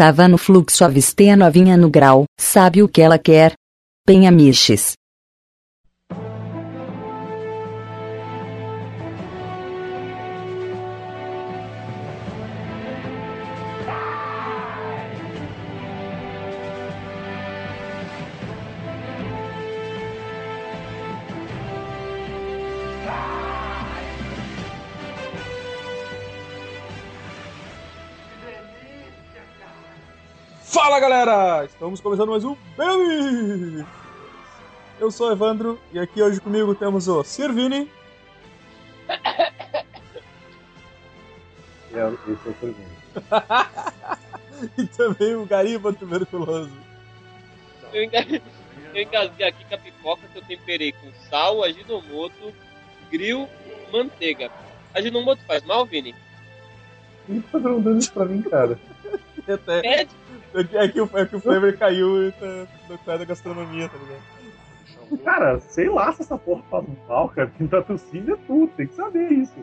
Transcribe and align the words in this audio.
Tava 0.00 0.26
no 0.26 0.38
fluxo 0.38 0.82
avistei 0.82 1.28
a 1.28 1.36
novinha 1.36 1.76
no 1.76 1.90
grau, 1.90 2.24
sabe 2.40 2.82
o 2.82 2.88
que 2.88 3.02
ela 3.02 3.18
quer? 3.18 3.52
Penhamiches. 4.06 4.94
Fala 31.00 31.24
galera! 31.24 31.64
Estamos 31.64 31.98
começando 31.98 32.28
mais 32.28 32.44
um 32.44 32.54
Baby! 32.76 33.86
Eu 35.00 35.10
sou 35.10 35.30
o 35.30 35.32
Evandro 35.32 35.80
e 35.94 35.98
aqui 35.98 36.22
hoje 36.22 36.38
comigo 36.42 36.74
temos 36.74 37.08
o 37.08 37.24
Sirvini. 37.24 37.90
Esse 41.88 41.98
é 41.98 42.04
o 42.04 42.18
Sirvini. 42.60 42.86
e 44.76 44.86
também 44.88 45.36
o 45.36 45.46
Gariba 45.46 45.90
Tuberculoso. 45.90 46.70
Eu 47.94 48.04
engasguei, 48.04 48.42
eu 48.92 49.02
engasguei 49.02 49.48
aqui 49.48 49.64
com 49.64 49.74
a 49.74 49.78
pipoca 49.78 50.20
que 50.30 50.38
eu 50.38 50.42
temperei 50.42 50.92
com 50.92 51.10
sal, 51.30 51.64
aginomoto, 51.64 52.52
grill, 53.10 53.48
manteiga. 53.90 54.50
Aginomoto 54.92 55.42
faz 55.46 55.64
mal, 55.64 55.86
Vini? 55.86 56.14
Por 57.26 57.36
que 57.36 57.52
tá 57.52 57.58
perguntando 57.58 58.00
isso 58.00 58.12
pra 58.12 58.26
mim, 58.26 58.42
cara? 58.42 58.78
Até, 59.48 60.02
É, 60.02 60.06
é, 60.54 60.88
que, 60.88 61.00
o- 61.00 61.10
é 61.14 61.26
que 61.26 61.36
o 61.36 61.40
flavor 61.40 61.72
caiu 61.76 62.28
e 62.28 62.32
tá, 62.32 62.66
pé 63.04 63.18
da 63.18 63.24
gastronomia, 63.24 63.88
tá 63.88 63.96
ligado? 63.98 65.22
Cara, 65.24 65.58
sei 65.60 65.88
lá 65.88 66.12
se 66.12 66.22
essa 66.22 66.38
porra 66.38 66.62
faz 66.70 66.84
mal, 67.08 67.28
cara. 67.30 67.52
Quem 67.58 67.66
tá 67.66 67.82
tossindo 67.82 68.32
é 68.34 68.36
tu, 68.46 68.68
tem 68.76 68.86
que 68.86 68.94
saber 68.94 69.28
isso. 69.32 69.54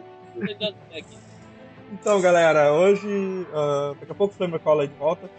Então, 1.93 2.19
galera, 2.21 2.73
hoje. 2.73 3.07
ah, 3.53 3.93
daqui 3.99 4.11
a 4.11 4.15
pouco 4.15 4.33
o 4.33 4.37
Flamer 4.37 4.59
cola 4.59 4.81
aí 4.83 4.87
de 4.89 4.95
volta. 4.95 5.29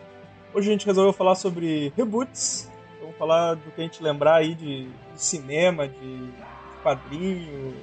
Hoje 0.54 0.68
a 0.68 0.72
gente 0.72 0.86
resolveu 0.86 1.12
falar 1.12 1.34
sobre 1.34 1.92
reboots. 1.96 2.70
Vamos 3.00 3.16
falar 3.16 3.54
do 3.54 3.70
que 3.70 3.80
a 3.80 3.84
gente 3.84 4.02
lembrar 4.02 4.36
aí 4.36 4.54
de, 4.54 4.84
de 4.86 4.90
cinema, 5.14 5.86
de, 5.86 6.26
de 6.26 6.32
quadrinho. 6.82 7.74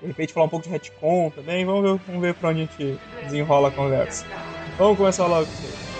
De 0.00 0.06
repente 0.08 0.32
falar 0.32 0.46
um 0.46 0.50
pouco 0.50 0.64
de 0.64 0.70
retcon 0.72 1.30
também. 1.34 1.64
Vamos 1.66 1.82
ver, 1.82 2.00
vamos 2.06 2.22
ver 2.22 2.34
pra 2.34 2.48
onde 2.50 2.62
a 2.62 2.64
gente 2.64 2.98
desenrola 3.22 3.68
a 3.68 3.70
conversa. 3.72 4.24
Vamos 4.78 4.96
começar 4.96 5.26
logo 5.26 5.44
com 5.46 5.93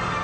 isso 0.00 0.21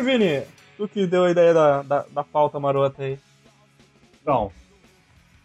aí. 0.00 0.04
Sirvini, 0.18 0.46
tu 0.76 0.88
que 0.88 1.06
deu 1.06 1.24
a 1.24 1.30
ideia 1.30 1.52
da, 1.54 1.82
da, 1.82 2.06
da 2.10 2.24
pauta 2.24 2.58
marota 2.58 3.02
aí. 3.02 3.18
Então, 4.22 4.50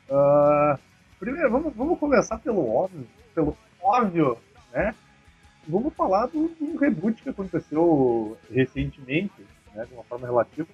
ah, 0.09 0.77
primeiro, 1.19 1.49
vamos, 1.51 1.73
vamos 1.75 1.99
começar 1.99 2.37
pelo 2.39 2.67
óbvio, 2.73 3.07
pelo 3.33 3.57
óbvio, 3.81 4.37
né? 4.73 4.93
Vamos 5.67 5.93
falar 5.95 6.27
do, 6.27 6.47
do 6.59 6.77
reboot 6.77 7.21
que 7.23 7.29
aconteceu 7.29 8.37
recentemente, 8.51 9.33
né? 9.73 9.85
De 9.85 9.93
uma 9.93 10.03
forma 10.03 10.27
relativa. 10.27 10.67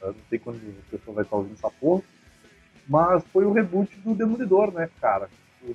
Eu 0.00 0.08
não 0.08 0.20
sei 0.28 0.38
quando 0.38 0.56
a 0.56 0.90
pessoa 0.90 1.14
vai 1.14 1.24
estar 1.24 1.36
ouvindo 1.36 1.54
essa 1.54 1.70
porra. 1.70 2.02
Mas 2.86 3.24
foi 3.32 3.44
o 3.44 3.52
reboot 3.52 3.94
do 4.00 4.14
Demolidor, 4.14 4.72
né, 4.72 4.88
cara? 5.00 5.28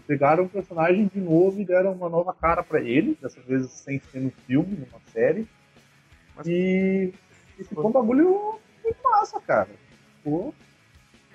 Pegaram 0.08 0.46
o 0.46 0.50
personagem 0.50 1.08
de 1.14 1.20
novo 1.20 1.60
e 1.60 1.66
deram 1.66 1.92
uma 1.92 2.10
nova 2.10 2.34
cara 2.34 2.64
pra 2.64 2.80
ele, 2.80 3.18
dessa 3.22 3.40
vez 3.42 3.70
sem 3.72 4.00
ser 4.00 4.20
no 4.22 4.32
filme, 4.48 4.76
numa 4.78 5.00
série. 5.12 5.48
Mas- 6.36 6.48
E, 6.48 7.14
e 7.60 7.64
ficou 7.64 7.88
um 7.88 7.92
bagulho 7.92 8.60
muito 8.84 8.98
massa, 9.04 9.40
cara. 9.40 9.70
Ficou 10.18 10.54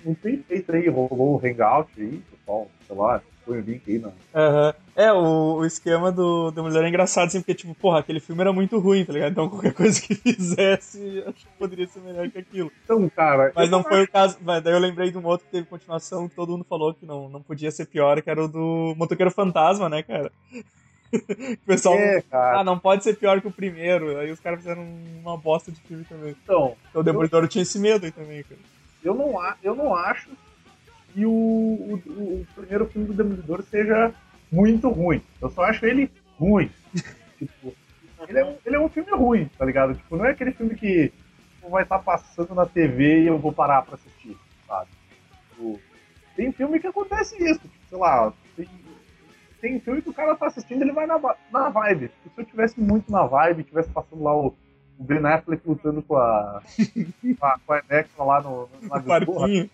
muito 0.03 0.21
bem 0.21 0.43
feito 0.43 0.71
aí, 0.71 0.87
rolou 0.87 1.35
o 1.35 1.41
hangout 1.45 1.91
aí, 1.97 2.21
pessoal, 2.31 2.69
sei 2.87 2.95
lá, 2.95 3.21
põe 3.45 3.57
o 3.57 3.61
link 3.61 3.81
aí 3.87 3.99
na. 3.99 4.11
Aham. 4.33 4.73
É, 4.95 5.11
o, 5.13 5.55
o 5.55 5.65
esquema 5.65 6.11
do 6.11 6.51
Demolidor 6.51 6.83
é 6.83 6.89
engraçado, 6.89 7.27
assim, 7.27 7.39
porque, 7.39 7.55
tipo, 7.55 7.73
porra, 7.73 7.99
aquele 7.99 8.19
filme 8.19 8.41
era 8.41 8.53
muito 8.53 8.77
ruim, 8.79 9.05
tá 9.05 9.13
ligado? 9.13 9.31
Então 9.31 9.47
qualquer 9.49 9.73
coisa 9.73 9.99
que 10.01 10.13
fizesse, 10.13 11.23
acho 11.25 11.45
que 11.45 11.57
poderia 11.57 11.87
ser 11.87 12.01
melhor 12.01 12.29
que 12.29 12.37
aquilo. 12.37 12.71
Então, 12.83 13.09
cara. 13.09 13.51
Mas 13.55 13.69
não 13.69 13.83
foi 13.83 14.03
o 14.03 14.07
caso. 14.11 14.37
Mas 14.41 14.61
daí 14.61 14.73
eu 14.73 14.79
lembrei 14.79 15.09
de 15.11 15.17
um 15.17 15.25
outro 15.25 15.45
que 15.45 15.51
teve 15.51 15.67
continuação 15.67 16.27
que 16.27 16.35
todo 16.35 16.51
mundo 16.51 16.65
falou 16.67 16.93
que 16.93 17.05
não, 17.05 17.29
não 17.29 17.41
podia 17.41 17.71
ser 17.71 17.85
pior, 17.85 18.21
que 18.21 18.29
era 18.29 18.43
o 18.43 18.47
do 18.47 18.93
Motoqueiro 18.97 19.31
Fantasma, 19.31 19.89
né, 19.89 20.03
cara? 20.03 20.31
o 21.53 21.65
pessoal. 21.65 21.95
É. 21.95 22.23
Ah, 22.31 22.63
não 22.63 22.77
pode 22.77 23.03
ser 23.03 23.15
pior 23.15 23.41
que 23.41 23.47
o 23.47 23.51
primeiro. 23.51 24.17
Aí 24.17 24.31
os 24.31 24.39
caras 24.39 24.59
fizeram 24.59 24.83
uma 25.21 25.37
bosta 25.37 25.71
de 25.71 25.79
filme 25.81 26.03
também. 26.05 26.35
Então, 26.43 26.75
Então 26.89 27.01
o 27.01 27.03
Demolidor 27.03 27.47
tinha 27.47 27.61
esse 27.63 27.79
medo 27.79 28.05
aí 28.05 28.11
também, 28.11 28.43
cara. 28.43 28.61
eu 29.03 29.13
não, 29.13 29.55
eu 29.63 29.75
não 29.75 29.95
acho 29.95 30.29
que 31.13 31.25
o, 31.25 31.31
o, 31.31 31.93
o 31.95 32.47
primeiro 32.55 32.85
filme 32.87 33.07
do 33.07 33.13
Demolidor 33.13 33.63
seja 33.63 34.13
muito 34.51 34.89
ruim. 34.89 35.21
Eu 35.41 35.49
só 35.49 35.63
acho 35.63 35.85
ele 35.85 36.11
ruim. 36.37 36.69
tipo, 37.37 37.73
ele 38.27 38.39
é, 38.39 38.45
um, 38.45 38.55
ele 38.65 38.75
é 38.75 38.79
um 38.79 38.89
filme 38.89 39.11
ruim, 39.11 39.49
tá 39.57 39.65
ligado? 39.65 39.95
Tipo, 39.95 40.17
não 40.17 40.25
é 40.25 40.31
aquele 40.31 40.51
filme 40.51 40.75
que 40.75 41.11
tipo, 41.55 41.69
vai 41.69 41.83
estar 41.83 41.99
passando 41.99 42.53
na 42.53 42.65
TV 42.65 43.21
e 43.21 43.27
eu 43.27 43.37
vou 43.37 43.51
parar 43.51 43.81
pra 43.83 43.95
assistir, 43.95 44.37
sabe? 44.67 44.89
Tipo, 45.49 45.79
tem 46.35 46.51
filme 46.51 46.79
que 46.79 46.87
acontece 46.87 47.35
isso, 47.43 47.59
tipo, 47.59 47.73
sei 47.89 47.97
lá, 47.97 48.33
tem, 48.55 48.67
tem 49.61 49.79
filme 49.79 50.01
que 50.01 50.09
o 50.09 50.13
cara 50.13 50.35
tá 50.35 50.47
assistindo 50.47 50.81
ele 50.81 50.91
vai 50.91 51.05
na, 51.05 51.19
na 51.51 51.69
vibe. 51.69 52.11
Se 52.23 52.31
eu 52.37 52.45
tivesse 52.45 52.79
muito 52.79 53.11
na 53.11 53.25
vibe, 53.25 53.63
tivesse 53.63 53.89
passando 53.89 54.23
lá 54.23 54.35
o, 54.35 54.55
o 54.97 55.03
Ben 55.03 55.25
Affleck 55.25 55.67
lutando 55.67 56.01
com 56.01 56.15
a, 56.15 56.61
com 57.39 57.45
a, 57.45 57.59
com 57.59 57.73
a 57.73 57.81
Electra 57.89 58.23
lá 58.23 58.41
no, 58.41 58.69
no, 58.81 58.95
O 58.95 59.01
gangorra, 59.01 59.39
parquinho. 59.39 59.69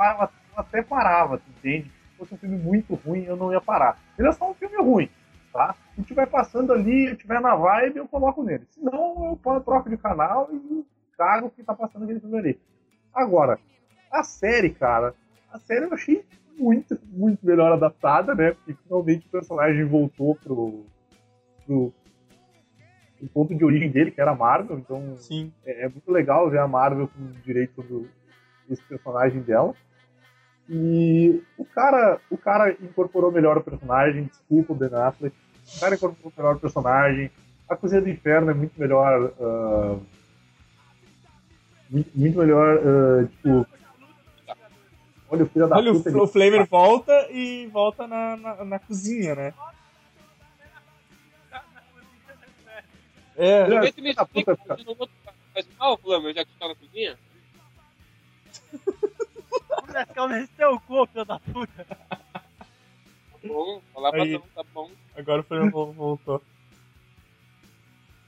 eu 0.00 0.58
até 0.58 0.82
parava, 0.82 1.38
tu 1.38 1.44
entende? 1.58 1.90
Se 1.90 2.18
fosse 2.18 2.34
um 2.34 2.38
filme 2.38 2.56
muito 2.56 2.94
ruim, 2.94 3.24
eu 3.24 3.36
não 3.36 3.52
ia 3.52 3.60
parar. 3.60 3.98
Ele 4.18 4.28
é 4.28 4.32
só 4.32 4.50
um 4.50 4.54
filme 4.54 4.76
ruim, 4.76 5.08
tá? 5.52 5.74
Se 5.94 6.00
estiver 6.00 6.26
passando 6.26 6.72
ali, 6.72 7.06
eu 7.06 7.12
estiver 7.12 7.40
na 7.40 7.54
vibe, 7.54 7.98
eu 7.98 8.08
coloco 8.08 8.42
nele. 8.42 8.66
Se 8.70 8.80
não, 8.80 9.38
eu 9.44 9.60
troco 9.60 9.90
de 9.90 9.96
canal 9.96 10.48
e 10.52 10.84
cago 11.16 11.50
que 11.50 11.62
tá 11.62 11.74
passando 11.74 12.04
aquele 12.04 12.20
filme 12.20 12.38
ali. 12.38 12.60
Agora, 13.14 13.58
a 14.10 14.22
série, 14.22 14.70
cara, 14.70 15.14
a 15.52 15.58
série 15.58 15.84
eu 15.84 15.92
achei 15.92 16.24
muito, 16.58 16.98
muito 17.08 17.44
melhor 17.44 17.72
adaptada, 17.72 18.34
né? 18.34 18.52
Porque 18.52 18.74
finalmente 18.82 19.26
o 19.26 19.30
personagem 19.30 19.84
voltou 19.84 20.34
pro, 20.36 20.84
pro, 21.66 21.92
pro 23.18 23.28
ponto 23.28 23.54
de 23.54 23.64
origem 23.64 23.90
dele, 23.90 24.10
que 24.10 24.20
era 24.20 24.32
a 24.32 24.36
Marvel, 24.36 24.78
então 24.78 25.16
é, 25.64 25.84
é 25.84 25.88
muito 25.88 26.10
legal 26.10 26.48
ver 26.50 26.58
a 26.58 26.68
Marvel 26.68 27.08
com 27.08 27.40
direito 27.44 27.74
sobre 27.82 28.08
esse 28.70 28.82
personagem 28.84 29.42
dela. 29.42 29.74
E 30.68 31.42
o 31.58 31.64
cara, 31.64 32.20
o 32.30 32.36
cara 32.36 32.70
incorporou 32.80 33.32
melhor 33.32 33.58
o 33.58 33.62
personagem, 33.62 34.24
desculpa 34.24 34.72
o 34.72 34.76
Ben 34.76 34.94
Affleck. 34.94 35.34
O 35.76 35.80
cara 35.80 35.94
incorporou 35.94 36.32
melhor 36.36 36.56
o 36.56 36.60
personagem. 36.60 37.30
A 37.68 37.76
Cozinha 37.76 38.00
do 38.00 38.08
Inferno 38.08 38.50
é 38.50 38.54
muito 38.54 38.78
melhor. 38.78 39.32
ah, 39.40 39.98
muito, 41.90 42.10
muito 42.14 42.38
melhor, 42.38 42.78
ah, 42.78 43.26
tipo. 43.26 43.66
Olha 45.32 45.44
o 45.44 45.48
filho 45.48 45.66
da 45.66 45.76
Olha, 45.78 45.92
puta. 45.94 46.10
o, 46.10 46.22
o 46.24 46.26
Flamer 46.26 46.66
volta 46.68 47.26
e 47.30 47.66
volta 47.68 48.06
na, 48.06 48.36
na, 48.36 48.64
na 48.66 48.78
cozinha, 48.78 49.34
né? 49.34 49.54
É, 53.34 53.62
Aproveita 53.62 53.98
e 53.98 54.02
me 54.02 54.10
explica 54.10 54.58
não 54.86 54.94
vou 54.94 55.08
faz 55.54 55.66
mal, 55.78 55.96
Flamer, 55.96 56.34
já 56.34 56.44
que 56.44 56.50
tu 56.52 56.58
tá 56.58 56.68
na 56.68 56.74
cozinha? 56.74 57.18
Eu 60.16 60.28
nesse 60.28 60.48
teu 60.52 60.78
cu, 60.80 61.06
filho 61.06 61.24
da 61.24 61.38
puta. 61.40 61.84
Tá 61.84 61.98
bom, 63.44 63.80
falar 63.94 64.10
pra 64.12 64.24
não, 64.24 64.40
tá 64.54 64.62
bom. 64.74 64.90
agora 65.16 65.40
o 65.40 65.44
Flamer 65.44 65.70
vol- 65.70 65.92
voltou. 65.92 66.42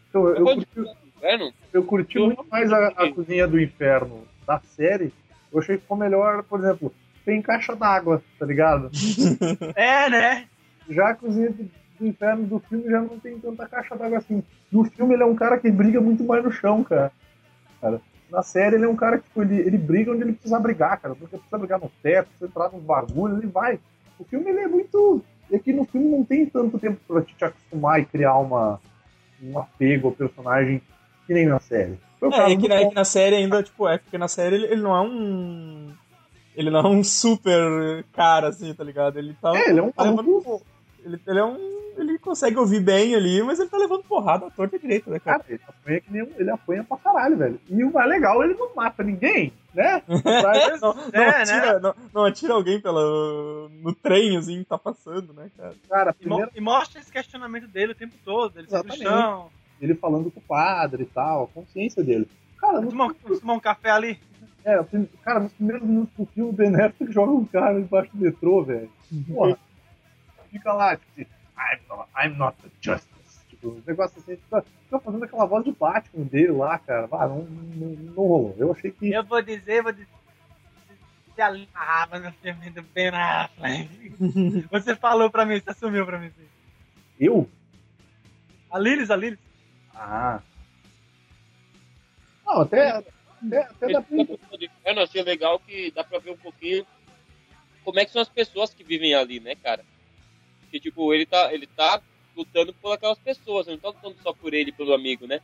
Então, 0.09 0.27
eu, 0.29 0.37
Eu 0.37 0.45
curti, 0.45 0.67
de 0.75 0.91
inverno? 1.17 1.55
eu 1.73 1.85
curti 1.85 2.17
Eu 2.19 2.27
muito 2.27 2.45
mais 2.51 2.73
a, 2.73 2.89
a 2.89 3.13
Cozinha 3.13 3.47
do 3.47 3.61
Inferno 3.61 4.27
da 4.47 4.59
série. 4.61 5.13
Eu 5.55 5.61
achei 5.61 5.77
que 5.77 5.83
ficou 5.83 5.97
melhor, 5.97 6.43
por 6.43 6.59
exemplo, 6.59 6.93
tem 7.25 7.41
caixa 7.41 7.77
d'água, 7.77 8.21
tá 8.39 8.45
ligado? 8.45 8.91
É, 9.77 10.11
né? 10.11 10.49
Já 10.91 11.11
a 11.11 11.15
cozinha 11.15 11.51
do, 11.51 11.71
do 11.99 12.07
inferno 12.07 12.45
do 12.47 12.59
filme 12.59 12.91
já 12.91 13.01
não 13.01 13.19
tem 13.21 13.39
tanta 13.39 13.67
caixa 13.69 13.97
d'água 13.97 14.19
assim. 14.19 14.43
No 14.71 14.85
filme 14.85 15.15
ele 15.15 15.23
é 15.23 15.27
um 15.27 15.37
cara 15.37 15.59
que 15.59 15.71
briga 15.71 16.01
muito 16.01 16.25
mais 16.25 16.45
no 16.45 16.51
chão, 16.51 16.83
cara. 16.83 17.13
cara. 17.81 18.01
Na 18.31 18.43
série 18.43 18.75
ele 18.75 18.85
é 18.85 18.89
um 18.89 18.97
cara 18.97 19.19
que 19.19 19.25
tipo, 19.25 19.43
ele, 19.43 19.61
ele 19.61 19.79
briga 19.79 20.11
onde 20.11 20.23
ele 20.23 20.33
precisa 20.33 20.59
brigar, 20.59 21.01
cara. 21.01 21.15
Porque 21.15 21.37
precisa 21.37 21.59
brigar 21.59 21.79
no 21.79 21.91
teto, 22.03 22.27
precisa 22.27 22.47
entrar 22.47 22.71
nos 22.71 22.83
bagulhos, 22.83 23.39
ele 23.39 23.47
vai. 23.47 23.79
O 24.19 24.25
filme 24.25 24.51
ele 24.51 24.61
é 24.61 24.69
muito. 24.69 25.23
É 25.53 25.59
que 25.59 25.73
no 25.73 25.85
filme 25.85 26.09
não 26.09 26.25
tem 26.25 26.47
tanto 26.47 26.79
tempo 26.79 26.99
pra 27.07 27.23
te 27.23 27.45
acostumar 27.45 28.01
e 28.01 28.07
criar 28.07 28.37
uma, 28.39 28.81
um 29.43 29.59
apego 29.59 30.09
ao 30.09 30.15
personagem 30.15 30.83
que 31.27 31.33
nem 31.33 31.47
na 31.47 31.61
série. 31.61 31.99
O 32.29 32.33
É, 32.35 32.53
é 32.53 32.57
que, 32.57 32.69
na, 32.69 32.75
é 32.77 32.87
que 32.89 32.95
na 32.95 33.05
série 33.05 33.37
ainda, 33.37 33.63
tipo, 33.63 33.89
é 33.89 33.99
porque 33.99 34.19
na 34.19 34.29
série 34.29 34.57
ele, 34.57 34.67
ele 34.67 34.81
não 34.83 34.95
é 34.97 35.01
um. 35.01 35.93
Ele 36.57 36.71
não 36.71 36.81
é 36.81 36.87
um 36.89 37.03
super 37.05 38.05
cara, 38.13 38.49
assim, 38.49 38.73
tá 38.75 38.85
ligado? 38.85 39.19
Ele 39.19 39.35
tá. 39.41 39.53
É, 39.57 39.71
ele 39.71 39.81
é 39.81 39.83
um 39.83 39.91
tá 39.91 40.05
levando- 40.05 40.63
ele, 41.05 41.21
ele 41.27 41.39
é 41.39 41.45
um. 41.45 41.75
Ele 41.97 42.19
consegue 42.19 42.57
ouvir 42.59 42.81
bem 42.81 43.15
ali, 43.15 43.41
mas 43.45 43.61
ele 43.61 43.69
tá 43.69 43.77
levando 43.79 44.03
porrada 44.03 44.47
à 44.47 44.51
torta 44.51 44.77
direita, 44.77 45.09
né, 45.11 45.21
cara? 45.21 45.39
Cara, 45.39 45.53
ele 45.53 45.61
apanha 45.69 46.01
que 46.01 46.13
nem 46.13 46.23
um, 46.25 46.31
ele 46.37 46.51
apanha 46.51 46.83
pra 46.83 46.97
caralho, 46.97 47.37
velho. 47.37 47.61
E 47.71 47.85
o 47.85 47.93
mais 47.93 48.09
legal, 48.09 48.43
ele 48.43 48.55
não 48.55 48.75
mata 48.75 49.05
ninguém, 49.05 49.53
né? 49.73 50.03
Não, 50.81 50.93
não, 50.95 51.05
É, 51.13 51.29
atira, 51.43 51.79
não, 51.79 51.95
não 52.13 52.25
atira 52.25 52.55
alguém 52.55 52.81
pela, 52.81 53.01
no 53.81 53.95
trem, 53.95 54.37
assim, 54.37 54.59
que 54.59 54.65
tá 54.65 54.77
passando, 54.77 55.33
né, 55.33 55.49
cara? 55.57 55.75
cara, 55.89 56.11
E, 56.21 56.25
mo- 56.29 56.37
primeiro 56.37 56.51
e 56.57 56.61
mostra 56.61 57.01
esse 57.01 57.13
questionamento 57.13 57.69
dele 57.69 57.93
o 57.93 57.97
tempo 57.97 58.15
todo. 58.25 58.59
Ele 58.59 58.67
sempre 58.69 58.89
no 58.89 58.95
Exatamente. 58.95 59.03
chão. 59.05 59.51
Ele 59.81 59.95
falando 59.95 60.31
com 60.31 60.41
o 60.41 60.43
padre 60.43 61.03
e 61.03 61.07
tal, 61.07 61.45
a 61.45 61.49
consciência 61.49 62.03
dele. 62.03 62.29
Cara, 62.59 62.81
no, 62.81 62.91
Tomar, 62.91 63.07
um- 63.07 63.39
tomar 63.39 63.53
um 63.55 63.61
café 63.61 63.91
ali. 63.91 64.19
é, 64.65 64.79
cara, 65.23 65.41
nos 65.41 65.53
primeiros 65.53 65.87
minutos 65.87 66.15
do 66.17 66.27
filme, 66.27 66.51
o 66.51 66.53
Ben 66.53 66.75
Affleck 66.81 67.11
joga 67.13 67.33
um 67.33 67.45
cara 67.45 67.79
embaixo 67.79 68.11
do 68.15 68.23
metrô, 68.25 68.63
velho. 68.65 68.91
Porra. 69.29 69.59
Fica 70.51 70.73
lá, 70.73 70.97
tipo 70.97 71.11
assim, 71.13 71.27
I'm 71.59 71.81
not, 71.89 72.09
I'm 72.17 72.37
not 72.39 72.57
the 72.63 72.69
justice. 72.81 73.15
Tipo, 73.51 73.69
um 73.71 73.83
negócio 73.87 74.19
assim, 74.21 74.37
fica, 74.37 74.63
fica 74.85 74.99
fazendo 75.01 75.25
aquela 75.25 75.45
voz 75.47 75.65
de 75.65 75.73
Batman 75.73 76.25
dele 76.25 76.53
lá, 76.53 76.79
cara. 76.79 77.09
Ah, 77.13 77.27
não, 77.27 77.43
não, 77.45 77.89
não 77.89 78.15
rolou. 78.15 78.55
Eu 78.59 78.73
achei 78.73 78.91
que. 78.93 79.11
Eu 79.13 79.25
vou 79.25 79.43
dizer, 79.43 79.83
vou 79.83 79.93
dizer. 79.93 80.07
Se 81.35 81.43
alinhava 81.43 82.21
no 82.21 82.31
filme 82.35 82.71
do 82.71 82.83
Ben 82.95 83.09
Affleck. 83.09 84.15
Você 84.71 84.95
falou 84.95 85.29
pra 85.29 85.45
mim, 85.45 85.59
você 85.61 85.71
assumiu 85.71 86.07
pra 86.07 86.17
mim. 86.21 86.31
Eu? 87.19 87.49
A 88.71 88.79
Lilis, 88.79 89.11
a 89.11 89.17
Lilis. 89.17 89.39
Ah. 89.95 90.43
Não, 92.45 92.61
até. 92.63 92.91
Até, 92.91 93.59
até 93.63 93.93
dá 93.93 94.03
pra. 94.03 94.17
Eu 94.85 95.03
achei 95.03 95.23
legal 95.23 95.59
que 95.59 95.91
dá 95.91 96.03
pra 96.05 96.19
ver 96.19 96.31
um 96.31 96.37
pouquinho 96.37 96.87
como 97.85 98.01
é 98.01 98.05
que 98.05 98.13
são 98.13 98.23
as 98.23 98.29
pessoas 98.29 98.73
que 98.73 98.83
vivem 98.83 99.15
ali, 99.15 99.39
né, 99.39 99.55
cara? 99.55 99.85
Que 100.71 100.81
tipo, 100.81 101.13
ele 101.13 101.27
tá, 101.27 101.53
ele 101.53 101.67
tá 101.67 102.03
lutando 102.35 102.73
por 102.73 102.93
aquelas 102.93 103.19
pessoas, 103.19 103.67
não 103.67 103.79
tá 103.79 103.89
lutando 103.89 104.17
só 104.23 104.33
por 104.33 104.55
ele, 104.55 104.73
pelo 104.73 104.95
amigo, 104.95 105.27
né? 105.27 105.41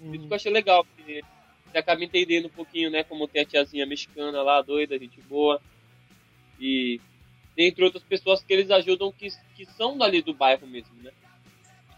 Isso 0.00 0.26
que 0.26 0.32
eu 0.32 0.36
achei 0.36 0.52
legal, 0.52 0.86
que 0.96 1.22
você 1.70 1.78
acaba 1.78 2.04
entendendo 2.04 2.46
um 2.46 2.50
pouquinho, 2.50 2.90
né, 2.90 3.02
como 3.02 3.26
tem 3.26 3.42
a 3.42 3.44
tiazinha 3.44 3.86
mexicana 3.86 4.42
lá, 4.42 4.62
doida, 4.62 4.98
gente 4.98 5.20
boa. 5.22 5.60
E 6.60 7.00
dentre 7.56 7.84
outras 7.84 8.04
pessoas 8.04 8.42
que 8.42 8.52
eles 8.52 8.70
ajudam 8.70 9.12
que, 9.12 9.28
que 9.56 9.66
são 9.66 9.98
dali 9.98 10.22
do 10.22 10.32
bairro 10.32 10.66
mesmo, 10.66 10.94
né? 11.02 11.10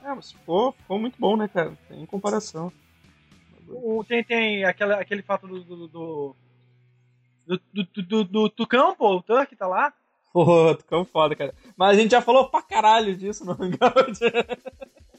É, 0.07 0.15
mas 0.15 0.31
ficou, 0.33 0.73
ficou 0.73 0.99
muito 0.99 1.17
bom, 1.19 1.37
né, 1.37 1.49
cara? 1.49 1.73
Tem 1.89 2.07
comparação. 2.07 2.73
O- 3.69 4.05
tem 4.05 4.23
tem 4.23 4.65
aquela, 4.65 5.01
aquele 5.01 5.23
fato 5.23 5.47
do. 5.49 5.61
do, 5.65 5.89
do 5.89 6.37
do, 7.47 7.61
do, 7.73 8.03
do, 8.03 8.25
do 8.25 8.49
Tucão, 8.51 8.95
pô, 8.97 9.17
o 9.17 9.23
Tuck 9.23 9.55
tá 9.57 9.67
lá. 9.67 9.93
Pô, 10.33 10.75
ficou 10.77 11.05
foda, 11.05 11.35
cara. 11.35 11.55
Mas 11.77 11.97
a 11.97 12.01
gente 12.01 12.11
já 12.11 12.21
falou 12.21 12.49
pra 12.49 12.61
caralho 12.63 13.17
disso 13.17 13.45
no 13.45 13.53
Hangout. 13.53 14.21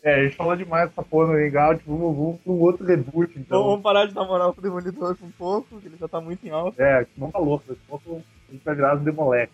É, 0.04 0.14
a 0.14 0.24
gente 0.26 0.36
falou 0.36 0.56
demais 0.56 0.90
dessa 0.90 1.02
porra 1.04 1.34
no 1.34 1.40
Hangout. 1.40 1.84
Vamos, 1.88 2.16
vamos 2.16 2.42
pra 2.42 2.52
um 2.54 2.60
outro 2.62 2.86
reboot, 2.86 3.32
Então 3.32 3.42
então. 3.42 3.64
vamos 3.64 3.82
parar 3.82 4.06
de 4.06 4.14
dar 4.14 4.26
moral 4.26 4.54
pro 4.54 4.62
Demolidor 4.62 5.18
um 5.22 5.32
pouco, 5.32 5.80
que 5.82 5.88
ele 5.88 5.98
já 5.98 6.08
tá 6.08 6.22
muito 6.22 6.46
em 6.46 6.50
alta. 6.52 6.82
É, 6.84 7.04
que 7.06 7.20
não 7.20 7.32
tá 7.32 7.40
louco. 7.40 7.66
Daqui 7.68 7.82
a 7.86 7.90
pouco 7.90 8.24
a 8.48 8.52
gente 8.52 8.64
vai 8.64 8.76
virar 8.76 8.96
os 8.98 9.02
Demolex. 9.04 9.52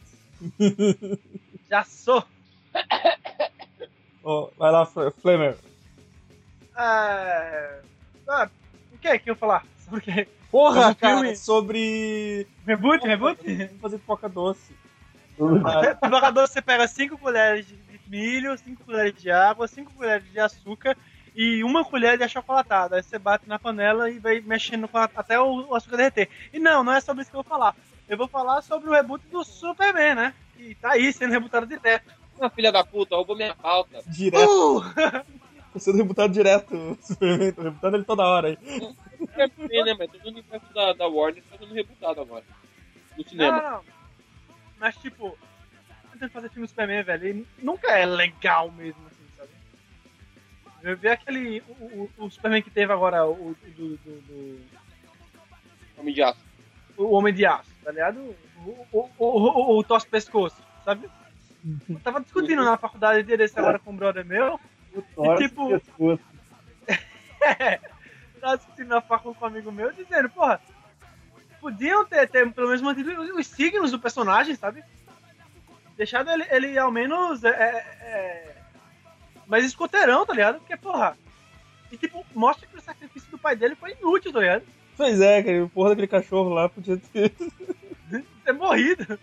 Já 1.69 1.83
sou. 1.83 2.23
Ó, 4.23 4.49
vai 4.57 4.71
lá, 4.71 4.85
Fl- 4.85 5.09
Flamer. 5.21 5.57
É... 6.77 7.81
Ah, 8.27 8.49
o 8.93 8.97
que 8.97 9.19
que 9.19 9.29
eu 9.29 9.35
falar? 9.35 9.65
Sobre 9.89 9.99
o? 10.21 10.27
Porra, 10.49 10.93
cara, 10.95 11.15
filme- 11.17 11.35
sobre. 11.35 12.47
Reboot, 12.65 13.05
reboot? 13.07 13.41
Vamos 13.43 13.81
fazer 13.81 13.97
pipoca 13.97 14.29
doce. 14.29 14.75
No 15.37 16.09
jogador 16.09 16.47
você 16.47 16.61
pega 16.61 16.87
5 16.87 17.17
colheres 17.17 17.65
de 17.65 17.75
milho, 18.07 18.55
5 18.55 18.83
colheres 18.83 19.19
de 19.19 19.31
água, 19.31 19.67
5 19.67 19.91
colheres 19.93 20.31
de 20.31 20.39
açúcar 20.39 20.95
e 21.35 21.63
uma 21.63 21.83
colher 21.83 22.19
de 22.19 22.23
achocolatado. 22.23 22.93
Aí 22.93 23.01
você 23.01 23.17
bate 23.17 23.49
na 23.49 23.57
panela 23.57 24.11
e 24.11 24.19
vai 24.19 24.39
mexendo 24.41 24.87
até 24.93 25.39
o, 25.39 25.73
açúcar 25.73 25.97
derreter. 25.97 26.29
E 26.53 26.59
não, 26.59 26.83
não 26.83 26.93
é 26.93 27.01
sobre 27.01 27.23
isso 27.23 27.31
que 27.31 27.35
eu 27.37 27.41
vou 27.41 27.49
falar. 27.49 27.75
Eu 28.07 28.15
vou 28.15 28.27
falar 28.27 28.61
sobre 28.61 28.89
o 28.89 28.93
reboot 28.93 29.25
do 29.29 29.43
Superman, 29.43 30.13
né? 30.13 30.33
Que 30.55 30.75
tá 30.75 30.91
aí 30.91 31.11
sendo 31.11 31.31
rebutado 31.31 31.65
direto. 31.65 32.13
Uma 32.37 32.49
filha 32.49 32.71
da 32.71 32.83
puta, 32.83 33.15
roubou 33.15 33.35
minha 33.35 33.55
pauta. 33.55 34.01
Direto. 34.07 34.77
Uh! 34.79 34.83
Tá 35.73 35.79
sendo 35.79 35.97
rebutado 35.97 36.31
direto 36.31 36.75
o 36.75 36.95
Superman. 37.01 37.51
Tô 37.51 37.63
rebutando 37.63 37.97
ele 37.97 38.03
toda 38.05 38.21
hora 38.23 38.49
aí. 38.49 38.57
Superman, 38.59 39.85
né? 39.85 39.95
Mas 39.97 40.11
todo 40.11 40.25
o 40.25 40.27
universo 40.29 40.71
da, 40.71 40.93
da 40.93 41.07
Warner 41.07 41.43
tá 41.49 41.57
sendo 41.57 41.73
rebutado 41.73 42.21
agora. 42.21 42.43
No 43.17 43.23
Não, 43.23 43.29
cinema. 43.29 43.59
não, 43.59 43.71
não. 43.71 43.81
Mas 44.79 44.95
tipo, 44.97 45.35
tentando 46.11 46.29
fazer 46.31 46.51
filme 46.51 46.67
Superman, 46.67 47.01
velho, 47.01 47.27
ele 47.27 47.47
nunca 47.57 47.91
é 47.97 48.05
legal 48.05 48.69
mesmo, 48.71 49.01
assim, 49.07 49.25
sabe? 49.35 49.49
Eu 50.83 50.95
vi 50.95 51.07
aquele. 51.07 51.63
O, 51.67 51.73
o- 52.19 52.25
o 52.25 52.29
Superman 52.29 52.61
que 52.61 52.69
teve 52.69 52.93
agora, 52.93 53.25
o, 53.25 53.31
o 53.31 53.55
do- 53.75 53.97
do- 53.97 54.21
do 54.21 54.61
Homem 55.97 56.13
de 56.13 56.21
aço. 56.21 56.39
o 56.97 57.13
Homem 57.15 57.33
de 57.33 57.47
Aço, 57.47 57.71
tá 57.83 57.91
ligado? 57.91 58.19
O, 58.63 58.87
o, 58.91 59.09
o, 59.17 59.25
o, 59.27 59.79
o 59.79 59.83
tosse 59.83 60.07
pescoço, 60.07 60.61
sabe? 60.85 61.09
Eu 61.89 61.99
tava 61.99 62.19
discutindo 62.21 62.63
na 62.63 62.77
faculdade 62.77 63.21
de 63.23 63.27
direito 63.29 63.57
agora 63.57 63.79
com 63.79 63.91
um 63.91 63.95
brother 63.95 64.25
meu. 64.25 64.59
E, 64.95 65.37
tipo- 65.37 65.69
tava 68.39 68.57
discutindo 68.57 68.89
na 68.89 69.01
faculdade 69.01 69.39
com 69.39 69.45
um 69.45 69.47
amigo 69.47 69.71
meu, 69.71 69.91
dizendo, 69.93 70.29
porra, 70.29 70.59
podiam 71.61 72.05
ter, 72.05 72.27
ter 72.27 72.51
pelo 72.51 72.67
menos 72.67 72.81
mantido 72.81 73.11
os 73.35 73.47
signos 73.47 73.91
do 73.91 73.99
personagem, 73.99 74.55
sabe? 74.55 74.83
Deixado 75.95 76.29
ele, 76.29 76.45
ele 76.49 76.77
ao 76.77 76.91
menos. 76.91 77.43
É, 77.43 77.49
é, 77.49 77.77
é, 78.01 78.55
mais 79.47 79.65
escoteirão, 79.65 80.25
tá 80.25 80.33
ligado? 80.33 80.59
Porque, 80.59 80.75
porra. 80.75 81.17
E 81.91 81.97
tipo, 81.97 82.25
mostra 82.33 82.67
que 82.67 82.77
o 82.77 82.81
sacrifício 82.81 83.29
do 83.29 83.37
pai 83.37 83.55
dele 83.55 83.75
foi 83.75 83.91
inútil, 83.91 84.33
tá 84.33 84.39
ligado? 84.39 84.63
Pois 84.97 85.21
é, 85.21 85.43
cara, 85.43 85.63
o 85.63 85.69
porra 85.69 85.89
daquele 85.89 86.07
cachorro 86.07 86.49
lá 86.49 86.67
podia 86.67 86.97
ter. 86.97 87.31
Ter 88.43 88.51
morrido. 88.51 89.17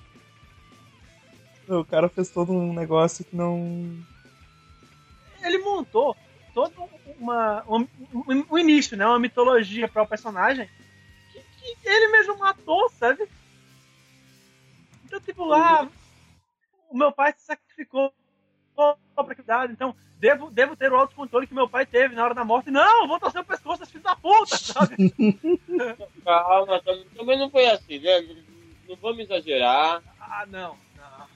O 1.79 1.85
cara 1.85 2.09
fez 2.09 2.31
todo 2.31 2.53
um 2.53 2.73
negócio 2.73 3.25
que 3.25 3.37
não. 3.37 3.97
ele 5.43 5.59
montou 5.59 6.17
todo 6.53 6.75
uma, 7.19 7.63
um, 7.69 7.87
um- 8.13 8.45
um 8.51 8.59
início, 8.59 8.97
né? 8.97 9.07
Uma 9.07 9.19
mitologia 9.21 9.87
para 9.87 10.03
o 10.03 10.07
personagem 10.07 10.69
que, 11.33 11.41
que 11.77 11.89
ele 11.89 12.09
mesmo 12.09 12.37
matou, 12.39 12.91
sabe? 12.99 13.29
Então, 15.05 15.21
tipo, 15.21 15.53
ah, 15.53 15.89
o 16.89 16.97
meu 16.97 17.13
pai 17.13 17.33
se 17.37 17.45
sacrificou 17.45 18.13
pra 19.15 19.35
cuidar, 19.35 19.71
então 19.71 19.95
devo, 20.19 20.51
devo 20.51 20.75
ter 20.77 20.91
o 20.93 20.97
autocontrole 20.97 21.47
que 21.47 21.55
meu 21.55 21.69
pai 21.69 21.85
teve 21.87 22.15
na 22.15 22.25
hora 22.25 22.35
da 22.35 22.45
morte. 22.45 22.71
Não, 22.71 23.07
vou 23.07 23.21
torcer 23.21 23.41
o 23.43 23.45
pescoço, 23.45 23.87
filho 23.87 24.03
da 24.03 24.17
puta, 24.17 24.57
sabe? 24.57 24.97
Calma, 26.25 26.81
tam- 26.83 27.05
também 27.17 27.39
não 27.39 27.51
foi 27.51 27.67
assim, 27.67 27.99
né? 28.01 28.21
Não- 28.89 28.97
vamos 28.97 29.21
exagerar. 29.21 30.03
ah, 30.21 30.45
não. 30.49 30.77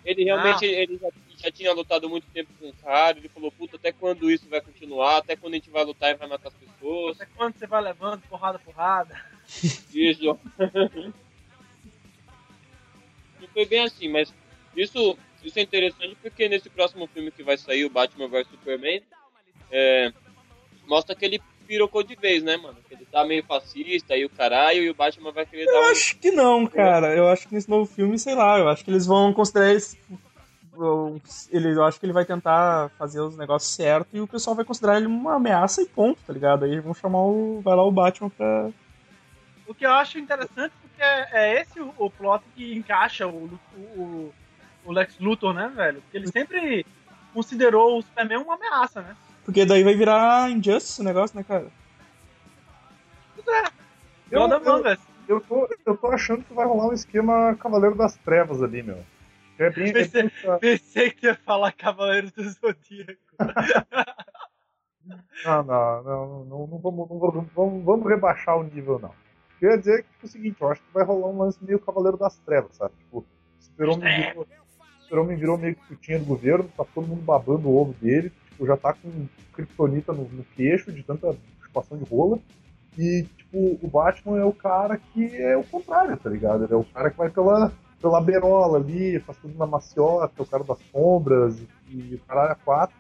Ele 0.04 0.24
realmente 0.24 0.64
ele 0.64 0.98
já, 0.98 1.08
já 1.36 1.50
tinha 1.50 1.72
lutado 1.72 2.08
muito 2.08 2.26
tempo 2.28 2.50
com 2.58 2.68
o 2.68 2.72
cara. 2.74 3.18
Ele 3.18 3.28
falou, 3.28 3.50
puta, 3.52 3.76
até 3.76 3.92
quando 3.92 4.30
isso 4.30 4.48
vai 4.48 4.60
continuar? 4.60 5.18
Até 5.18 5.36
quando 5.36 5.54
a 5.54 5.56
gente 5.56 5.70
vai 5.70 5.84
lutar 5.84 6.10
e 6.10 6.14
vai 6.14 6.28
matar 6.28 6.48
as 6.48 6.54
pessoas? 6.54 7.20
Até 7.20 7.30
quando 7.36 7.56
você 7.56 7.66
vai 7.66 7.82
levando 7.82 8.22
porrada, 8.22 8.58
porrada? 8.58 9.20
Isso. 9.92 10.38
Não 13.40 13.48
foi 13.52 13.66
bem 13.66 13.80
assim, 13.80 14.08
mas 14.08 14.32
isso, 14.76 15.18
isso 15.42 15.58
é 15.58 15.62
interessante 15.62 16.16
porque 16.20 16.48
nesse 16.48 16.70
próximo 16.70 17.06
filme 17.06 17.30
que 17.30 17.42
vai 17.42 17.56
sair, 17.56 17.84
o 17.84 17.90
Batman 17.90 18.26
vs 18.26 18.48
Superman, 18.48 19.02
é, 19.70 20.12
mostra 20.86 21.14
que 21.14 21.24
ele 21.24 21.42
pirocou 21.66 22.02
de 22.02 22.14
vez, 22.14 22.42
né, 22.42 22.56
mano? 22.56 22.76
Que 22.88 22.94
ele 22.94 23.06
tá 23.06 23.25
meio 23.25 23.44
fascista 23.44 24.16
e 24.16 24.25
o 24.25 24.30
caralho, 24.30 24.83
e 24.83 24.90
o 24.90 24.94
Batman 24.94 25.33
vai 25.33 25.47
querer 25.47 25.66
dar 25.66 25.73
Eu 25.73 25.83
um. 25.83 25.90
acho 25.90 26.16
que 26.18 26.30
não, 26.30 26.66
cara. 26.66 27.14
Eu 27.14 27.28
acho 27.28 27.49
que 27.49 27.54
nesse 27.54 27.68
novo 27.68 27.87
filme, 27.90 28.18
sei 28.18 28.35
lá, 28.35 28.59
eu 28.59 28.68
acho 28.68 28.85
que 28.85 28.90
eles 28.90 29.06
vão 29.06 29.33
considerar 29.33 29.71
eles. 29.71 29.97
Ele, 31.50 31.73
eu 31.73 31.85
acho 31.85 32.00
que 32.00 32.06
ele 32.06 32.12
vai 32.12 32.25
tentar 32.25 32.90
fazer 32.99 33.21
os 33.21 33.37
negócios 33.37 33.73
certos 33.73 34.12
e 34.12 34.21
o 34.21 34.26
pessoal 34.26 34.56
vai 34.56 34.64
considerar 34.64 34.97
ele 34.97 35.06
uma 35.06 35.37
ameaça 35.37 35.80
e 35.80 35.87
ponto, 35.87 36.21
tá 36.26 36.33
ligado? 36.33 36.64
Aí 36.64 36.80
vão 36.80 36.92
chamar 36.94 37.23
o. 37.23 37.61
Vai 37.62 37.76
lá 37.76 37.85
o 37.85 37.92
Batman 37.92 38.28
pra. 38.30 38.71
O 39.66 39.75
que 39.75 39.87
eu 39.87 39.92
acho 39.92 40.18
interessante 40.18 40.73
porque 40.83 41.00
é, 41.02 41.28
é 41.33 41.61
esse 41.61 41.80
o, 41.80 41.94
o 41.97 42.11
plot 42.11 42.44
que 42.54 42.75
encaixa 42.75 43.26
o, 43.26 43.59
o, 43.76 44.33
o 44.85 44.92
Lex 44.92 45.18
Luthor, 45.18 45.54
né, 45.54 45.73
velho? 45.75 46.02
Porque 46.02 46.16
ele 46.16 46.26
sempre 46.28 46.85
considerou 47.33 47.99
o 47.99 48.02
Superman 48.02 48.38
uma 48.38 48.54
ameaça, 48.54 49.00
né? 49.00 49.16
Porque 49.44 49.64
daí 49.66 49.82
vai 49.82 49.94
virar 49.94 50.50
Injustice 50.50 51.00
o 51.00 51.04
negócio, 51.04 51.36
né, 51.36 51.44
cara? 51.44 51.66
É. 53.46 53.66
Eu, 54.30 54.40
eu, 54.40 54.60
manga. 54.64 54.98
eu, 55.28 55.40
tô, 55.40 55.68
eu 55.86 55.96
tô 55.96 56.06
achando 56.08 56.42
que 56.44 56.54
vai 56.54 56.66
rolar 56.66 56.88
um 56.88 56.92
esquema 56.92 57.54
Cavaleiro 57.56 57.94
das 57.94 58.16
Trevas 58.16 58.62
ali, 58.62 58.82
meu. 58.82 59.04
É 59.58 59.70
bem, 59.70 59.90
é 59.90 59.92
bem 59.92 60.02
essa- 60.02 60.58
Pensei 60.58 61.10
que 61.10 61.26
ia 61.26 61.34
falar 61.36 61.72
Cavaleiros 61.72 62.32
do 62.32 62.42
Zodíaco. 62.50 63.20
Não, 65.44 65.62
não, 65.62 66.02
não, 66.02 66.44
não, 66.46 66.66
não 66.66 66.78
vamos, 66.78 67.10
não 67.10 67.18
vamos, 67.18 67.46
vamos, 67.54 67.84
vamos 67.84 68.08
rebaixar 68.08 68.56
o 68.56 68.62
nível, 68.62 68.98
não. 68.98 69.10
Eu 69.60 69.72
ia 69.72 69.76
dizer 69.78 70.02
que 70.02 70.08
tipo, 70.08 70.24
é 70.24 70.26
o 70.26 70.28
seguinte, 70.30 70.56
eu 70.62 70.70
acho 70.70 70.80
que 70.80 70.94
vai 70.94 71.04
rolar 71.04 71.28
um 71.28 71.38
lance 71.42 71.58
meio 71.62 71.78
Cavaleiro 71.78 72.16
das 72.16 72.38
Trevas, 72.38 72.74
sabe? 72.74 72.94
Tipo, 72.98 73.18
o 73.18 73.24
Super-Homem 73.58 74.28
virou, 74.30 74.42
o 74.44 75.02
Super-Homem 75.02 75.36
virou 75.36 75.58
meio 75.58 75.74
que 75.76 75.86
putinha 75.88 76.18
do 76.18 76.24
governo, 76.24 76.70
tá 76.74 76.86
todo 76.94 77.06
mundo 77.06 77.20
babando 77.20 77.68
o 77.68 77.76
ovo 77.78 77.92
dele, 78.00 78.32
tipo, 78.54 78.66
já 78.66 78.76
tá 78.76 78.94
com 78.94 79.26
kryptonita 79.52 80.12
no, 80.12 80.25
no 80.25 80.44
queixo 80.56 80.92
de 80.92 81.02
tanta 81.02 81.37
chupação 81.62 81.99
de 81.99 82.04
rola. 82.04 82.38
E, 82.96 83.26
tipo, 83.37 83.78
o 83.82 83.88
Batman 83.88 84.38
é 84.38 84.44
o 84.44 84.52
cara 84.52 84.96
que 84.96 85.37
é 85.37 85.56
o 85.56 85.64
contrário, 85.64 86.16
tá 86.16 86.30
ligado? 86.30 86.64
Ele 86.64 86.73
é 86.73 86.76
o 86.76 86.84
cara 86.84 87.11
que 87.11 87.18
vai 87.18 87.28
pela, 87.28 87.73
pela 88.00 88.20
berola 88.20 88.78
ali, 88.78 89.18
faz 89.20 89.37
tudo 89.38 89.58
na 89.58 89.66
maciota, 89.66 90.32
é 90.38 90.42
o 90.42 90.46
cara 90.46 90.62
das 90.62 90.78
sombras 90.92 91.61
e, 91.90 92.14
o 92.14 92.20
caralho 92.26 92.52
a 92.52 92.54
quatro. 92.54 92.96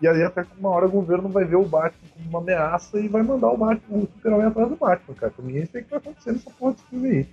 E 0.00 0.08
aí 0.08 0.22
até 0.22 0.42
que 0.44 0.58
uma 0.58 0.70
hora 0.70 0.86
o 0.86 0.90
governo 0.90 1.28
vai 1.28 1.44
ver 1.44 1.56
o 1.56 1.64
Batman 1.64 2.08
como 2.14 2.28
uma 2.30 2.38
ameaça 2.40 2.98
e 2.98 3.06
vai 3.08 3.22
mandar 3.22 3.50
o 3.50 3.56
Batman, 3.56 3.98
o 3.98 4.06
Super-Homem 4.06 4.46
atrás 4.46 4.68
do 4.68 4.76
Batman, 4.76 5.14
cara. 5.14 5.32
Pra 5.32 5.50
é 5.50 5.58
isso 5.58 5.76
aí 5.76 5.84
que 5.84 5.90
vai 5.90 5.98
acontecer 5.98 6.32
nessa 6.32 6.50
porra 6.50 6.72
desse 6.72 6.84
filme 6.86 7.08
aí. 7.08 7.28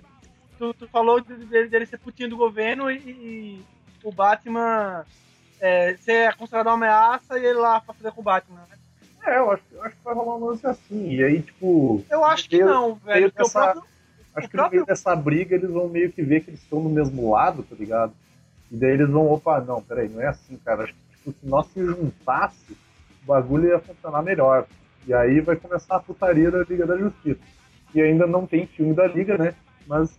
Tu, 0.58 0.74
tu 0.74 0.88
falou 0.88 1.20
de- 1.20 1.34
dele, 1.46 1.68
dele 1.68 1.86
ser 1.86 1.98
putinho 1.98 2.30
do 2.30 2.36
governo 2.36 2.90
e, 2.90 2.96
e 2.96 3.64
o 4.04 4.12
Batman 4.12 5.04
é, 5.62 5.96
ser 5.98 6.34
considerado 6.36 6.66
uma 6.66 6.74
ameaça 6.74 7.38
e 7.38 7.44
ele 7.46 7.58
lá 7.58 7.80
pra 7.80 7.94
fazer 7.94 8.10
com 8.12 8.20
o 8.20 8.24
Batman. 8.24 8.60
né? 8.68 8.76
É, 9.24 9.38
eu 9.38 9.50
acho, 9.52 9.62
eu 9.72 9.82
acho 9.84 9.96
que 9.96 10.02
vai 10.04 10.14
rolar 10.14 10.36
um 10.36 10.44
lance 10.46 10.66
assim. 10.66 11.10
E 11.14 11.22
aí, 11.22 11.40
tipo. 11.40 12.04
Eu 12.10 12.24
acho 12.24 12.48
que 12.48 12.56
meio- 12.56 12.68
não, 12.68 12.94
velho. 12.96 13.30
Porque 13.30 13.42
o 13.42 13.44
dessa- 13.44 13.60
próprio, 13.62 13.82
Acho 14.34 14.48
que 14.48 14.56
no 14.56 14.60
próprio- 14.62 14.78
meio 14.80 14.86
dessa 14.86 15.14
briga 15.14 15.54
eles 15.54 15.70
vão 15.70 15.88
meio 15.88 16.10
que 16.10 16.22
ver 16.22 16.40
que 16.42 16.50
eles 16.50 16.60
estão 16.62 16.80
no 16.80 16.90
mesmo 16.90 17.30
lado, 17.30 17.62
tá 17.62 17.76
ligado? 17.78 18.12
E 18.70 18.76
daí 18.76 18.90
eles 18.90 19.08
vão, 19.08 19.30
opa, 19.30 19.60
não, 19.60 19.80
peraí, 19.82 20.08
não 20.08 20.20
é 20.20 20.26
assim, 20.26 20.56
cara. 20.64 20.84
Acho 20.84 20.92
que 20.94 21.16
tipo, 21.16 21.32
se 21.40 21.46
nós 21.46 21.66
se 21.68 21.84
juntasse, 21.84 22.72
o 23.22 23.26
bagulho 23.26 23.68
ia 23.68 23.78
funcionar 23.78 24.22
melhor. 24.22 24.66
E 25.06 25.14
aí 25.14 25.40
vai 25.40 25.54
começar 25.56 25.96
a 25.96 26.00
putaria 26.00 26.50
da 26.50 26.64
Liga 26.64 26.86
da 26.86 26.96
Justiça. 26.96 27.40
E 27.94 28.00
ainda 28.00 28.26
não 28.26 28.46
tem 28.46 28.66
filme 28.66 28.94
da 28.94 29.06
Liga, 29.06 29.36
né? 29.38 29.54
Mas 29.86 30.18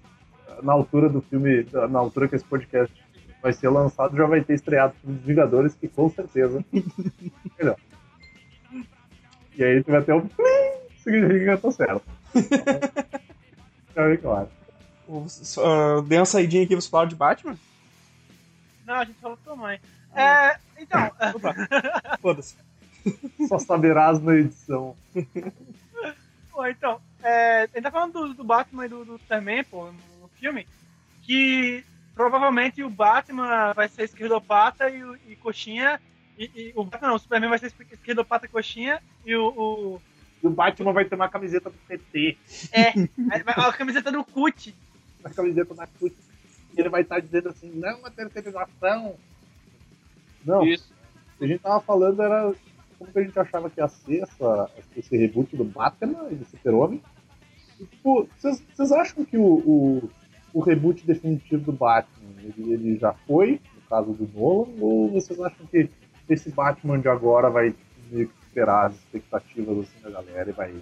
na 0.61 0.71
altura 0.73 1.09
do 1.09 1.19
filme, 1.21 1.65
na 1.89 1.99
altura 1.99 2.27
que 2.29 2.35
esse 2.35 2.45
podcast 2.45 3.02
vai 3.43 3.53
ser 3.53 3.67
lançado, 3.69 4.15
já 4.17 4.25
vai 4.25 4.41
ter 4.43 4.53
estreado 4.55 4.93
o 4.95 4.99
filme 5.01 5.17
dos 5.17 5.25
Vingadores, 5.27 5.75
que 5.75 5.87
com 5.87 6.09
certeza 6.09 6.63
melhor. 7.59 7.75
E 9.55 9.63
aí 9.63 9.83
tu 9.83 9.91
vai 9.91 10.01
ter 10.01 10.13
um 10.13 10.27
significa 11.03 11.39
que 11.43 11.49
eu 11.49 11.61
tô 11.61 11.71
certo. 11.71 12.03
Fica 12.33 14.07
bem 14.07 14.17
claro. 14.17 14.49
O- 15.07 15.27
só- 15.27 16.01
dei 16.01 16.17
uma 16.17 16.25
saidinha 16.25 16.63
aqui, 16.63 16.73
você 16.75 16.89
falar 16.89 17.05
de 17.05 17.15
Batman? 17.15 17.55
Não, 18.85 18.95
a 18.95 19.05
gente 19.05 19.19
falou 19.19 19.37
com 19.37 19.43
tua 19.43 19.55
mãe. 19.55 19.79
É, 20.15 20.57
então, 20.79 21.11
Opa, 21.35 21.53
foda-se. 22.21 22.55
Só 23.47 23.59
saberás 23.59 24.21
na 24.21 24.35
edição. 24.35 24.95
pô, 26.51 26.65
então, 26.65 27.01
é, 27.21 27.63
a 27.63 27.65
gente 27.65 27.81
tá 27.81 27.91
falando 27.91 28.13
do, 28.13 28.33
do 28.33 28.43
Batman 28.43 28.85
e 28.85 28.89
do, 28.89 29.03
do 29.03 29.17
Superman, 29.17 29.63
pô, 29.65 29.85
no, 29.87 29.93
no 30.21 30.27
filme, 30.29 30.65
que 31.23 31.83
provavelmente 32.15 32.83
o 32.83 32.89
Batman 32.89 33.73
vai 33.73 33.87
ser 33.89 34.03
esquerdopata 34.03 34.89
e, 34.89 35.01
e 35.29 35.35
coxinha, 35.35 35.99
e, 36.37 36.45
e 36.55 36.73
o 36.75 36.83
Batman 36.83 37.09
não, 37.09 37.15
o 37.15 37.19
Superman 37.19 37.49
vai 37.49 37.59
ser 37.59 37.73
esquerdopata 37.91 38.45
e 38.45 38.49
coxinha, 38.49 39.01
e 39.25 39.35
o, 39.35 39.47
o 39.47 40.01
E 40.43 40.47
o 40.47 40.49
Batman 40.49 40.93
vai 40.93 41.05
ter 41.05 41.15
uma 41.15 41.29
camiseta 41.29 41.69
do 41.69 41.77
PT, 41.87 42.37
é, 42.71 42.91
vai- 43.43 43.55
a 43.57 43.73
camiseta 43.73 44.11
do 44.11 44.23
CUT, 44.23 44.75
uma 45.21 45.29
camiseta 45.29 45.73
da 45.73 45.87
CUT. 45.87 46.15
E 46.75 46.79
ele 46.81 46.89
vai 46.89 47.01
estar 47.03 47.19
dizendo 47.19 47.49
assim, 47.49 47.71
não 47.75 48.03
a 48.03 48.09
terceirização. 48.09 49.15
Não, 50.43 50.65
Isso. 50.65 50.91
o 51.35 51.37
que 51.37 51.45
a 51.45 51.47
gente 51.47 51.61
tava 51.61 51.79
falando 51.81 52.21
era 52.21 52.53
como 52.97 53.11
que 53.11 53.19
a 53.19 53.23
gente 53.23 53.39
achava 53.39 53.69
que 53.69 53.79
ia 53.79 53.87
ser 53.87 54.23
essa, 54.23 54.71
esse 54.97 55.15
reboot 55.15 55.55
do 55.55 55.63
Batman 55.63 56.27
e 56.31 56.35
do 56.35 56.45
Super-Homem. 56.45 57.01
Tipo, 57.77 58.27
vocês 58.37 58.63
vocês 58.75 58.91
acham 58.91 59.23
que 59.23 59.37
o, 59.37 59.43
o, 59.43 60.09
o 60.53 60.59
reboot 60.59 61.05
definitivo 61.05 61.63
do 61.63 61.71
Batman, 61.71 62.33
ele, 62.39 62.73
ele 62.73 62.97
já 62.97 63.13
foi, 63.27 63.59
no 63.75 63.81
caso 63.89 64.13
do 64.13 64.29
Nolan, 64.33 64.69
ou 64.79 65.09
vocês 65.11 65.39
acham 65.39 65.65
que 65.65 65.89
esse 66.29 66.49
Batman 66.51 66.99
de 66.99 67.09
agora 67.09 67.49
vai 67.49 67.73
meio 68.11 68.27
que 68.27 68.45
superar 68.45 68.87
as 68.87 68.95
expectativas 68.95 69.79
assim, 69.79 69.99
da 70.03 70.09
galera 70.09 70.49
e 70.49 70.53
vai 70.53 70.75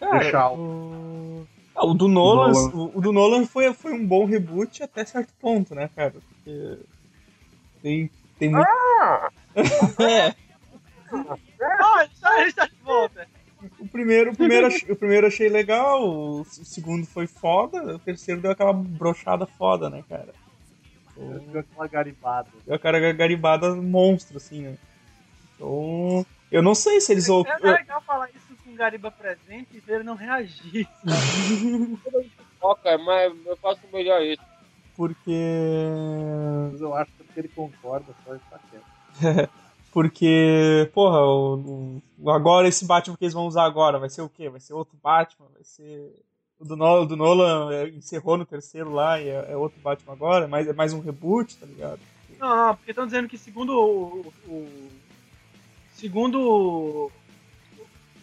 Cara, 0.00 0.18
deixar 0.18 0.50
o... 0.50 0.56
o... 0.56 1.46
Ah, 1.74 1.86
o 1.86 1.94
do 1.94 2.08
Nolan, 2.08 2.52
Nolan. 2.52 2.70
O, 2.74 2.98
o 2.98 3.00
do 3.00 3.12
Nolan 3.12 3.46
foi, 3.46 3.72
foi 3.72 3.92
um 3.92 4.06
bom 4.06 4.24
reboot 4.24 4.82
até 4.82 5.04
certo 5.04 5.32
ponto, 5.40 5.74
né, 5.74 5.88
cara? 5.94 6.12
Porque 6.12 6.78
tem, 7.82 8.10
tem 8.38 8.50
muito. 8.50 8.66
é, 10.02 10.34
ah, 11.62 12.06
a 12.22 12.44
gente 12.44 12.54
tá 12.54 12.66
de 12.66 12.76
volta, 12.82 13.26
o 13.78 13.88
primeiro, 13.88 14.32
o, 14.32 14.36
primeiro, 14.36 14.68
o 14.88 14.96
primeiro 14.96 15.26
achei 15.26 15.48
legal, 15.48 16.02
o, 16.02 16.44
segundo 16.44 17.06
foi 17.06 17.26
foda, 17.26 17.96
o 17.96 17.98
terceiro 17.98 18.40
deu 18.40 18.50
aquela 18.50 18.72
brochada 18.72 19.46
foda, 19.46 19.88
né, 19.88 20.04
cara? 20.08 20.34
O- 21.16 21.38
Deu 21.50 21.60
aquela 21.60 21.86
garibada. 21.86 22.48
Deu 22.66 22.74
aquela 22.74 22.98
garibada 23.12 23.74
monstro, 23.74 24.36
assim, 24.38 24.62
né? 24.62 24.76
Então. 25.54 26.26
Eu 26.50 26.62
não 26.62 26.74
sei 26.74 27.00
se 27.00 27.12
eles 27.12 27.26
vão. 27.26 27.44
é, 27.46 27.50
é 27.68 27.72
legal 27.72 28.02
falar 28.02 28.28
isso 28.30 28.54
com 28.62 28.72
o 28.72 28.74
Gariba 28.74 29.10
presente 29.10 29.68
e 29.74 29.80
ver 29.80 29.96
ele 29.96 30.04
não 30.04 30.14
reagir, 30.14 30.86
Ó, 32.60 32.74
cara, 32.76 32.98
mas 32.98 33.32
eu 33.46 33.56
faço 33.56 33.80
melhor 33.92 34.22
isso. 34.22 34.42
Porque. 34.96 35.32
Mas 36.70 36.80
eu 36.80 36.94
acho 36.94 37.10
que 37.32 37.40
ele 37.40 37.48
concorda, 37.48 38.06
só 38.24 38.34
está 38.34 38.58
quieto. 38.70 39.50
Porque, 39.92 40.90
porra, 40.94 41.20
o, 41.20 42.00
o- 42.18 42.30
agora 42.30 42.66
esse 42.66 42.84
Batman 42.86 43.16
que 43.16 43.24
eles 43.24 43.34
vão 43.34 43.46
usar 43.46 43.64
agora 43.64 43.98
vai 43.98 44.08
ser 44.08 44.22
o 44.22 44.28
quê? 44.28 44.48
Vai 44.48 44.58
ser 44.60 44.72
outro 44.72 44.96
Batman? 45.02 45.46
Vai 45.52 45.62
ser. 45.62 46.10
O 46.58 46.64
do 46.64 46.76
Nolan, 46.76 47.06
do 47.06 47.16
Nolan 47.16 47.72
é, 47.74 47.88
encerrou 47.88 48.36
no 48.38 48.46
terceiro 48.46 48.90
lá 48.92 49.20
e 49.20 49.28
é, 49.28 49.52
é 49.52 49.56
outro 49.56 49.78
Batman 49.80 50.12
agora, 50.14 50.48
mas 50.48 50.66
é 50.66 50.72
mais 50.72 50.92
um 50.92 51.00
reboot, 51.00 51.56
tá 51.58 51.66
ligado? 51.66 52.00
Não, 52.38 52.56
não, 52.68 52.74
porque 52.76 52.90
estão 52.92 53.04
dizendo 53.04 53.28
que 53.28 53.36
segundo 53.36 53.70
o, 53.78 54.32
o- 54.48 54.88
segundo 55.94 56.40
o, 56.40 57.12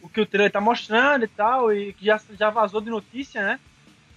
o 0.02 0.10
que 0.10 0.22
o 0.22 0.26
trailer 0.26 0.52
tá 0.52 0.60
mostrando 0.62 1.24
e 1.26 1.28
tal, 1.28 1.72
e 1.74 1.94
que 1.94 2.06
já, 2.06 2.20
já 2.38 2.50
vazou 2.50 2.82
de 2.82 2.90
notícia, 2.90 3.42
né? 3.44 3.60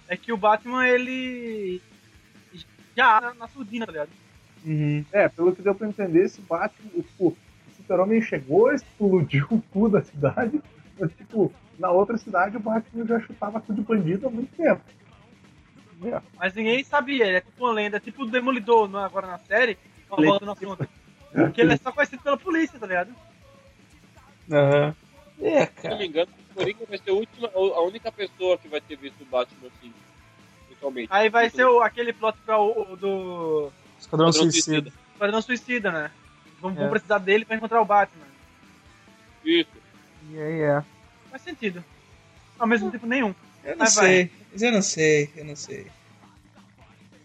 É 0.07 0.17
que 0.17 0.33
o 0.33 0.37
Batman, 0.37 0.87
ele 0.87 1.81
já 2.95 3.21
na, 3.21 3.33
na 3.33 3.47
surdina, 3.47 3.85
tá 3.85 3.91
ligado? 3.91 4.09
Uhum. 4.65 5.03
É, 5.11 5.27
pelo 5.27 5.53
que 5.53 5.61
deu 5.61 5.75
pra 5.75 5.87
entender, 5.87 6.23
esse 6.23 6.39
Batman, 6.41 6.89
tipo, 6.91 7.37
Super-Homem 7.83 8.21
chegou, 8.21 8.71
explodiu 8.73 9.45
o 9.51 9.61
cu 9.71 9.89
da 9.89 10.01
cidade, 10.01 10.61
mas, 10.99 11.11
tipo, 11.13 11.53
na 11.77 11.91
outra 11.91 12.17
cidade 12.17 12.57
o 12.57 12.59
Batman 12.59 13.05
já 13.05 13.19
chutava 13.19 13.61
cu 13.61 13.73
de 13.73 13.81
bandido 13.81 14.27
há 14.27 14.29
muito 14.31 14.55
tempo. 14.55 14.81
É. 16.05 16.21
Mas 16.37 16.53
ninguém 16.53 16.83
sabia, 16.83 17.25
ele 17.25 17.37
é 17.37 17.41
tipo 17.41 17.63
uma 17.63 17.71
lenda, 17.73 17.99
tipo 17.99 18.23
o 18.23 18.25
Demolidor 18.29 18.89
no- 18.89 18.97
agora 18.97 19.25
na 19.27 19.37
série, 19.39 19.77
uma 20.09 20.21
volta 20.25 20.45
no 20.45 20.51
assunto. 20.51 20.87
Que 21.53 21.61
ele 21.61 21.73
é 21.73 21.77
só 21.77 21.91
conhecido 21.91 22.21
pela 22.21 22.37
polícia, 22.37 22.77
tá 22.77 22.85
ligado? 22.85 23.13
Aham. 24.51 24.95
É, 25.41 25.65
Se 25.65 25.71
não 25.75 25.81
cara. 25.81 25.95
me 25.97 26.07
engano, 26.07 26.31
o 26.51 26.53
Coringa 26.55 26.85
vai 26.87 26.97
ser 26.97 27.09
a, 27.09 27.13
última, 27.13 27.49
a 27.53 27.81
única 27.83 28.11
pessoa 28.11 28.57
que 28.57 28.67
vai 28.67 28.79
ter 28.81 28.95
visto 28.97 29.21
o 29.21 29.25
Batman 29.25 29.67
assim. 29.67 29.91
Totalmente. 30.69 31.07
Aí 31.09 31.29
vai 31.29 31.49
ser 31.49 31.65
o, 31.65 31.81
aquele 31.81 32.13
plot 32.13 32.37
pra 32.45 32.59
o, 32.59 32.93
o 32.93 32.95
do 32.95 33.71
Esquadrão 33.99 34.31
Suicida. 34.31 34.91
Esquadrão 35.13 35.41
Suicida, 35.41 35.91
né? 35.91 36.11
Vão 36.71 36.85
É. 36.87 36.89
precisar 36.89 37.17
dele 37.17 37.45
pra 37.45 37.55
encontrar 37.55 37.81
o 37.81 37.85
Batman. 37.85 38.25
Isso. 39.43 39.69
E 40.31 40.39
aí 40.39 40.61
é. 40.61 40.83
Faz 41.29 41.41
sentido. 41.41 41.83
Ao 42.57 42.65
mesmo 42.67 42.89
tempo, 42.91 43.05
nenhum. 43.05 43.35
Eu 43.63 43.71
não 43.71 43.77
Mas 43.79 43.95
vai. 43.95 44.05
sei. 44.05 44.31
Mas 44.51 44.61
eu 44.61 44.71
não 44.71 44.81
sei, 44.81 45.29
eu 45.35 45.45
não 45.45 45.55
sei. 45.55 45.87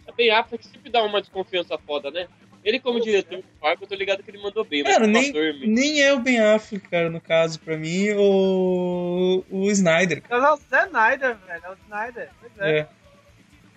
A 0.09 0.13
Ben 0.13 0.31
Affleck 0.31 0.67
sempre 0.67 0.91
dá 0.91 1.03
uma 1.05 1.21
desconfiança 1.21 1.79
foda, 1.79 2.11
né? 2.11 2.27
Ele 2.65 2.81
como 2.81 3.01
diretor 3.01 3.37
do 3.39 3.45
Fargo, 3.61 3.85
eu 3.85 3.89
tô 3.89 3.95
ligado 3.95 4.23
que 4.23 4.31
ele 4.31 4.43
mandou 4.43 4.65
bem, 4.65 4.83
mas 4.83 4.93
Cara, 4.95 5.07
nem, 5.07 5.33
nem 5.67 6.03
é 6.03 6.13
o 6.13 6.19
Ben 6.19 6.41
Affleck, 6.41 6.89
cara, 6.89 7.09
no 7.09 7.21
caso, 7.21 7.61
pra 7.61 7.77
mim, 7.77 8.09
o, 8.17 9.45
o 9.49 9.71
Snyder. 9.71 10.23
Mas 10.29 10.43
é 10.43 10.51
o 10.51 10.57
Zé 10.57 10.87
Snyder, 10.87 11.37
velho. 11.47 11.63
É 11.65 11.71
o 11.71 11.75
Snyder. 11.85 12.31
Pois 12.41 12.53
é. 12.59 12.79
É. 12.81 12.89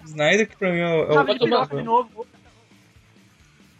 O 0.01 0.05
Snyder 0.05 0.47
que 0.49 0.57
pra 0.57 0.71
mim 0.71 0.79
é 0.79 0.87
o. 0.87 1.01
é 1.03 1.03
o- 1.11 1.13
Tava 1.13 1.33
de 1.37 1.47
Vai 1.49 1.67
de 1.67 1.83
novo. 1.83 2.27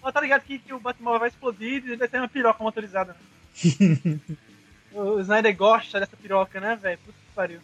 Ó, 0.02 0.12
tá 0.12 0.20
ligado 0.20 0.44
que, 0.44 0.60
que 0.60 0.74
o 0.74 0.80
Batman 0.80 1.20
vai 1.20 1.30
explodir 1.30 1.86
e 1.86 1.96
vai 1.96 2.08
ter 2.08 2.18
uma 2.18 2.28
piroca 2.28 2.64
motorizada. 2.64 3.14
né? 3.14 3.20
o 4.92 5.20
Snyder 5.20 5.56
gosta 5.56 6.00
dessa 6.00 6.18
piroca, 6.18 6.60
né, 6.60 6.76
velho? 6.76 6.98
Puta 7.00 7.18
que 7.18 7.36
pariu. 7.36 7.62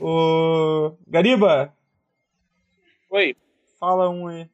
Ô. 0.00 0.96
Gariba, 1.06 1.74
Oi. 3.10 3.36
fala 3.78 4.08
um 4.10 4.28
aí. 4.28 4.48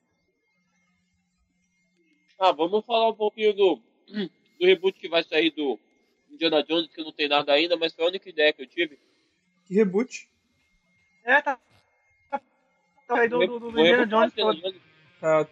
Ah, 2.38 2.52
vamos 2.52 2.84
falar 2.84 3.10
um 3.10 3.14
pouquinho 3.14 3.52
do, 3.54 3.82
do 4.58 4.66
reboot 4.66 4.98
que 4.98 5.08
vai 5.08 5.22
sair 5.22 5.50
do 5.50 5.78
Indiana 6.30 6.62
Jones, 6.62 6.88
que 6.88 7.02
não 7.02 7.12
tem 7.12 7.28
nada 7.28 7.52
ainda, 7.52 7.76
mas 7.76 7.92
foi 7.92 8.04
a 8.04 8.08
única 8.08 8.28
ideia 8.28 8.52
que 8.52 8.62
eu 8.62 8.66
tive. 8.66 8.98
Que 9.66 9.74
reboot? 9.74 10.28
É, 11.24 11.40
tá. 11.42 11.56
tá, 11.56 11.60
tá 13.14 13.20
aí 13.22 13.28
do, 13.28 13.38
do, 13.38 13.58
do, 13.58 13.66
O 13.68 13.80
Indiana 13.80 14.06
Jones. 14.06 14.32
do 14.32 14.40
Indiana 14.40 14.60
Jones. 14.62 14.80
Tá. 15.20 15.46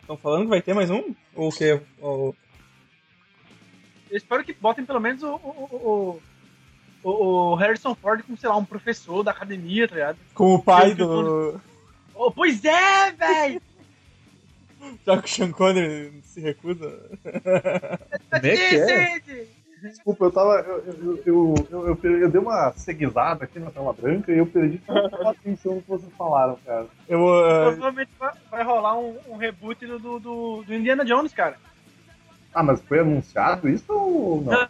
Estão 0.00 0.16
falando 0.16 0.42
que 0.44 0.48
vai 0.48 0.62
ter 0.62 0.74
mais 0.74 0.90
um? 0.90 1.14
Ou 1.34 1.48
o 1.48 1.52
quê? 1.52 1.80
Ou- 2.00 2.34
Eu 4.10 4.16
espero 4.16 4.42
que 4.44 4.54
botem 4.54 4.84
pelo 4.84 5.00
menos 5.00 5.22
o, 5.22 5.34
o, 5.34 6.20
o, 7.02 7.10
o, 7.10 7.54
Harrison 7.56 7.94
Ford 7.94 8.22
como, 8.22 8.38
sei 8.38 8.48
lá, 8.48 8.56
um 8.56 8.64
professor 8.64 9.22
da 9.22 9.30
academia, 9.32 9.86
tá 9.86 9.94
ligado? 9.94 10.18
Com 10.34 10.54
o 10.54 10.62
pai 10.62 10.94
do. 10.94 11.60
Oh, 12.14 12.30
pois 12.30 12.64
é, 12.64 13.12
velho! 13.12 13.62
Já 15.04 15.20
que 15.20 15.28
o 15.28 15.28
Sean 15.28 15.52
Connery 15.52 16.20
se 16.22 16.40
recusa. 16.40 16.88
Como 17.22 18.46
é 18.46 18.56
que 18.56 18.76
é? 18.76 19.46
Desculpa, 19.82 20.24
eu 20.24 20.32
tava. 20.32 20.54
Eu, 20.60 20.84
eu, 20.86 21.22
eu, 21.26 21.54
eu, 21.70 21.86
eu, 21.88 21.96
per- 21.96 22.20
eu 22.22 22.30
dei 22.30 22.40
uma 22.40 22.72
seguizada 22.72 23.44
aqui 23.44 23.58
na 23.60 23.70
tela 23.70 23.92
branca 23.92 24.32
e 24.32 24.38
eu 24.38 24.46
perdi 24.46 24.78
toda 24.78 25.28
a 25.28 25.30
atenção 25.30 25.76
no 25.76 25.82
que 25.82 25.88
vocês 25.88 26.12
falaram, 26.16 26.58
cara. 26.66 26.86
Eu. 27.08 27.28
ah, 27.44 27.70
Provavelmente 27.72 28.10
vai, 28.18 28.32
vai 28.50 28.64
rolar 28.64 28.98
um, 28.98 29.16
um 29.28 29.36
reboot 29.36 29.86
do, 29.86 30.18
do, 30.18 30.64
Indiana 30.68 31.04
Jones, 31.04 31.32
cara. 31.32 31.56
Ah, 32.52 32.62
mas 32.62 32.80
foi 32.82 32.98
anunciado 33.00 33.68
isso 33.68 33.92
ou 33.92 34.42
não? 34.42 34.68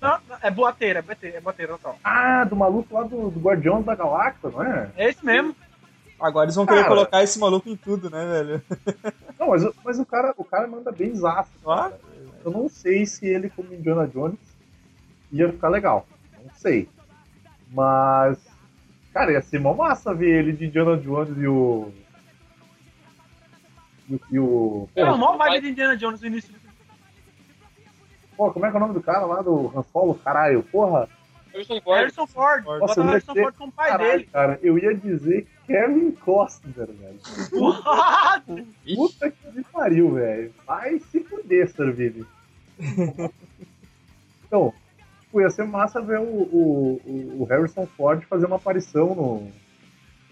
Não. 0.00 0.18
É 0.42 0.50
boateira, 0.50 1.00
é 1.00 1.02
boateira, 1.02 1.36
é 1.36 1.40
boateira 1.40 1.72
total. 1.74 1.98
Ah, 2.02 2.42
do 2.44 2.56
maluco 2.56 2.94
lá 2.94 3.02
do, 3.02 3.30
do 3.30 3.38
Guardiões 3.38 3.84
da 3.84 3.94
Galáxia, 3.94 4.48
não 4.50 4.62
é? 4.64 4.90
É 4.96 5.10
esse 5.10 5.22
mesmo. 5.24 5.54
agora 6.18 6.46
eles 6.46 6.56
vão 6.56 6.64
querer 6.64 6.84
Cara. 6.84 6.88
colocar 6.88 7.22
esse 7.22 7.38
maluco 7.38 7.68
em 7.68 7.76
tudo, 7.76 8.08
né, 8.08 8.24
velho? 8.26 8.62
Não, 9.38 9.48
mas, 9.48 9.62
o- 9.62 9.74
mas 9.84 9.98
o, 9.98 10.06
cara, 10.06 10.32
o 10.38 10.44
cara 10.44 10.66
manda 10.66 10.90
bem 10.90 11.14
zaço. 11.14 11.50
Ó. 11.64 11.90
Eu 12.44 12.50
não 12.50 12.68
sei 12.68 13.04
se 13.06 13.26
ele, 13.26 13.50
como 13.50 13.72
Indiana 13.74 14.06
Jones, 14.06 14.38
ia 15.32 15.50
ficar 15.52 15.68
legal. 15.68 16.06
Não 16.42 16.50
sei. 16.54 16.88
Mas. 17.72 18.38
Cara, 19.12 19.32
ia 19.32 19.42
ser 19.42 19.58
mó 19.60 19.74
massa 19.74 20.14
ver 20.14 20.30
ele 20.38 20.52
de 20.52 20.66
Indiana 20.66 20.96
Jones 20.96 21.36
e 21.36 21.46
o. 21.46 21.92
E 24.30 24.38
o. 24.38 24.88
E 24.96 25.00
É 25.00 25.04
maior 25.04 25.36
vai- 25.36 25.50
vibe 25.50 25.62
de 25.62 25.68
Indiana 25.70 25.96
Jones 25.96 26.20
no 26.20 26.26
início. 26.26 26.54
porra, 28.36 28.52
como 28.54 28.66
é 28.66 28.70
que 28.70 28.76
é 28.76 28.78
o 28.78 28.80
nome 28.80 28.94
do 28.94 29.02
cara 29.02 29.26
lá 29.26 29.42
do 29.42 29.70
Han 29.76 29.82
Solo? 29.92 30.14
Caralho, 30.14 30.62
porra. 30.64 31.08
Harrison 31.52 31.80
Ford. 31.80 31.98
Harrison 32.00 32.26
Ford. 32.26 32.64
Nossa, 32.64 32.78
Bota 32.80 33.00
eu 33.00 33.02
o 33.02 33.06
ia 33.06 33.10
Harrison 33.12 33.32
ter- 33.34 33.42
Ford 33.42 33.54
como 33.56 33.72
pai 33.72 33.88
Caralho, 33.90 34.10
dele. 34.12 34.28
cara, 34.32 34.58
eu 34.62 34.78
ia 34.78 34.94
dizer 34.94 35.46
Kevin 35.66 36.10
Costner, 36.12 36.86
velho. 36.86 37.18
What? 37.52 38.66
Puta 38.94 39.30
que 39.30 39.52
me 39.56 39.64
pariu, 39.64 40.14
velho. 40.14 40.52
Vai 40.66 40.98
se 40.98 41.20
fuder, 41.24 41.68
Servini. 41.70 42.24
então, 44.46 44.72
tipo, 45.24 45.40
ia 45.40 45.50
ser 45.50 45.64
massa 45.64 46.00
ver 46.00 46.18
o, 46.18 46.22
o, 46.24 47.40
o- 47.40 47.44
Harrison 47.44 47.86
Ford 47.96 48.22
fazer 48.24 48.46
uma 48.46 48.56
aparição 48.56 49.14
no, 49.14 49.40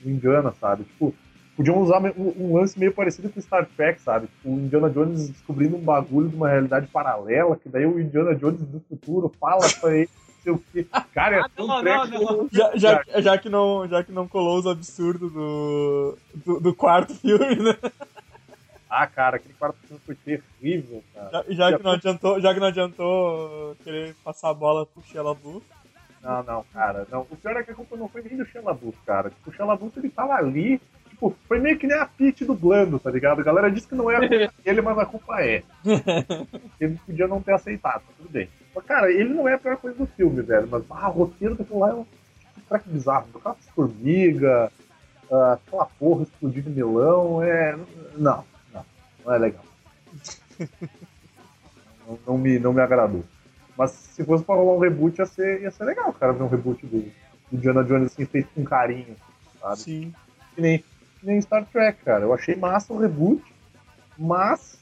no 0.05 0.11
Indiana, 0.11 0.53
sabe? 0.61 0.85
Tipo, 0.85 1.15
podiam 1.57 1.79
usar 1.81 2.01
um, 2.17 2.35
um 2.39 2.57
lance 2.57 2.79
meio 2.79 2.93
parecido 2.93 3.29
com 3.29 3.41
Star 3.41 3.67
Trek, 3.77 4.01
sabe? 4.01 4.27
Tipo, 4.29 4.51
o 4.51 4.55
Indiana 4.55 4.89
Jones 4.91 5.29
descobrindo 5.29 5.77
um 5.77 5.81
bagulho 5.81 6.29
de 6.29 6.37
uma 6.37 6.49
realidade 6.49 6.87
paralela, 6.89 7.57
que 7.57 7.69
daí 7.69 7.87
o 7.87 8.01
Indiana 8.01 8.35
Jones 8.35 8.61
do 8.61 8.81
futuro 8.89 9.33
fala 9.41 9.67
pra 9.81 9.97
ele, 9.97 10.09
sei 10.43 10.53
o 10.53 10.63
quê. 10.73 10.87
Cara, 11.15 11.37
ia 11.37 11.45
Ah, 11.45 11.51
não, 11.59 11.81
treco 11.81 12.07
não, 12.07 12.21
não. 12.21 12.49
Já, 12.51 12.73
já, 12.77 13.05
já, 13.21 13.39
que 13.39 13.49
não, 13.49 13.87
já 13.89 14.03
que 14.03 14.13
não 14.13 14.27
colou 14.29 14.59
os 14.59 14.67
absurdos 14.67 15.33
do, 15.33 16.19
do, 16.35 16.61
do 16.61 16.75
quarto 16.75 17.15
filme, 17.17 17.57
né? 17.57 17.77
Ah, 18.91 19.07
cara, 19.07 19.37
aquele 19.37 19.55
quarto 19.55 19.77
filme 19.87 20.01
foi 20.05 20.15
terrível, 20.15 21.03
cara. 21.15 21.45
Já, 21.49 21.71
já 21.71 21.77
que 21.77 21.85
não 21.85 21.91
adiantou, 21.93 22.41
já 22.41 22.55
que 22.55 22.61
não 22.61 22.67
adiantou 22.69 23.77
querer 23.85 24.15
passar 24.25 24.51
a 24.51 24.55
bola 24.55 24.87
pro 24.87 25.23
LaBeouf. 25.23 25.65
Não, 26.23 26.43
não, 26.43 26.65
cara. 26.73 27.07
Não. 27.11 27.21
O 27.31 27.37
pior 27.37 27.57
é 27.57 27.63
que 27.63 27.71
a 27.71 27.75
culpa 27.75 27.97
não 27.97 28.09
foi 28.09 28.23
nem 28.23 28.37
do 28.37 28.47
Xelabus, 28.47 28.95
cara. 29.07 29.31
Tipo, 29.31 29.51
o 29.51 29.53
Xelabus 29.53 29.97
ele 29.97 30.09
tava 30.09 30.35
ali. 30.35 30.81
Tipo, 31.11 31.37
foi 31.47 31.59
meio 31.59 31.79
que 31.79 31.87
nem 31.87 31.97
a 31.97 32.07
Pete 32.07 32.45
dublando, 32.45 32.99
tá 32.99 33.11
ligado? 33.11 33.41
A 33.41 33.45
galera 33.45 33.71
disse 33.71 33.89
que 33.89 33.95
não 33.95 34.11
é 34.11 34.17
a 34.17 34.21
culpa 34.21 34.55
dele, 34.65 34.81
mas 34.81 34.99
a 34.99 35.07
culpa 35.07 35.41
é. 35.43 35.63
Ele 36.81 36.99
podia 37.05 37.29
não 37.29 37.43
ter 37.43 37.53
aceitado, 37.53 38.03
tá 38.03 38.13
tudo 38.17 38.31
bem. 38.31 38.49
Cara, 38.83 39.11
ele 39.11 39.33
não 39.33 39.49
é 39.49 39.55
a 39.55 39.59
pior 39.59 39.77
coisa 39.77 39.97
do 39.97 40.07
filme, 40.07 40.43
velho. 40.43 40.69
Mas 40.71 40.85
ah, 40.91 41.09
o 41.09 41.13
roteiro 41.13 41.55
daquilo 41.55 41.81
lá 41.81 41.91
é 41.91 41.95
um 41.95 42.07
treco 42.69 42.89
bizarro. 42.91 43.29
Aquela 43.35 43.55
formiga, 43.75 44.73
ah, 45.31 45.53
aquela 45.53 45.87
porra 45.87 46.23
explodindo 46.23 46.71
melão, 46.71 47.43
é. 47.43 47.77
Não, 48.17 48.45
não, 48.73 48.85
não 49.25 49.35
é 49.35 49.39
legal. 49.39 49.65
não, 52.07 52.19
não 52.27 52.39
me, 52.39 52.59
não 52.59 52.73
me 52.73 52.81
agradou. 52.81 53.25
Mas 53.77 53.93
se 53.93 54.25
fosse 54.25 54.43
pra 54.43 54.57
rolar 54.57 54.75
um 54.75 54.81
reboot, 54.81 55.19
ia 55.19 55.27
ser, 55.27 55.63
ia 55.63 55.71
ser 55.71 55.85
legal, 55.85 56.13
cara, 56.13 56.33
ver 56.33 56.43
um 56.43 56.49
reboot 56.49 56.85
do, 56.85 57.01
do 57.01 57.13
Indiana 57.53 57.85
Jones 57.85 58.13
assim, 58.13 58.27
feito 58.27 58.49
com 58.53 58.65
carinho, 58.65 59.15
sabe? 59.61 59.79
Sim. 59.79 60.15
Que 60.55 60.61
nem, 60.61 60.79
que 60.79 60.87
nem 61.23 61.41
Star 61.41 61.65
Trek, 61.67 62.03
cara. 62.05 62.25
Eu 62.25 62.35
achei 62.35 62.57
massa 62.57 62.93
o 62.93 62.99
reboot, 62.99 63.41
mas, 64.19 64.78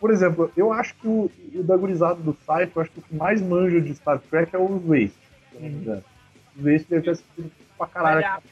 por 0.00 0.10
exemplo, 0.10 0.50
eu 0.56 0.72
acho 0.72 0.94
que 0.94 1.06
o, 1.08 1.30
o 1.54 1.62
da 1.62 1.76
gurizada 1.76 2.14
do 2.20 2.36
site, 2.46 2.72
eu 2.74 2.82
acho 2.82 2.90
que 2.90 2.98
o 3.00 3.02
que 3.02 3.14
mais 3.14 3.40
manja 3.40 3.80
de 3.80 3.94
Star 3.94 4.18
Trek 4.20 4.54
é 4.54 4.58
o 4.58 4.78
Waste, 4.86 5.10
se 5.50 5.54
eu 5.56 5.60
não 5.62 5.68
me 5.68 5.74
engano. 5.76 6.04
O 6.56 6.62
Waste 6.64 6.86
deve 6.88 7.02
ter 7.02 7.10
assistido 7.10 7.50
pra 7.76 7.86
caralho. 7.86 8.42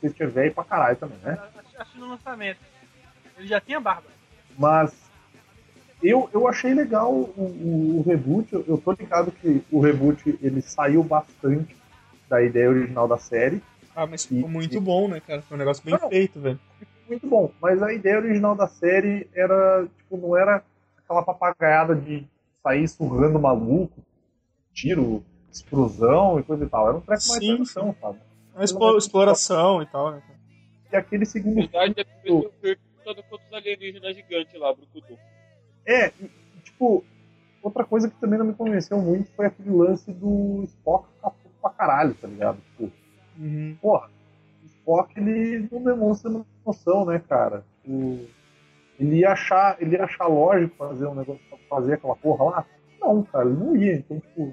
Se 0.00 0.14
ele 0.20 0.30
velho 0.30 0.54
pra 0.54 0.64
caralho 0.64 0.96
também, 0.96 1.18
né? 1.22 1.38
Acho, 1.58 1.80
acho 1.82 1.98
no 1.98 2.08
lançamento. 2.08 2.58
Ele 3.38 3.48
já 3.48 3.60
tinha 3.60 3.80
barba. 3.80 4.04
Mas 4.58 4.92
eu, 6.02 6.28
eu 6.32 6.46
achei 6.46 6.74
legal 6.74 7.10
o, 7.12 7.24
o, 7.36 7.98
o 7.98 8.02
reboot. 8.06 8.52
Eu, 8.52 8.64
eu 8.68 8.78
tô 8.78 8.92
ligado 8.92 9.32
que 9.32 9.62
o 9.72 9.80
reboot 9.80 10.38
ele 10.42 10.60
saiu 10.60 11.02
bastante 11.02 11.74
da 12.28 12.42
ideia 12.42 12.68
original 12.68 13.08
da 13.08 13.16
série. 13.18 13.62
Ah, 13.96 14.06
mas 14.06 14.24
ficou 14.24 14.48
E- 14.48 14.52
muito 14.52 14.76
e- 14.76 14.80
bom, 14.80 15.08
né, 15.08 15.20
cara? 15.20 15.40
Foi 15.42 15.56
um 15.56 15.58
negócio 15.58 15.82
bem 15.84 15.96
Não. 15.98 16.08
feito, 16.08 16.38
velho. 16.38 16.60
Muito 17.08 17.26
bom. 17.26 17.50
Mas 17.60 17.82
a 17.82 17.92
ideia 17.92 18.18
original 18.18 18.54
da 18.54 18.66
série 18.66 19.28
era, 19.34 19.86
tipo, 19.98 20.16
não 20.16 20.36
era 20.36 20.62
aquela 20.98 21.22
papagaiada 21.22 21.94
de 21.94 22.26
sair 22.62 22.88
surrando 22.88 23.38
maluco, 23.38 23.92
tiro, 24.72 25.22
explosão 25.52 26.38
e 26.38 26.42
coisa 26.42 26.64
e 26.64 26.68
tal. 26.68 26.88
Era 26.88 26.96
um 26.96 27.00
treco 27.00 27.28
mais 27.28 27.44
Sim, 27.44 27.54
atenção, 27.54 27.94
sabe? 28.00 28.18
Uma 28.54 28.64
expo- 28.64 28.96
exploração 28.96 29.82
e 29.82 29.86
tal, 29.86 30.12
né? 30.12 30.22
E 30.92 30.96
aquele 30.96 31.26
segundo 31.26 31.56
Verdade, 31.56 31.94
é 32.00 32.04
quanto 33.04 33.42
os 33.46 33.52
alienígenas 33.52 34.16
gigantes 34.16 34.58
lá, 34.58 34.72
Brucutu. 34.72 35.18
É, 35.86 36.08
e, 36.08 36.30
tipo, 36.62 37.04
outra 37.62 37.84
coisa 37.84 38.08
que 38.08 38.16
também 38.20 38.38
não 38.38 38.46
me 38.46 38.54
convenceu 38.54 38.98
muito 38.98 39.30
foi 39.32 39.46
aquele 39.46 39.70
lance 39.70 40.10
do 40.12 40.62
Spock 40.64 41.08
ficar 41.14 41.30
puto 41.30 41.54
pra 41.60 41.70
caralho, 41.70 42.14
tá 42.14 42.26
ligado? 42.28 42.58
Tipo, 42.70 42.90
Uhum. 43.36 43.76
porra, 43.82 44.08
o 44.62 44.66
Spock 44.66 45.18
ele 45.18 45.68
não 45.70 45.82
demonstra 45.82 46.30
noção, 46.66 47.04
né, 47.04 47.20
cara? 47.28 47.64
O- 47.86 48.26
ele 48.98 49.16
ia 49.18 49.32
achar, 49.32 49.76
ele 49.80 49.96
ia 49.96 50.04
achar 50.04 50.26
lógico 50.26 50.76
fazer 50.76 51.06
um 51.06 51.14
negócio, 51.14 51.40
fazer 51.68 51.94
aquela 51.94 52.14
porra 52.16 52.44
lá? 52.44 52.64
Não, 53.00 53.22
cara, 53.24 53.44
ele 53.48 53.56
não 53.58 53.76
ia. 53.76 53.96
Então, 53.96 54.20
tipo, 54.20 54.52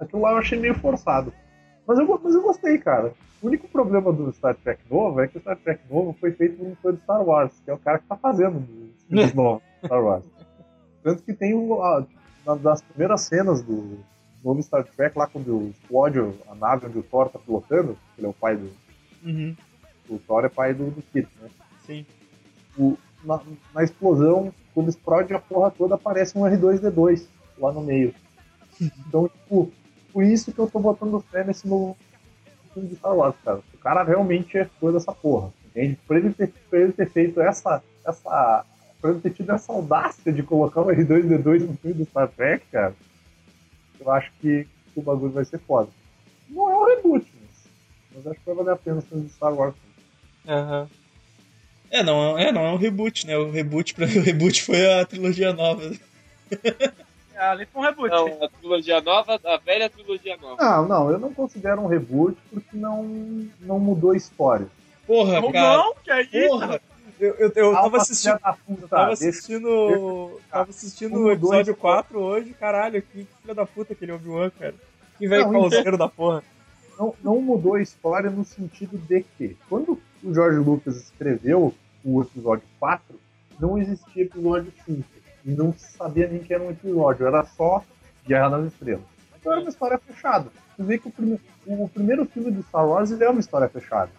aquilo 0.00 0.22
lá 0.22 0.32
eu 0.32 0.38
achei 0.38 0.58
meio 0.58 0.74
forçado. 0.74 1.32
Mas 1.86 1.98
eu, 1.98 2.20
mas 2.22 2.34
eu 2.34 2.42
gostei, 2.42 2.78
cara. 2.78 3.12
O 3.42 3.46
único 3.46 3.68
problema 3.68 4.10
do 4.10 4.32
Star 4.32 4.54
Trek 4.54 4.80
novo 4.90 5.20
é 5.20 5.28
que 5.28 5.36
o 5.36 5.40
Star 5.40 5.56
Trek 5.58 5.82
novo 5.90 6.16
foi 6.18 6.32
feito 6.32 6.56
por 6.56 6.66
um 6.66 6.74
fã 6.76 6.94
de 6.94 7.00
Star 7.02 7.22
Wars, 7.22 7.52
que 7.62 7.70
é 7.70 7.74
o 7.74 7.78
cara 7.78 7.98
que 7.98 8.06
tá 8.06 8.16
fazendo 8.16 8.56
os 8.58 9.04
filmes 9.04 9.32
novos 9.34 9.62
Star 9.84 10.02
Wars. 10.02 10.24
Tanto 11.02 11.22
que 11.22 11.34
tem 11.34 11.54
um, 11.54 11.74
a- 11.82 12.06
uma 12.46 12.56
das 12.56 12.80
primeiras 12.80 13.20
cenas 13.20 13.62
do 13.62 13.98
novo 14.42 14.62
Star 14.62 14.82
Trek, 14.96 15.18
lá 15.18 15.26
quando 15.26 15.68
explode 15.68 16.20
a 16.48 16.54
nave 16.54 16.86
onde 16.86 16.98
o 16.98 17.02
Thor 17.02 17.28
tá 17.28 17.38
pilotando, 17.38 17.98
ele 18.16 18.26
é 18.26 18.30
o 18.30 18.32
pai 18.32 18.56
do. 18.56 18.70
Uhum. 19.22 19.54
O 20.08 20.18
Thor 20.18 20.44
é 20.44 20.48
pai 20.48 20.74
do, 20.74 20.90
do 20.90 21.02
Kit, 21.02 21.28
né? 21.40 21.48
Sim. 21.86 22.06
O- 22.78 22.96
na, 23.24 23.40
na 23.74 23.82
explosão, 23.82 24.52
quando 24.74 24.88
explode 24.90 25.32
a 25.32 25.38
porra 25.38 25.70
toda, 25.70 25.94
aparece 25.94 26.36
um 26.36 26.42
R2D2 26.42 27.26
lá 27.58 27.72
no 27.72 27.80
meio. 27.82 28.14
Então, 29.06 29.28
tipo, 29.28 29.72
por 30.12 30.24
isso 30.24 30.52
que 30.52 30.58
eu 30.58 30.68
tô 30.68 30.80
botando 30.80 31.20
fé 31.30 31.44
nesse 31.44 31.66
novo 31.66 31.96
filme 32.72 32.88
de 32.88 32.96
Star 32.96 33.14
Wars, 33.14 33.36
cara. 33.44 33.60
O 33.72 33.78
cara 33.78 34.02
realmente 34.02 34.58
é 34.58 34.64
fã 34.64 34.92
dessa 34.92 35.12
porra. 35.12 35.52
Entende? 35.66 35.96
Por 36.06 36.16
ele 36.16 36.32
ter, 36.32 36.48
por 36.68 36.78
ele 36.78 36.92
ter 36.92 37.08
feito 37.08 37.40
essa. 37.40 37.82
essa 38.04 38.64
por 39.00 39.10
ele 39.10 39.20
ter 39.20 39.30
tido 39.30 39.52
essa 39.52 39.72
audácia 39.72 40.32
de 40.32 40.42
colocar 40.42 40.80
o 40.80 40.86
R2D2 40.86 41.66
no 41.66 41.74
filme 41.76 41.94
do 41.94 42.04
Star 42.06 42.28
Trek, 42.28 42.64
cara, 42.72 42.94
eu 44.00 44.10
acho 44.10 44.32
que, 44.40 44.66
que 44.92 44.98
o 45.00 45.02
bagulho 45.02 45.32
vai 45.32 45.44
ser 45.44 45.58
foda. 45.58 45.88
Não 46.48 46.70
é 46.70 46.76
um 46.76 46.84
reboot, 46.96 47.30
mas, 47.40 47.70
mas 48.14 48.26
acho 48.26 48.40
que 48.40 48.46
vai 48.46 48.54
valer 48.56 48.72
a 48.72 48.76
pena 48.76 48.98
o 48.98 49.02
filme 49.02 49.24
de 49.24 49.30
Star 49.32 49.52
Wars. 49.54 49.74
Aham. 50.48 50.88
É, 51.90 52.02
não, 52.02 52.36
é, 52.38 52.50
não 52.50 52.64
é 52.66 52.72
um 52.72 52.76
reboot, 52.76 53.26
né? 53.26 53.36
O 53.38 53.50
reboot, 53.50 53.94
pra, 53.94 54.04
o 54.06 54.20
reboot 54.20 54.62
foi 54.62 54.92
a 55.00 55.04
trilogia 55.06 55.52
nova. 55.52 55.92
É, 57.34 57.38
ali 57.40 57.66
foi 57.66 57.82
um 57.82 57.84
reboot. 57.84 58.10
Não, 58.10 58.44
a 58.44 58.48
trilogia 58.48 59.00
nova, 59.00 59.40
a 59.44 59.56
velha 59.58 59.88
trilogia 59.90 60.36
nova. 60.36 60.62
Não, 60.62 60.88
não, 60.88 61.10
eu 61.10 61.18
não 61.18 61.32
considero 61.32 61.80
um 61.82 61.86
reboot 61.86 62.36
porque 62.50 62.76
não, 62.76 63.04
não 63.60 63.78
mudou 63.78 64.10
a 64.12 64.16
história. 64.16 64.66
Porra, 65.06 65.40
Não, 65.40 65.52
cara. 65.52 65.76
não, 65.78 65.94
que 66.02 66.10
é 66.10 66.22
isso? 66.22 66.48
Porra! 66.48 66.80
Eu, 67.20 67.34
eu, 67.36 67.52
eu 67.54 67.72
tava 67.74 67.96
assistindo. 67.98 68.32
filha 68.38 68.40
da 68.42 68.52
puta, 68.54 68.88
Tava 68.88 69.06
deixa- 69.14 69.28
assistindo. 69.28 70.40
Tava 70.50 70.70
assistindo 70.70 71.18
o 71.20 71.30
episódio 71.30 71.66
dois, 71.74 71.78
4 71.78 72.20
hoje, 72.20 72.54
caralho, 72.54 73.00
que 73.02 73.26
filho 73.42 73.54
da 73.54 73.64
puta 73.64 73.92
aquele 73.92 74.10
Obi-Wan, 74.12 74.50
cara. 74.58 74.74
Que 75.18 75.28
velho 75.28 75.44
Não, 75.44 75.60
pauseiro 75.60 75.96
da 75.96 76.08
porra. 76.08 76.42
não, 76.98 77.14
não 77.22 77.40
mudou 77.40 77.74
a 77.74 77.82
história 77.82 78.28
no 78.30 78.44
sentido 78.44 78.98
de 78.98 79.24
que, 79.38 79.56
quando 79.68 80.00
o 80.24 80.34
George 80.34 80.58
Lucas 80.58 80.96
escreveu 80.96 81.74
o 82.04 82.22
episódio 82.22 82.64
4, 82.80 83.20
não 83.60 83.78
existia 83.78 84.24
episódio 84.24 84.72
5. 84.84 85.04
E 85.44 85.50
não 85.50 85.72
se 85.74 85.96
sabia 85.96 86.26
nem 86.26 86.40
que 86.40 86.54
era 86.54 86.62
um 86.62 86.70
episódio, 86.70 87.26
era 87.26 87.44
só 87.44 87.84
Guerra 88.26 88.48
nas 88.48 88.72
Estrelas. 88.72 89.04
Então 89.38 89.52
era 89.52 89.60
uma 89.60 89.68
história 89.68 89.98
fechada. 89.98 90.50
Você 90.74 90.82
vê 90.82 90.98
que 90.98 91.08
o, 91.08 91.40
o 91.66 91.88
primeiro 91.88 92.24
filme 92.24 92.50
do 92.50 92.62
Star 92.62 92.88
Wars 92.88 93.10
ele 93.10 93.24
é 93.24 93.28
uma 93.28 93.40
história 93.40 93.68
fechada. 93.68 94.10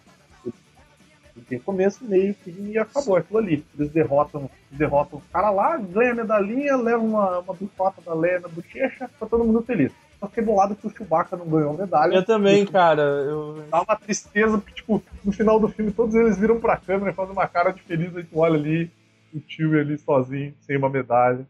Ele 0.44 1.44
tem 1.46 1.58
começo, 1.58 2.04
meio, 2.04 2.32
fim 2.34 2.70
e 2.70 2.78
acabou 2.78 3.16
aquilo 3.16 3.40
ali. 3.40 3.64
Eles 3.76 3.90
derrotam, 3.90 4.48
derrotam 4.70 5.18
o 5.18 5.22
cara 5.32 5.50
lá, 5.50 5.76
ganha 5.76 6.12
a 6.12 6.14
medalhinha, 6.14 6.76
leva 6.76 7.02
uma, 7.02 7.40
uma 7.40 7.54
bifota 7.54 8.00
da 8.00 8.14
Leia 8.14 8.40
na 8.40 8.48
bochecha, 8.48 9.10
tá 9.18 9.26
todo 9.26 9.44
mundo 9.44 9.62
feliz. 9.62 9.92
Só 10.18 10.26
fiquei 10.28 10.42
bolado 10.44 10.74
que 10.74 10.86
o 10.86 10.90
Chewbacca 10.90 11.36
não 11.36 11.46
ganhou 11.46 11.74
a 11.74 11.76
medalha. 11.78 12.14
Eu 12.14 12.24
também, 12.24 12.64
cara. 12.66 13.02
Eu... 13.02 13.64
dá 13.70 13.82
uma 13.82 13.96
tristeza, 13.96 14.56
porque, 14.58 14.74
tipo, 14.74 15.02
no 15.24 15.32
final 15.32 15.60
do 15.60 15.68
filme 15.68 15.92
todos 15.92 16.14
eles 16.14 16.38
viram 16.38 16.58
pra 16.58 16.76
câmera 16.76 17.10
e 17.10 17.14
fazem 17.14 17.32
uma 17.32 17.46
cara 17.46 17.70
de 17.72 17.82
feliz, 17.82 18.16
a 18.16 18.20
gente 18.20 18.30
olha 18.34 18.54
ali, 18.54 18.90
o 19.34 19.40
tio 19.40 19.78
ali 19.78 19.98
sozinho, 19.98 20.54
sem 20.60 20.76
uma 20.76 20.88
medalha. 20.88 21.46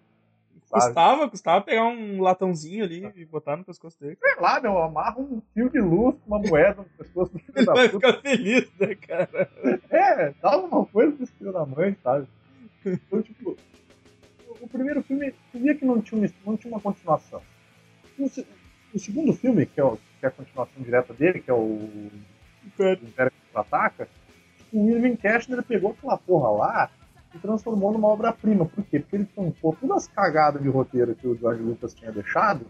Sabe? 0.68 0.84
Custava, 0.86 1.30
custava 1.30 1.64
pegar 1.64 1.84
um 1.84 2.20
latãozinho 2.20 2.82
ali 2.84 3.08
e 3.14 3.24
botar 3.24 3.56
no 3.56 3.62
pescoço 3.62 3.96
dele. 4.00 4.18
Sei 4.20 4.34
lá, 4.42 4.58
meu, 4.60 4.76
amarra 4.78 5.20
um 5.20 5.40
fio 5.54 5.70
de 5.70 5.78
luz 5.80 6.16
com 6.16 6.34
uma 6.34 6.40
moeda 6.40 6.82
no 6.82 6.88
pescoço 6.98 7.32
do 7.32 7.38
filho 7.38 7.52
Ele 7.56 7.66
da 7.66 7.72
vai 7.72 7.88
puta. 7.88 8.08
ficar 8.12 8.20
feliz, 8.20 8.68
né, 8.80 8.94
cara? 8.96 9.48
É, 9.88 10.34
dá 10.42 10.50
alguma 10.54 10.84
coisa 10.86 11.12
pro 11.12 11.24
filho 11.28 11.52
da 11.52 11.64
mãe, 11.64 11.96
sabe? 12.02 12.26
Então, 12.84 13.22
tipo, 13.22 13.50
o- 14.48 14.54
o 14.64 14.68
primeiro 14.68 15.04
filme, 15.04 15.32
tu 15.52 15.58
via 15.60 15.72
que 15.74 15.84
não 15.84 16.00
tinha 16.02 16.20
uma, 16.20 16.28
não 16.44 16.56
tinha 16.56 16.74
uma 16.74 16.80
continuação. 16.80 17.40
O, 18.18 18.28
se- 18.28 18.46
o 18.94 18.98
segundo 18.98 19.32
filme, 19.32 19.66
que 19.66 19.80
é, 19.80 19.84
o, 19.84 19.96
que 19.96 20.24
é 20.24 20.28
a 20.28 20.30
continuação 20.30 20.82
direta 20.82 21.12
dele, 21.14 21.40
que 21.40 21.50
é 21.50 21.54
o 21.54 22.10
Império. 22.64 23.02
o 23.04 23.08
Império 23.08 23.32
Contra-Ataca, 23.52 24.08
o 24.72 24.90
Irving 24.90 25.16
Cashner 25.16 25.62
pegou 25.62 25.90
aquela 25.92 26.16
porra 26.18 26.50
lá 26.50 26.90
e 27.34 27.38
transformou 27.38 27.92
numa 27.92 28.08
obra-prima. 28.08 28.66
Por 28.66 28.84
quê? 28.84 29.00
Porque 29.00 29.16
ele 29.16 29.26
tampou 29.34 29.76
todas 29.80 29.96
as 30.04 30.08
cagadas 30.08 30.62
de 30.62 30.68
roteiro 30.68 31.14
que 31.14 31.26
o 31.26 31.36
George 31.36 31.62
Lucas 31.62 31.94
tinha 31.94 32.10
deixado, 32.12 32.66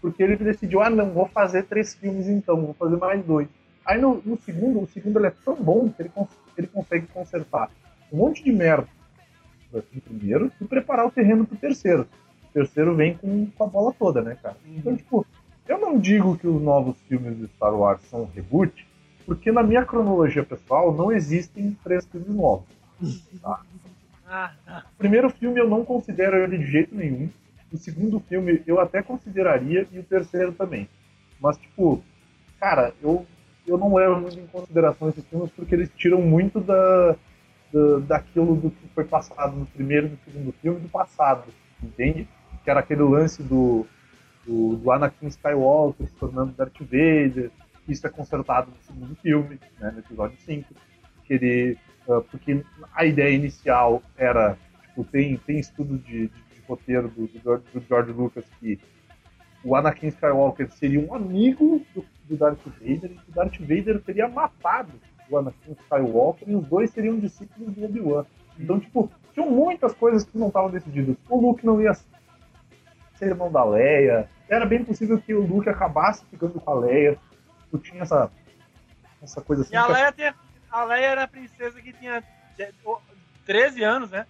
porque 0.00 0.22
ele 0.22 0.36
decidiu, 0.36 0.80
ah 0.82 0.90
não, 0.90 1.10
vou 1.12 1.26
fazer 1.26 1.64
três 1.64 1.94
filmes 1.94 2.28
então, 2.28 2.60
vou 2.64 2.74
fazer 2.74 2.96
mais 2.96 3.24
dois. 3.24 3.48
Aí 3.84 4.00
no, 4.00 4.22
no 4.24 4.38
segundo, 4.40 4.80
o 4.80 4.86
segundo 4.86 5.18
ele 5.18 5.26
é 5.26 5.34
tão 5.44 5.54
bom 5.56 5.88
que 5.90 6.00
ele, 6.02 6.08
cons- 6.08 6.38
ele 6.56 6.66
consegue 6.68 7.06
consertar 7.08 7.70
um 8.12 8.18
monte 8.18 8.42
de 8.42 8.52
merda 8.52 8.88
do 9.72 9.82
primeiro 10.00 10.52
e 10.60 10.64
preparar 10.64 11.06
o 11.06 11.10
terreno 11.10 11.44
pro 11.46 11.56
terceiro. 11.56 12.06
O 12.54 12.58
terceiro 12.60 12.94
vem 12.94 13.16
com, 13.16 13.46
com 13.46 13.64
a 13.64 13.66
bola 13.66 13.92
toda, 13.98 14.22
né, 14.22 14.38
cara? 14.40 14.56
Então, 14.64 14.96
tipo, 14.96 15.26
eu 15.66 15.78
não 15.78 15.98
digo 15.98 16.38
que 16.38 16.46
os 16.46 16.62
novos 16.62 16.96
filmes 17.08 17.36
de 17.36 17.48
Star 17.48 17.74
Wars 17.74 18.00
são 18.02 18.22
um 18.22 18.30
reboot, 18.32 18.86
porque 19.26 19.50
na 19.50 19.62
minha 19.62 19.84
cronologia 19.84 20.44
pessoal 20.44 20.94
não 20.94 21.10
existem 21.10 21.76
três 21.82 22.06
filmes 22.06 22.28
novos. 22.28 22.66
Ah, 23.42 24.52
ah. 24.66 24.82
O 24.94 24.98
primeiro 24.98 25.28
filme 25.30 25.58
eu 25.58 25.68
não 25.68 25.84
considero 25.84 26.36
ele 26.36 26.58
de 26.58 26.66
jeito 26.66 26.94
nenhum. 26.94 27.28
O 27.72 27.76
segundo 27.76 28.20
filme 28.20 28.62
eu 28.66 28.78
até 28.78 29.02
consideraria 29.02 29.88
e 29.90 29.98
o 29.98 30.04
terceiro 30.04 30.52
também. 30.52 30.88
Mas, 31.40 31.56
tipo, 31.58 32.02
cara, 32.60 32.94
eu, 33.02 33.26
eu 33.66 33.76
não 33.76 33.94
levo 33.94 34.20
muito 34.20 34.38
em 34.38 34.46
consideração 34.46 35.08
esses 35.08 35.24
filmes 35.26 35.50
porque 35.50 35.74
eles 35.74 35.90
tiram 35.96 36.20
muito 36.22 36.60
da, 36.60 37.16
da, 37.72 37.98
daquilo 38.06 38.54
do 38.54 38.70
que 38.70 38.88
foi 38.94 39.04
passado 39.04 39.56
no 39.56 39.66
primeiro 39.66 40.06
e 40.06 40.10
no 40.10 40.18
segundo 40.24 40.52
filme 40.62 40.80
do 40.80 40.88
passado, 40.88 41.44
entende? 41.82 42.28
Que 42.64 42.70
era 42.70 42.80
aquele 42.80 43.02
lance 43.02 43.42
do, 43.42 43.86
do, 44.46 44.76
do 44.76 44.90
Anakin 44.90 45.28
Skywalker 45.28 46.06
se 46.06 46.14
tornando 46.14 46.52
Darth 46.52 46.80
Vader. 46.80 47.50
Isso 47.86 48.06
é 48.06 48.10
consertado 48.10 48.70
no 48.70 48.82
segundo 48.82 49.14
filme, 49.16 49.60
né, 49.78 49.90
no 49.90 49.98
episódio 49.98 50.38
5. 50.40 50.74
Que 51.24 51.34
ele, 51.34 51.78
ah, 52.08 52.22
porque 52.30 52.64
a 52.94 53.04
ideia 53.04 53.34
inicial 53.34 54.02
era, 54.16 54.56
tipo, 54.82 55.04
tem, 55.04 55.36
tem 55.36 55.58
estudos 55.58 56.02
de, 56.04 56.28
de, 56.28 56.28
de 56.28 56.62
roteiro 56.66 57.08
do, 57.08 57.26
do 57.26 57.80
George 57.86 58.12
Lucas 58.12 58.44
que 58.58 58.80
o 59.64 59.74
Anakin 59.74 60.08
Skywalker 60.08 60.70
seria 60.70 61.00
um 61.00 61.14
amigo 61.14 61.82
do, 61.94 62.04
do 62.28 62.36
Darth 62.36 62.60
Vader 62.80 63.10
e 63.10 63.14
que 63.14 63.30
o 63.30 63.34
Darth 63.34 63.58
Vader 63.60 64.00
teria 64.02 64.28
matado 64.28 64.92
o 65.30 65.38
Anakin 65.38 65.72
Skywalker 65.72 66.48
e 66.48 66.54
os 66.54 66.66
dois 66.66 66.90
seriam 66.90 67.18
discípulos 67.18 67.74
do 67.74 67.84
Obi-Wan. 67.84 68.26
Então, 68.58 68.78
tipo, 68.78 69.10
tinham 69.32 69.50
muitas 69.50 69.94
coisas 69.94 70.24
que 70.24 70.38
não 70.38 70.48
estavam 70.48 70.70
decididas. 70.70 71.16
O 71.28 71.40
Luke 71.40 71.64
não 71.64 71.80
ia 71.80 71.94
ser 73.16 73.26
irmão 73.28 73.50
da 73.50 73.64
Leia. 73.64 74.28
Era 74.48 74.66
bem 74.66 74.84
possível 74.84 75.20
que 75.20 75.34
o 75.34 75.40
Luke 75.40 75.68
acabasse 75.68 76.24
ficando 76.26 76.60
com 76.60 76.70
a 76.70 76.74
Leia. 76.74 77.18
Tu 77.70 77.78
tinha 77.78 78.02
essa, 78.02 78.30
essa 79.22 79.40
coisa 79.40 79.62
assim. 79.62 79.74
E 79.74 79.76
a 79.76 79.86
Leia, 79.86 80.12
tinha, 80.12 80.34
a 80.70 80.84
Leia 80.84 81.06
era 81.06 81.22
a 81.24 81.28
princesa 81.28 81.80
que 81.80 81.92
tinha 81.92 82.22
de- 82.56 82.74
o- 82.84 82.98
13 83.46 83.82
anos, 83.82 84.10
né? 84.10 84.26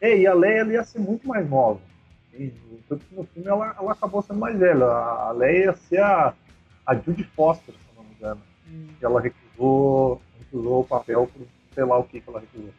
É, 0.00 0.16
e 0.16 0.26
a 0.26 0.34
Leia 0.34 0.64
ia 0.64 0.84
ser 0.84 0.98
muito 0.98 1.26
mais 1.28 1.48
nova. 1.48 1.80
E, 2.32 2.52
tanto 2.88 3.04
que 3.04 3.14
no 3.14 3.24
filme 3.24 3.48
ela, 3.48 3.74
ela 3.78 3.92
acabou 3.92 4.22
sendo 4.22 4.38
mais 4.38 4.56
velha. 4.58 4.84
A 4.86 5.32
Leia 5.32 5.64
ia 5.66 5.72
ser 5.76 6.00
a, 6.00 6.32
a 6.86 6.94
Judy 6.94 7.24
Foster, 7.24 7.74
se 7.74 7.96
não 7.96 8.04
me 8.04 8.14
engano. 8.14 8.40
E 8.68 8.96
ela 9.04 9.20
recusou, 9.20 10.22
recusou 10.38 10.80
o 10.80 10.84
papel 10.84 11.26
por 11.26 11.46
sei 11.74 11.84
lá 11.84 11.98
o 11.98 12.04
que, 12.04 12.20
que 12.20 12.28
ela 12.28 12.40
recusou. 12.40 12.70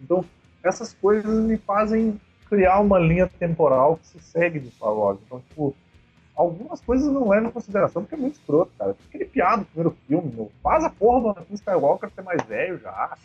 Então, 0.00 0.24
essas 0.62 0.92
coisas 0.94 1.44
me 1.44 1.56
fazem 1.56 2.20
criar 2.48 2.80
uma 2.80 2.98
linha 2.98 3.26
temporal 3.26 3.96
que 3.96 4.06
se 4.06 4.20
segue 4.20 4.60
de 4.60 4.70
Star 4.70 4.92
Wars. 4.92 5.18
Então, 5.24 5.40
tipo, 5.40 5.74
algumas 6.36 6.80
coisas 6.82 7.10
não 7.10 7.28
levam 7.28 7.48
em 7.48 7.52
consideração 7.52 8.02
porque 8.02 8.14
é 8.14 8.18
muito 8.18 8.34
escroto, 8.34 8.70
cara. 8.78 8.94
Aquele 9.08 9.24
piado 9.24 9.62
do 9.62 9.66
primeiro 9.66 9.96
filme, 10.06 10.32
meu. 10.34 10.52
Faz 10.62 10.84
a 10.84 10.90
porra 10.90 11.20
do 11.20 11.30
Anakin 11.30 11.54
Skywalker 11.54 12.10
ser 12.10 12.22
mais 12.22 12.42
velho 12.42 12.78
já. 12.78 13.16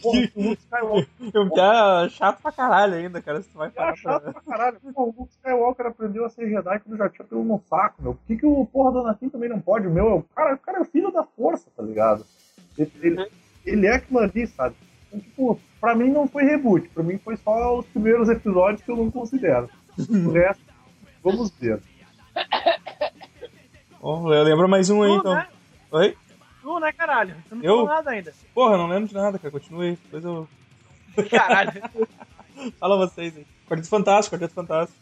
Porra, 0.00 0.20
o 0.36 0.42
Luke 0.42 0.62
Skywalker 0.62 1.08
Eu 1.34 1.50
quero 1.50 2.10
chato 2.10 2.40
pra 2.40 2.52
caralho 2.52 2.94
ainda, 2.94 3.20
cara. 3.20 3.42
Se 3.42 3.48
tu 3.48 3.58
vai 3.58 3.68
é 3.68 3.70
parar 3.72 3.96
chato 3.96 4.22
pra... 4.22 4.32
pra 4.32 4.42
caralho. 4.42 4.80
Pô, 4.94 5.02
o 5.02 5.14
Luke 5.18 5.32
Skywalker 5.32 5.86
aprendeu 5.86 6.24
a 6.24 6.30
ser 6.30 6.48
Jedi 6.48 6.80
quando 6.80 6.96
já 6.96 7.08
tinha 7.08 7.26
pelo 7.26 7.44
no 7.44 7.60
saco, 7.68 8.02
meu. 8.02 8.14
Por 8.14 8.26
que, 8.26 8.36
que 8.36 8.46
o 8.46 8.64
porra 8.66 8.92
do 8.92 8.98
Anakin 9.00 9.28
também 9.28 9.48
não 9.48 9.60
pode? 9.60 9.86
O 9.86 9.90
meu 9.90 10.08
é 10.08 10.14
o 10.14 10.22
cara, 10.22 10.54
o 10.54 10.58
cara 10.58 10.78
é 10.78 10.82
o 10.82 10.86
filho 10.86 11.10
da 11.10 11.24
força, 11.24 11.68
tá 11.76 11.82
ligado? 11.82 12.24
Ele, 12.78 12.92
ele, 13.02 13.30
ele 13.66 13.86
é 13.86 13.96
aquilo 13.96 14.20
ali, 14.20 14.46
sabe? 14.46 14.76
Tipo, 15.12 15.60
pra 15.80 15.94
mim 15.94 16.08
não 16.10 16.28
foi 16.28 16.44
reboot. 16.44 16.88
Pra 16.90 17.02
mim 17.02 17.18
foi 17.18 17.36
só 17.36 17.78
os 17.78 17.86
primeiros 17.86 18.28
episódios 18.28 18.82
que 18.82 18.90
eu 18.90 18.96
não 18.96 19.10
considero. 19.10 19.68
O 19.98 20.30
resto, 20.30 20.62
vamos 21.22 21.50
ver. 21.50 21.82
Ó, 24.00 24.32
eu 24.32 24.42
lembro 24.42 24.68
mais 24.68 24.88
um 24.90 25.02
aí, 25.02 25.12
então. 25.12 25.34
né? 25.34 25.48
Oi? 25.90 26.16
Tu, 26.62 26.78
né, 26.80 26.92
caralho? 26.92 27.34
Tu 27.48 27.54
não 27.56 27.64
Eu? 27.64 27.74
falou 27.76 27.88
nada 27.88 28.10
ainda. 28.10 28.32
Porra, 28.54 28.76
não 28.78 28.86
lembro 28.86 29.08
de 29.08 29.14
nada, 29.14 29.38
cara. 29.38 29.50
Continue 29.50 29.88
aí. 29.88 29.98
Depois 30.04 30.24
eu. 30.24 30.48
Caralho. 31.30 31.72
Fala 32.78 32.96
vocês 32.96 33.36
aí. 33.36 33.46
Quarteto 33.68 33.88
Fantástico, 33.88 34.36
Quarteto 34.36 34.54
Fantástico. 34.54 34.98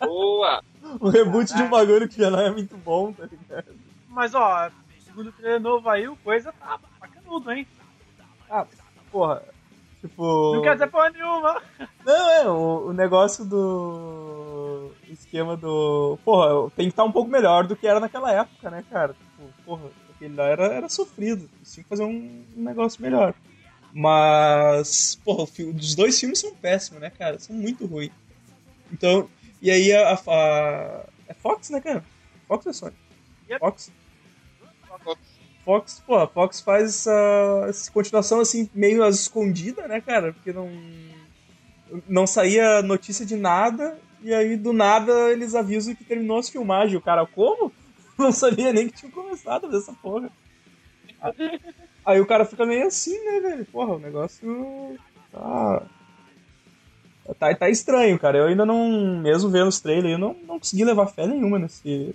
Boa! 0.00 0.62
O 0.98 1.08
reboot 1.10 1.54
de 1.54 1.62
um 1.62 1.68
bagulho 1.68 2.08
que 2.08 2.16
já 2.18 2.30
não 2.30 2.40
é 2.40 2.50
muito 2.50 2.76
bom, 2.78 3.12
tá 3.12 3.26
ligado? 3.26 3.74
Mas, 4.08 4.34
ó, 4.34 4.70
segundo 5.04 5.28
o 5.28 5.32
trailer 5.32 5.60
novo 5.60 5.88
aí, 5.90 6.08
o 6.08 6.16
coisa 6.16 6.52
tá 6.52 6.78
bacanudo, 7.00 7.52
hein? 7.52 7.66
Ah, 8.48 8.64
porra. 9.14 9.42
Tipo. 10.00 10.56
Não 10.56 10.62
quer 10.62 10.72
dizer 10.74 10.88
porra 10.88 11.08
nenhuma. 11.10 11.62
Não, 12.04 12.30
é, 12.30 12.48
o, 12.48 12.88
o 12.88 12.92
negócio 12.92 13.44
do. 13.44 14.90
o 15.08 15.12
esquema 15.12 15.56
do. 15.56 16.18
Porra, 16.24 16.70
tem 16.76 16.86
que 16.86 16.92
estar 16.92 17.04
um 17.04 17.12
pouco 17.12 17.30
melhor 17.30 17.66
do 17.66 17.76
que 17.76 17.86
era 17.86 18.00
naquela 18.00 18.30
época, 18.32 18.70
né, 18.70 18.84
cara? 18.90 19.14
Tipo, 19.14 19.48
porra, 19.64 19.84
aquele 20.14 20.34
lá 20.34 20.44
era, 20.44 20.64
era 20.66 20.88
sofrido. 20.88 21.48
Tinha 21.64 21.84
que 21.84 21.88
fazer 21.88 22.02
um, 22.02 22.44
um 22.56 22.62
negócio 22.62 23.00
melhor. 23.00 23.32
Mas, 23.92 25.14
porra, 25.24 25.44
os 25.44 25.94
dois 25.94 26.18
filmes 26.18 26.40
são 26.40 26.52
péssimos, 26.56 27.00
né, 27.00 27.10
cara? 27.10 27.38
São 27.38 27.54
muito 27.54 27.86
ruins. 27.86 28.10
Então, 28.92 29.28
e 29.62 29.70
aí 29.70 29.92
a. 29.92 30.12
a- 30.12 30.22
a- 30.26 31.04
é 31.28 31.32
Fox, 31.34 31.70
né, 31.70 31.80
cara? 31.80 32.04
Fox 32.46 32.66
ou 32.66 32.70
é 32.70 32.74
Sony? 32.74 32.94
Yep. 33.48 33.60
Fox. 33.60 33.92
Fox, 35.64 36.02
pô, 36.06 36.16
a 36.16 36.26
Fox 36.26 36.60
faz 36.60 36.90
essa, 36.90 37.66
essa 37.68 37.90
continuação 37.90 38.40
assim, 38.40 38.68
meio 38.74 39.02
às 39.02 39.20
escondidas, 39.20 39.88
né, 39.88 40.00
cara? 40.00 40.32
Porque 40.32 40.52
não. 40.52 40.70
Não 42.08 42.26
saía 42.26 42.82
notícia 42.82 43.24
de 43.24 43.36
nada, 43.36 43.96
e 44.20 44.34
aí 44.34 44.56
do 44.56 44.72
nada 44.72 45.30
eles 45.30 45.54
avisam 45.54 45.94
que 45.94 46.04
terminou 46.04 46.38
as 46.38 46.48
filmagens. 46.48 46.98
O 46.98 47.00
cara, 47.00 47.26
como? 47.26 47.72
Não 48.18 48.32
sabia 48.32 48.72
nem 48.72 48.88
que 48.88 48.96
tinha 48.96 49.10
começado 49.10 49.64
a 49.64 49.68
fazer 49.68 49.82
essa 49.82 49.92
porra. 49.92 50.30
Aí 52.06 52.20
o 52.20 52.26
cara 52.26 52.44
fica 52.44 52.64
meio 52.64 52.86
assim, 52.86 53.18
né, 53.24 53.40
velho? 53.40 53.64
Porra, 53.66 53.94
o 53.94 53.98
negócio. 53.98 54.96
Tá. 55.32 55.82
Tá, 57.38 57.54
tá 57.54 57.70
estranho, 57.70 58.18
cara. 58.18 58.38
Eu 58.38 58.46
ainda 58.46 58.64
não. 58.64 59.20
Mesmo 59.20 59.50
vendo 59.50 59.68
os 59.68 59.80
trailers, 59.80 60.12
eu 60.12 60.18
não, 60.18 60.34
não 60.46 60.58
consegui 60.58 60.84
levar 60.84 61.06
fé 61.06 61.26
nenhuma 61.26 61.58
nesse. 61.58 62.14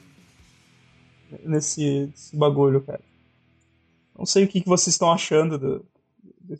Nesse, 1.43 2.07
nesse 2.07 2.35
bagulho, 2.35 2.81
cara. 2.81 3.01
Não 4.19 4.25
sei 4.25 4.43
o 4.43 4.47
que, 4.49 4.59
que 4.59 4.67
vocês 4.67 4.93
estão 4.93 5.13
achando 5.13 5.57
do, 5.57 5.85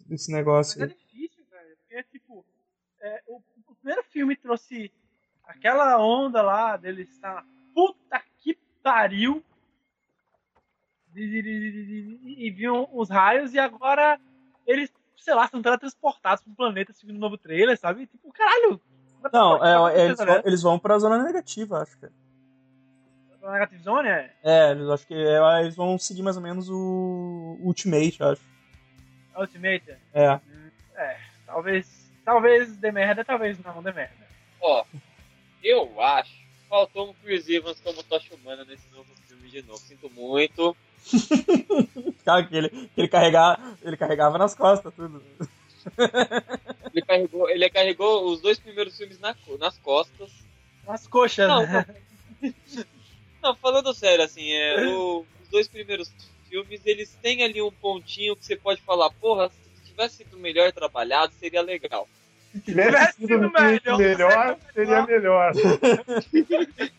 desse, 0.08 0.32
negócio. 0.32 0.82
É 0.82 0.88
difícil, 0.88 1.44
velho. 1.52 2.46
é, 3.02 3.22
o, 3.28 3.42
o 3.68 3.76
primeiro 3.76 4.02
filme 4.04 4.34
trouxe 4.38 4.90
aquela 5.44 6.02
onda 6.02 6.42
lá 6.42 6.78
dele 6.78 7.02
estar 7.02 7.46
puta 7.76 8.24
que 8.38 8.58
pariu 8.82 9.44
e 11.14 12.50
viam 12.56 12.88
os 12.94 13.10
raios 13.10 13.54
e 13.54 13.60
agora 13.60 14.18
eles, 14.66 14.90
sei 15.18 15.34
lá, 15.34 15.46
são 15.50 15.62
teletransportados 15.62 16.42
para 16.42 16.52
um 16.54 16.56
planeta 16.56 16.94
seguindo 16.94 17.18
um 17.18 17.20
novo 17.20 17.38
trailer, 17.38 17.78
sabe? 17.78 18.08
Tipo, 18.08 18.32
caralho. 18.32 18.80
Não, 19.34 19.66
é, 19.66 20.00
é, 20.00 20.06
eles, 20.06 20.20
né? 20.20 20.26
vão, 20.26 20.42
eles 20.46 20.62
vão 20.62 20.80
pra 20.80 20.98
zona 20.98 21.22
negativa, 21.22 21.82
acho 21.82 22.00
que. 22.00 22.08
Negative 23.42 23.84
Zone 23.84 24.08
é 24.10 24.32
É, 24.44 24.72
eles 24.72 24.90
acho 24.90 25.08
que 25.08 25.14
é, 25.14 25.62
eles 25.62 25.76
vão 25.76 25.98
seguir 25.98 26.22
mais 26.22 26.36
ou 26.36 26.44
menos 26.44 26.70
o 26.70 27.58
Ultimate, 27.62 28.22
acho. 28.22 28.42
Ultimate. 29.36 29.96
É. 30.14 30.40
É, 30.96 31.18
talvez, 31.46 32.12
talvez 32.26 32.76
dê 32.78 32.92
merda, 32.92 33.24
talvez 33.24 33.58
não 33.60 33.82
dê 33.82 33.92
merda. 33.92 34.28
Ó, 34.62 34.84
eu 35.64 36.02
acho 36.02 36.32
que 36.32 36.68
faltou 36.70 37.10
um 37.10 37.14
Chris 37.14 37.48
Evans 37.48 37.80
como 37.80 38.04
Tocha 38.04 38.36
Humana 38.36 38.66
nesse 38.66 38.90
novo 38.94 39.10
filme 39.28 39.50
de 39.50 39.62
novo. 39.62 39.80
Sinto 39.80 40.10
muito. 40.10 40.76
Cara, 42.26 42.44
que 42.44 42.56
ele, 42.56 42.70
que 42.70 43.02
ele, 43.02 43.08
carregava, 43.08 43.62
ele 43.82 43.98
carregava 43.98 44.38
nas 44.38 44.54
costas 44.54 44.94
tudo. 44.94 45.24
Ele 46.94 47.02
carregou, 47.02 47.50
ele 47.50 47.70
carregou 47.70 48.26
os 48.32 48.42
dois 48.42 48.60
primeiros 48.60 48.98
filmes 48.98 49.20
na 49.20 49.36
nas 49.58 49.78
costas. 49.78 50.32
As 50.88 51.08
coxas, 51.08 51.48
Não, 51.48 51.62
né? 51.62 51.86
Não, 52.42 52.54
falando 53.62 53.94
sério, 53.94 54.24
assim, 54.24 54.52
é, 54.52 54.86
o- 54.90 55.26
os 55.44 55.50
dois 55.50 55.68
primeiros 55.68 56.12
filmes, 56.50 56.82
eles 56.86 57.10
têm 57.22 57.44
ali 57.44 57.62
um 57.62 57.72
pontinho 57.72 58.36
que 58.36 58.46
você 58.46 58.56
pode 58.56 58.82
falar, 58.82 59.10
porra, 59.12 59.50
se 59.50 59.90
tivesse 59.92 60.18
sido 60.18 60.38
melhor 60.38 60.72
trabalhado, 60.72 61.34
seria 61.40 61.62
legal. 61.62 62.08
Se 62.52 62.62
tivesse 62.62 63.14
sido 63.18 63.52
melhor, 63.52 63.98
melhor, 63.98 64.58
seria 64.74 65.06
melhor. 65.06 65.54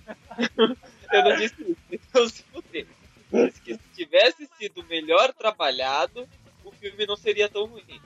Eu 1.12 1.24
não 1.24 1.36
disse 1.36 1.62
isso, 1.62 1.76
então 1.90 2.28
se 2.28 2.42
fuder. 2.44 2.86
Eu 3.32 3.46
disse 3.48 3.60
que 3.62 3.74
se 3.74 3.80
tivesse 3.96 4.48
sido 4.58 4.84
melhor 4.84 5.32
trabalhado, 5.32 6.28
o 6.64 6.70
filme 6.72 7.04
não 7.06 7.16
seria 7.16 7.48
tão 7.48 7.66
ruim. 7.66 8.00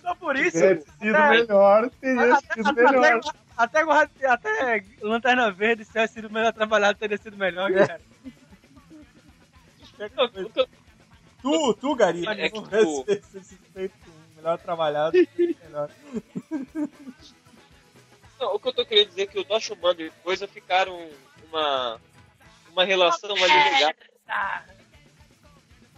Só 0.00 0.14
por 0.16 0.36
Se 0.36 0.48
isso. 0.48 0.58
tivesse 0.58 0.84
sido 0.98 1.14
até- 1.16 1.30
melhor, 1.30 1.90
teria 2.00 2.34
até, 2.34 2.54
sido 2.54 2.72
melhor. 2.74 3.20
Até, 3.62 3.82
até, 3.82 4.26
até 4.26 4.84
Lanterna 5.00 5.50
Verde, 5.50 5.84
se 5.84 5.90
tivesse 5.90 6.14
sido 6.14 6.30
melhor 6.30 6.52
trabalhado, 6.52 6.98
teria 6.98 7.18
sido 7.18 7.36
melhor, 7.36 7.70
cara. 7.72 8.00
O 10.00 10.50
que 10.50 10.60
eu- 10.60 10.68
Tu, 11.42 11.74
tu, 11.74 11.94
Gari, 11.94 12.26
É 12.26 12.50
que, 12.50 12.62
tivesse 12.62 13.04
tipo- 13.04 13.72
feito 13.72 13.94
melhor 14.36 14.58
trabalhado, 14.58 15.16
melhor. 15.38 15.90
não, 18.38 18.54
o 18.54 18.58
que 18.58 18.68
eu 18.68 18.72
tô 18.74 18.84
querendo 18.84 19.08
dizer 19.08 19.22
é 19.22 19.26
que 19.26 19.38
o 19.38 19.44
Tosh 19.44 19.70
Humano 19.70 20.00
e 20.02 20.10
coisa 20.22 20.46
ficaram 20.46 21.08
uma, 21.48 22.00
uma 22.72 22.84
relação 22.84 23.30
ali 23.30 23.74
legal. 23.74 23.94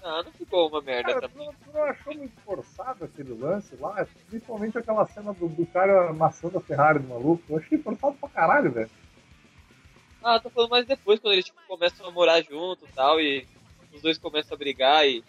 Ah, 0.04 0.22
não 0.24 0.32
ficou 0.32 0.68
uma 0.68 0.82
merda 0.82 1.14
Cara, 1.14 1.28
também. 1.28 1.48
tu, 1.64 1.72
não 1.72 1.84
achou 1.84 2.14
muito 2.14 2.40
forçado 2.40 3.04
aquele 3.04 3.34
lance 3.34 3.76
lá? 3.76 4.04
Principalmente 4.28 4.76
aquela 4.76 5.06
cena 5.06 5.32
do, 5.32 5.48
do 5.48 5.64
cara 5.66 6.10
amassando 6.10 6.58
a 6.58 6.60
Ferrari 6.60 6.98
do 6.98 7.08
maluco. 7.08 7.42
Eu 7.48 7.58
achei 7.58 7.78
forçado 7.78 8.16
pra 8.16 8.28
caralho, 8.28 8.72
velho. 8.72 8.90
Ah, 10.24 10.40
tô 10.40 10.50
falando 10.50 10.70
mais 10.70 10.86
depois, 10.86 11.20
quando 11.20 11.34
eles 11.34 11.44
tipo, 11.44 11.58
começam 11.68 12.06
a 12.06 12.10
morar 12.10 12.42
junto 12.42 12.84
e 12.84 12.92
tal, 12.92 13.20
e 13.20 13.46
os 13.92 14.02
dois 14.02 14.18
começam 14.18 14.54
a 14.54 14.58
brigar 14.58 15.06
e. 15.06 15.22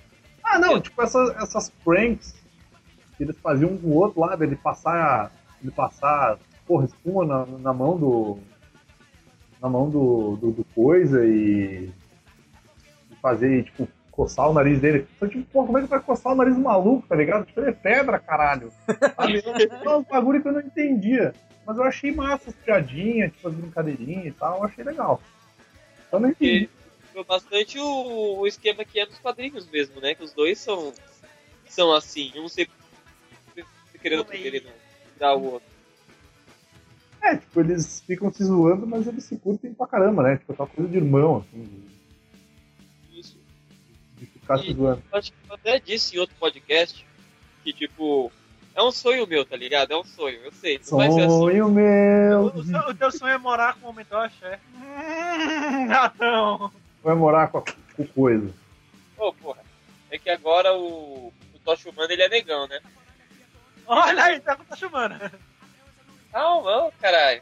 Ah, 0.43 0.57
não, 0.57 0.81
tipo 0.81 1.01
essas, 1.01 1.29
essas 1.35 1.69
pranks 1.83 2.33
que 3.15 3.23
eles 3.23 3.37
faziam 3.39 3.71
um 3.71 3.77
com 3.77 3.87
o 3.87 3.95
outro 3.95 4.21
lá, 4.21 4.35
dele 4.35 4.55
passar. 4.55 5.31
Ele 5.61 5.71
passar, 5.71 6.37
porra, 6.65 6.85
espuma 6.85 7.25
na, 7.25 7.45
na 7.45 7.73
mão 7.73 7.97
do. 7.97 8.39
Na 9.61 9.69
mão 9.69 9.89
do, 9.89 10.35
do, 10.35 10.51
do 10.51 10.63
coisa 10.75 11.25
e. 11.25 11.89
e 13.11 13.15
fazer, 13.21 13.63
tipo, 13.65 13.87
coçar 14.15 14.49
o 14.49 14.53
nariz 14.53 14.79
dele. 14.79 15.07
Então, 15.15 15.27
tipo, 15.27 15.43
porra, 15.45 15.65
como 15.65 15.77
é 15.77 15.81
que 15.81 15.87
vai 15.87 15.99
coçar 15.99 16.31
o 16.31 16.35
nariz 16.35 16.55
do 16.55 16.61
maluco, 16.61 17.07
tá 17.07 17.15
ligado? 17.15 17.45
Tipo, 17.45 17.59
ele 17.59 17.69
é 17.69 17.73
pedra, 17.73 18.19
caralho. 18.19 18.71
Sabe? 19.15 19.43
É 19.43 19.89
um 19.89 20.03
bagulho 20.03 20.41
que 20.41 20.47
eu 20.47 20.53
não 20.53 20.61
entendia. 20.61 21.33
Mas 21.65 21.77
eu 21.77 21.83
achei 21.83 22.11
massa 22.11 22.49
as 22.49 22.55
piadinhas, 22.55 23.31
tipo, 23.31 23.47
as 23.47 23.53
brincadeirinhas 23.55 24.27
e 24.27 24.31
tal, 24.31 24.57
eu 24.57 24.65
achei 24.65 24.83
legal. 24.83 25.21
Eu 26.11 26.19
não 26.19 26.29
entendi. 26.29 26.69
Foi 27.11 27.23
bastante 27.23 27.79
o, 27.79 28.39
o 28.39 28.47
esquema 28.47 28.83
que 28.85 28.99
é 28.99 29.05
nos 29.05 29.19
quadrinhos 29.19 29.67
mesmo, 29.69 29.99
né? 29.99 30.13
Que 30.13 30.23
os 30.23 30.33
dois 30.33 30.59
são, 30.59 30.93
são 31.67 31.93
assim, 31.93 32.31
um 32.37 32.47
sempre 32.47 32.73
querendo 34.01 34.25
querendo 34.25 34.69
dar 35.17 35.35
o 35.35 35.53
outro. 35.53 35.73
É, 37.21 37.37
tipo, 37.37 37.61
eles 37.61 38.01
ficam 38.01 38.31
se 38.33 38.43
zoando, 38.43 38.85
mas 38.85 39.07
eles 39.07 39.23
se 39.23 39.37
curtem 39.37 39.73
pra 39.73 39.87
caramba, 39.87 40.23
né? 40.23 40.37
Tipo, 40.37 40.51
aquela 40.51 40.67
coisa 40.67 40.91
de 40.91 40.97
irmão, 40.97 41.37
assim, 41.37 41.83
ficar 44.43 44.59
E-. 44.63 45.01
Acho 45.11 45.31
que 45.31 45.37
eu 45.49 45.55
até 45.55 45.79
disse 45.79 46.15
em 46.15 46.19
outro 46.19 46.35
podcast 46.39 47.05
que, 47.63 47.73
tipo, 47.73 48.31
é 48.75 48.83
um 48.83 48.91
sonho 48.91 49.25
meu, 49.25 49.45
tá 49.45 49.55
ligado? 49.55 49.91
É 49.91 49.97
um 49.97 50.03
sonho, 50.03 50.39
eu 50.43 50.51
sei. 50.51 50.79
Não 50.91 50.97
vai 50.97 51.11
ser 51.11 51.21
assim. 51.21 51.39
Sonho 51.39 51.69
meu! 51.69 52.39
O, 52.41 52.47
o 52.47 52.89
o 52.89 52.95
teu 52.95 53.11
sonho 53.11 53.33
é 53.33 53.37
morar 53.37 53.75
com 53.75 53.87
o 53.87 53.89
Homem 53.89 54.05
Tocha, 54.05 54.45
é? 54.45 54.59
Hum, 54.75 55.87
ratão. 55.87 56.71
Vai 57.03 57.15
morar 57.15 57.47
com, 57.47 57.59
a, 57.59 57.63
com 57.95 58.07
coisa. 58.07 58.53
Pô, 59.15 59.33
porra. 59.33 59.61
É 60.11 60.17
que 60.17 60.29
agora 60.29 60.73
o, 60.73 61.33
o 61.53 61.59
Tocha 61.63 61.89
Humano 61.89 62.11
ele 62.11 62.23
é 62.23 62.29
negão, 62.29 62.67
né? 62.67 62.79
Olha 63.87 64.23
aí, 64.23 64.39
tá, 64.39 64.55
tá 64.55 64.75
chamando. 64.75 65.15
Não, 66.33 66.63
não, 66.63 66.91
caralho. 66.99 67.41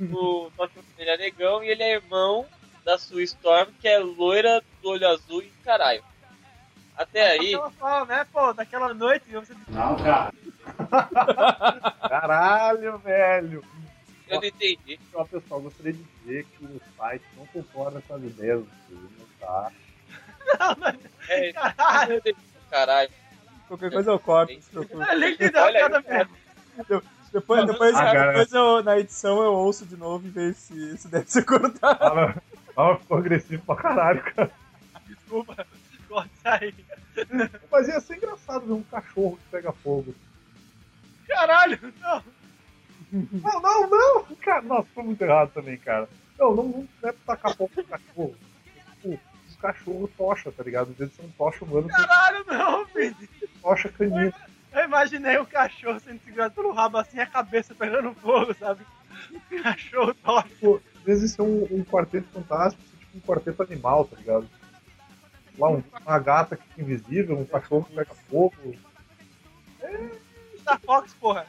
O 0.00 0.50
Tocha 0.56 0.72
Humano 0.80 0.94
ele 0.98 1.10
é 1.10 1.16
negão 1.16 1.62
e 1.62 1.68
ele 1.68 1.82
é 1.82 1.94
irmão 1.94 2.46
da 2.84 2.98
Sue 2.98 3.22
Storm, 3.24 3.70
que 3.80 3.88
é 3.88 3.98
loira 3.98 4.62
do 4.82 4.90
olho 4.90 5.08
azul 5.08 5.42
e 5.42 5.50
caralho. 5.64 6.02
Até 6.96 7.30
aí, 7.32 7.54
Ela 7.54 7.70
fala, 7.70 8.04
né, 8.06 8.26
pô, 8.32 8.52
daquela 8.52 8.94
noite 8.94 9.24
você 9.32 9.54
Não, 9.68 9.96
cara. 9.96 10.32
Caralho, 12.08 12.98
velho! 12.98 13.64
eu 14.28 14.40
não 14.40 14.44
entendi. 14.48 14.98
Ó, 15.12 15.24
pessoal, 15.24 15.60
gostaria 15.60 15.92
de 15.92 16.02
dizer 16.02 16.44
que 16.46 16.64
o 16.64 16.80
site 16.96 17.24
não 17.36 17.46
concorda 17.46 18.00
com 18.06 18.14
as 18.14 18.22
ideias 18.22 18.60
do 18.60 18.70
filme, 18.88 19.08
tá? 19.40 19.70
É, 21.28 21.52
Caralho, 21.52 22.22
caralho. 22.70 23.10
Qualquer 23.68 23.90
coisa 23.90 24.10
eu 24.10 24.18
corto, 24.18 24.52
não 24.52 24.60
se 24.62 24.70
preocupe. 24.70 25.02
é 25.02 25.60
Olha 25.60 25.86
aí. 25.86 26.04
merda. 26.08 26.30
Depois, 27.32 27.66
depois, 27.66 27.94
Ah, 27.96 28.26
depois 28.26 28.52
eu, 28.52 28.82
na 28.84 28.98
edição 28.98 29.42
eu 29.42 29.52
ouço 29.52 29.84
de 29.84 29.96
novo 29.96 30.26
e 30.26 30.30
vejo 30.30 30.54
se, 30.54 30.98
se 30.98 31.08
deve 31.08 31.28
ser 31.30 31.44
cortado. 31.44 32.40
Ela 32.76 32.98
ficou 32.98 33.18
agressivo 33.18 33.62
pra 33.66 33.74
caralho, 33.76 34.22
cara. 34.22 34.50
Desculpa, 35.06 35.66
corta 36.14 36.30
aí. 36.60 36.74
Mas 37.70 37.88
ia 37.88 38.00
ser 38.00 38.16
engraçado 38.16 38.66
ver 38.66 38.72
um 38.72 38.82
cachorro 38.84 39.36
que 39.36 39.50
pega 39.50 39.72
fogo. 39.72 40.14
Caralho, 41.26 41.78
não. 42.00 42.22
Não, 43.12 43.60
não, 43.60 43.90
não! 43.90 44.36
Cara, 44.36 44.62
nossa, 44.62 44.88
foi 44.94 45.04
muito 45.04 45.22
errado 45.22 45.50
também, 45.52 45.76
cara. 45.76 46.08
Não, 46.38 46.54
não, 46.54 46.64
não 46.64 46.88
deve 47.02 47.18
tacar 47.26 47.56
fogo 47.56 47.70
no 47.76 47.84
cachorro. 47.84 48.36
Tipo, 49.00 49.08
um 49.08 49.56
cachorro 49.60 50.10
tocha, 50.16 50.52
tá 50.52 50.62
ligado? 50.62 50.90
Às 50.90 50.96
vezes 50.96 51.18
é 51.18 51.22
um 51.22 51.30
tocha 51.30 51.64
humano 51.64 51.88
Caralho, 51.88 52.44
não, 52.46 52.86
filho. 52.86 53.16
tocha 53.62 53.88
canina. 53.88 54.32
Eu 54.72 54.84
imaginei 54.84 55.38
o 55.38 55.46
cachorro 55.46 56.00
sendo 56.00 56.20
segurado 56.24 56.54
pelo 56.54 56.72
rabo 56.72 56.98
assim, 56.98 57.20
a 57.20 57.26
cabeça 57.26 57.74
pegando 57.74 58.12
fogo, 58.14 58.52
sabe? 58.54 58.84
Cachorro 59.62 60.14
tocha. 60.14 60.48
Tipo, 60.48 60.82
às 60.96 61.02
vezes 61.02 61.30
isso 61.30 61.40
é 61.40 61.44
um, 61.44 61.62
um 61.70 61.84
quarteto 61.84 62.26
fantástico, 62.32 62.82
é 62.82 62.98
tipo 62.98 63.18
um 63.18 63.20
quarteto 63.20 63.62
animal, 63.62 64.04
tá 64.04 64.16
ligado? 64.16 64.48
Lá, 65.58 65.70
um- 65.70 65.82
uma 66.04 66.18
gata 66.18 66.56
que 66.56 66.62
fica 66.68 66.82
invisível, 66.82 67.38
um 67.38 67.44
cachorro 67.44 67.84
que 67.84 67.94
pega 67.94 68.14
fogo. 68.14 68.54
Star 70.60 70.80
Fox, 70.80 71.14
porra. 71.14 71.46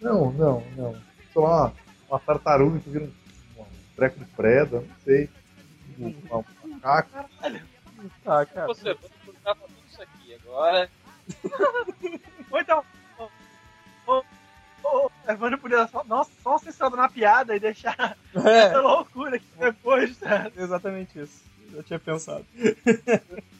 Não, 0.00 0.32
não, 0.32 0.60
não. 0.76 0.92
Sei 1.32 1.42
lá, 1.42 1.72
uma 2.08 2.20
tartaruga 2.20 2.78
que 2.80 2.90
vira 2.90 3.04
um, 3.04 3.60
um 3.62 3.66
treco 3.96 4.18
de 4.18 4.24
preda, 4.26 4.80
não 4.80 4.96
sei. 5.04 5.28
Um, 5.98 6.06
um 6.08 6.68
macaco. 6.68 7.10
Ah, 8.26 8.46
cara. 8.46 8.66
Você, 8.66 8.94
vou 8.94 9.10
cortar 9.24 9.54
pra 9.54 9.66
tudo 9.66 9.82
isso 9.90 10.02
aqui 10.02 10.34
agora. 10.34 10.90
Ou 12.50 12.60
então. 12.60 12.84
Ô, 13.18 13.30
ô, 14.12 14.22
ô, 15.06 15.10
Evandro 15.28 15.58
podia 15.58 15.86
só, 15.88 16.04
nossa, 16.04 16.30
só 16.42 16.58
censurado 16.58 16.96
na 16.96 17.08
piada 17.08 17.54
e 17.56 17.60
deixar 17.60 18.16
essa 18.34 18.48
É, 18.48 18.76
loucura 18.76 19.36
aqui 19.36 19.46
depois, 19.58 20.16
sabe? 20.16 20.52
exatamente 20.56 21.18
isso. 21.20 21.42
Eu 21.74 21.82
tinha 21.82 21.98
pensado. 21.98 22.46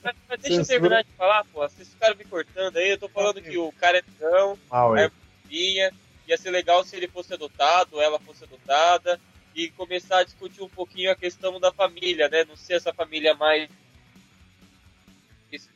Mas, 0.02 0.16
mas 0.28 0.40
deixa 0.40 0.60
eu 0.60 0.66
terminar 0.66 1.02
de 1.02 1.10
falar, 1.12 1.44
pô. 1.46 1.60
Vocês 1.60 1.88
ficaram 1.88 2.16
me 2.16 2.24
cortando 2.24 2.76
aí. 2.76 2.90
Eu 2.90 2.98
tô 2.98 3.08
falando 3.08 3.40
que 3.42 3.56
o 3.58 3.72
cara 3.72 3.98
é 3.98 4.02
negão, 4.02 4.58
Mal, 4.70 4.96
é. 4.96 5.10
Vinha. 5.46 5.92
Ia 6.26 6.38
ser 6.38 6.50
legal 6.50 6.84
se 6.84 6.96
ele 6.96 7.08
fosse 7.08 7.34
adotado, 7.34 8.00
ela 8.00 8.18
fosse 8.20 8.44
adotada. 8.44 9.20
E 9.54 9.70
começar 9.70 10.18
a 10.18 10.24
discutir 10.24 10.62
um 10.62 10.68
pouquinho 10.68 11.10
a 11.10 11.16
questão 11.16 11.60
da 11.60 11.72
família, 11.72 12.28
né? 12.28 12.44
Não 12.44 12.56
ser 12.56 12.74
essa 12.74 12.92
família 12.92 13.34
mais. 13.34 13.68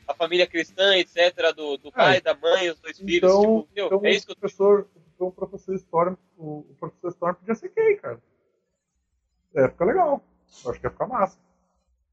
A 0.09 0.15
família 0.15 0.47
cristã, 0.47 0.97
etc., 0.97 1.55
do, 1.55 1.77
do 1.77 1.93
pai, 1.93 2.21
da 2.21 2.35
mãe, 2.35 2.71
os 2.71 2.81
dois 2.81 2.99
filhos. 2.99 3.31
Então, 3.31 3.41
tipo, 3.41 3.69
meu, 3.75 3.87
então 3.87 4.01
é 4.05 4.11
o, 4.11 4.13
isso 4.13 4.27
que 4.27 4.33
eu 4.33 4.37
professor, 4.37 4.81
o 4.81 5.01
Então 5.15 5.27
o 5.29 5.33
professor 5.33 5.75
Storm, 5.77 6.17
o, 6.37 6.59
o 6.71 6.77
professor 6.81 7.09
Storm 7.11 7.35
podia 7.35 7.55
ser 7.55 7.73
gay, 7.75 7.97
cara. 7.97 8.21
É, 9.55 9.69
fica 9.69 9.85
legal. 9.85 10.23
Eu 10.65 10.71
acho 10.71 10.81
que 10.81 10.87
ia 10.87 10.91
ficar 10.91 11.07
massa. 11.07 11.39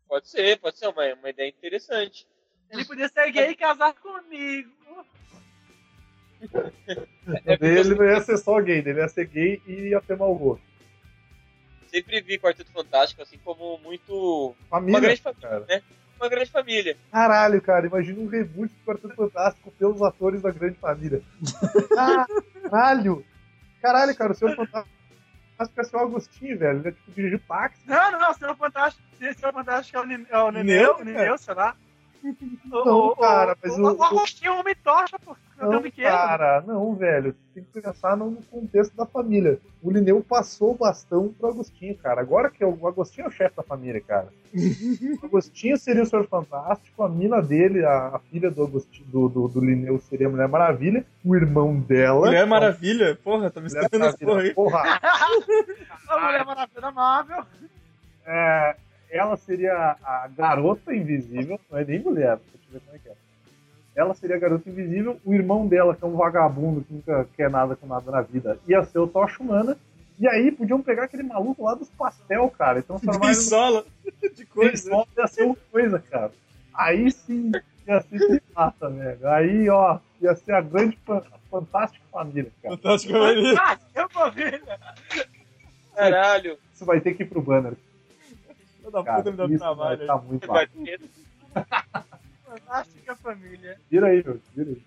Pode 0.07 0.27
ser, 0.29 0.59
pode 0.59 0.77
ser 0.77 0.87
uma, 0.87 1.13
uma 1.15 1.29
ideia 1.29 1.49
interessante. 1.49 2.27
Ele 2.69 2.85
podia 2.85 3.07
ser 3.09 3.31
gay 3.31 3.49
e 3.51 3.55
casar 3.55 3.93
comigo. 3.95 4.71
É 7.45 7.53
ele 7.61 7.95
não 7.95 8.05
ia 8.05 8.21
ser 8.21 8.37
só 8.37 8.59
gay, 8.61 8.79
ele 8.79 8.93
ia 8.99 9.07
ser 9.07 9.25
gay 9.27 9.61
e 9.65 9.89
ia 9.89 10.01
ter 10.01 10.17
mau 10.17 10.35
gosto. 10.35 10.63
sempre 11.87 12.21
vi 12.21 12.37
Quarteto 12.37 12.71
Fantástico 12.71 13.21
assim 13.21 13.37
como 13.43 13.77
muito. 13.79 14.55
Família, 14.69 14.93
Uma 14.93 15.01
grande 15.01 15.21
família, 15.21 15.49
cara. 15.49 15.65
né? 15.67 15.81
Uma 16.19 16.29
grande 16.29 16.51
família. 16.51 16.97
Caralho, 17.11 17.61
cara, 17.61 17.87
imagina 17.87 18.19
um 18.21 18.27
reboot 18.27 18.73
do 18.73 18.85
Quarteto 18.85 19.15
Fantástico 19.15 19.71
pelos 19.71 20.01
atores 20.01 20.41
da 20.41 20.51
grande 20.51 20.77
família. 20.77 21.21
Caralho! 22.69 23.25
Caralho, 23.81 24.15
cara, 24.15 24.31
o 24.31 24.35
Senhor 24.35 24.55
Fantástico 24.55 24.94
ser 25.85 25.95
o 25.95 25.99
Agostinho, 25.99 26.57
velho. 26.57 26.79
Ele 26.79 26.89
é 26.89 26.91
tipo 26.91 27.11
dirigir 27.11 27.41
táxi. 27.47 27.81
Não, 27.85 28.11
não, 28.11 28.19
Fantástico. 28.55 29.03
O 29.13 29.33
Senhor 29.33 29.53
Fantástico 29.53 29.97
é 29.97 30.01
o, 30.01 30.05
é 30.29 30.43
o 30.43 30.51
Nineu, 30.51 30.93
cara. 30.95 31.05
Nineu, 31.05 31.37
sei 31.37 31.53
lá. 31.53 31.75
Não, 32.65 33.15
cara, 33.15 33.55
mas 33.63 33.77
o, 33.77 33.81
o- 33.81 33.97
o 33.97 34.03
Agostinho 34.03 34.49
é 34.51 34.55
um 34.55 34.59
homem 34.59 34.75
tocha, 34.83 35.17
pô. 35.19 35.35
Não, 35.57 35.81
cara, 35.91 36.61
não, 36.67 36.93
velho. 36.95 37.33
Tem 37.53 37.63
que 37.63 37.81
pensar 37.81 38.17
no 38.17 38.35
contexto 38.51 38.93
da 38.95 39.05
família. 39.05 39.57
O 39.81 39.89
Lineu 39.89 40.21
passou 40.27 40.71
o 40.71 40.77
bastão 40.77 41.29
pro 41.39 41.47
Agostinho, 41.49 41.95
cara. 41.97 42.19
Agora 42.19 42.49
que 42.49 42.61
é 42.63 42.67
o 42.67 42.77
o 42.77 42.87
Agostinho 42.87 43.25
é 43.25 43.27
o 43.29 43.31
chefe 43.31 43.55
da 43.55 43.63
família, 43.63 44.01
cara. 44.01 44.27
o 44.53 45.25
Agostinho 45.25 45.77
seria 45.77 46.03
o 46.03 46.05
Senhor 46.05 46.27
Fantástico, 46.27 47.03
a 47.03 47.07
mina 47.09 47.41
dele, 47.41 47.85
a, 47.85 48.07
a 48.15 48.19
filha 48.19 48.51
do, 48.51 48.63
Agostinho, 48.63 49.07
do, 49.07 49.29
do, 49.29 49.47
do 49.47 49.59
Lineu 49.61 49.97
seria 50.01 50.27
a 50.27 50.29
Mulher 50.29 50.47
Maravilha, 50.49 51.05
o 51.23 51.33
irmão 51.35 51.79
dela. 51.79 52.25
Mulher 52.27 52.45
Maravilha? 52.45 53.15
Porra, 53.23 53.49
tá 53.49 53.61
me 53.61 53.67
escutando 53.67 54.05
essa 54.05 54.17
porra 54.17 54.41
aí. 54.41 54.53
Porra, 54.53 54.81
A 56.09 56.19
Mulher 56.19 56.45
Maravilha 56.45 56.81
da 56.81 56.91
Marvel. 56.91 57.45
é, 58.25 58.75
ela 59.09 59.37
seria 59.37 59.95
a 60.03 60.27
garota 60.35 60.93
invisível, 60.93 61.59
não 61.71 61.77
é 61.79 61.85
nem 61.85 61.99
mulher, 61.99 62.37
deixa 62.37 62.67
eu 62.67 62.73
ver 62.73 62.79
como 62.85 62.95
é 62.95 62.99
que 62.99 63.09
é. 63.09 63.13
Ela 63.95 64.13
seria 64.13 64.35
a 64.35 64.39
garota 64.39 64.69
invisível, 64.69 65.19
o 65.23 65.33
irmão 65.33 65.65
dela, 65.67 65.95
que 65.95 66.03
é 66.03 66.07
um 66.07 66.15
vagabundo 66.17 66.81
que 66.81 66.93
nunca 66.93 67.27
quer 67.35 67.49
nada 67.49 67.75
com 67.75 67.87
nada 67.87 68.11
na 68.11 68.21
vida, 68.21 68.59
ia 68.67 68.83
ser 68.83 68.99
o 68.99 69.07
Tocha 69.07 69.41
Humana. 69.41 69.77
E 70.17 70.27
aí 70.29 70.49
podiam 70.51 70.81
pegar 70.81 71.03
aquele 71.03 71.23
maluco 71.23 71.63
lá 71.63 71.73
dos 71.75 71.89
pastel, 71.89 72.49
cara, 72.57 72.79
então 72.79 72.97
transformar 72.97 73.27
ele 73.31 73.35
Pisola 73.35 73.85
de 74.35 74.45
coisa. 74.45 74.89
só 74.89 75.05
ia 75.17 75.27
ser 75.27 75.43
uma 75.43 75.57
coisa, 75.71 75.99
cara. 75.99 76.31
Aí 76.73 77.11
sim 77.11 77.51
ia 77.87 78.01
ser 78.01 78.41
velho. 78.91 79.27
Aí, 79.29 79.69
ó, 79.69 79.99
ia 80.21 80.33
ser 80.35 80.53
a 80.53 80.61
grande, 80.61 80.97
fa- 81.05 81.21
fantástica 81.51 82.03
família, 82.11 82.49
cara. 82.63 82.75
Fantástico 82.77 83.13
Família. 83.13 83.55
Ah, 83.61 83.77
eu 83.93 84.09
família. 84.09 84.79
Caralho. 85.95 86.57
Isso 86.73 86.85
vai 86.85 86.99
ter 86.99 87.13
que 87.13 87.23
ir 87.23 87.27
pro 87.27 87.41
banner, 87.41 87.73
Filho 88.85 88.91
da 88.91 89.03
cara. 89.03 89.17
puta 89.23 89.31
me 89.31 89.37
dá 89.37 89.45
Isso 89.45 89.75
vai 89.75 89.97
trabalho. 89.97 90.11
aí. 90.11 90.27
muito 90.27 90.47
Fantástica 92.45 93.15
família. 93.17 93.79
Vira 93.89 94.07
aí, 94.07 94.23
meu, 94.23 94.39
vira 94.55 94.71
aí. 94.71 94.85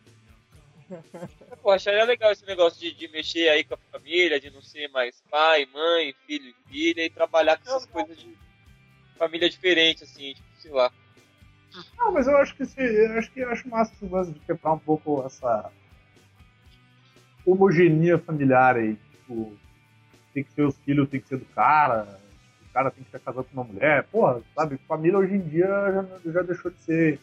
Pô, 1.63 1.71
acharia 1.71 2.05
legal 2.05 2.33
esse 2.33 2.47
negócio 2.47 2.81
de, 2.81 2.93
de 2.95 3.09
mexer 3.09 3.49
aí 3.49 3.65
com 3.65 3.75
a 3.75 3.79
família, 3.93 4.41
de 4.41 4.51
não 4.51 4.63
ser 4.63 4.89
mais 4.89 5.21
pai, 5.31 5.67
mãe, 5.67 6.15
filho 6.27 6.49
e 6.49 6.69
filha, 6.71 7.05
e 7.05 7.11
trabalhar 7.11 7.59
com 7.59 7.69
essas 7.69 7.87
coisas 7.87 8.17
de 8.17 8.35
família 9.19 9.51
diferente, 9.51 10.05
assim, 10.05 10.33
tipo, 10.33 10.49
sei 10.59 10.71
lá. 10.71 10.91
Não, 11.99 12.13
mas 12.13 12.27
eu 12.27 12.37
acho 12.39 12.55
que 12.55 12.65
se, 12.65 12.81
eu 12.81 13.19
acho 13.19 13.31
que 13.33 13.41
eu 13.41 13.51
acho 13.51 13.69
massa 13.69 13.93
esse 13.93 14.07
lance 14.07 14.33
de 14.33 14.41
quebrar 14.41 14.73
um 14.73 14.79
pouco 14.79 15.23
essa 15.27 15.71
homogeneia 17.45 18.19
familiar 18.19 18.77
aí. 18.77 18.97
Tipo, 19.13 19.57
tem 20.33 20.45
que 20.45 20.53
ser 20.53 20.63
os 20.63 20.77
filhos, 20.79 21.09
tem 21.11 21.21
que 21.21 21.29
ser 21.29 21.37
do 21.39 21.45
cara, 21.47 22.19
cara 22.79 22.93
tem 22.93 23.03
que 23.03 23.11
ser 23.11 23.19
casado 23.19 23.45
com 23.45 23.61
uma 23.61 23.65
mulher. 23.65 24.05
Porra, 24.05 24.41
sabe, 24.55 24.79
família 24.87 25.19
hoje 25.19 25.35
em 25.35 25.41
dia 25.41 25.67
já, 25.67 26.33
já 26.33 26.43
deixou 26.43 26.71
de 26.71 26.79
ser 26.79 27.19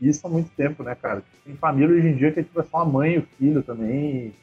isso 0.00 0.26
há 0.26 0.30
muito 0.30 0.50
tempo, 0.56 0.82
né, 0.82 0.94
cara? 0.94 1.22
Tem 1.44 1.54
família 1.56 1.94
hoje 1.94 2.08
em 2.08 2.16
dia 2.16 2.32
que 2.32 2.40
é 2.40 2.42
tipo 2.42 2.58
é 2.60 2.64
só 2.64 2.78
a 2.78 2.84
mãe 2.84 3.14
e 3.14 3.18
o 3.18 3.26
filho 3.38 3.62
também, 3.62 4.34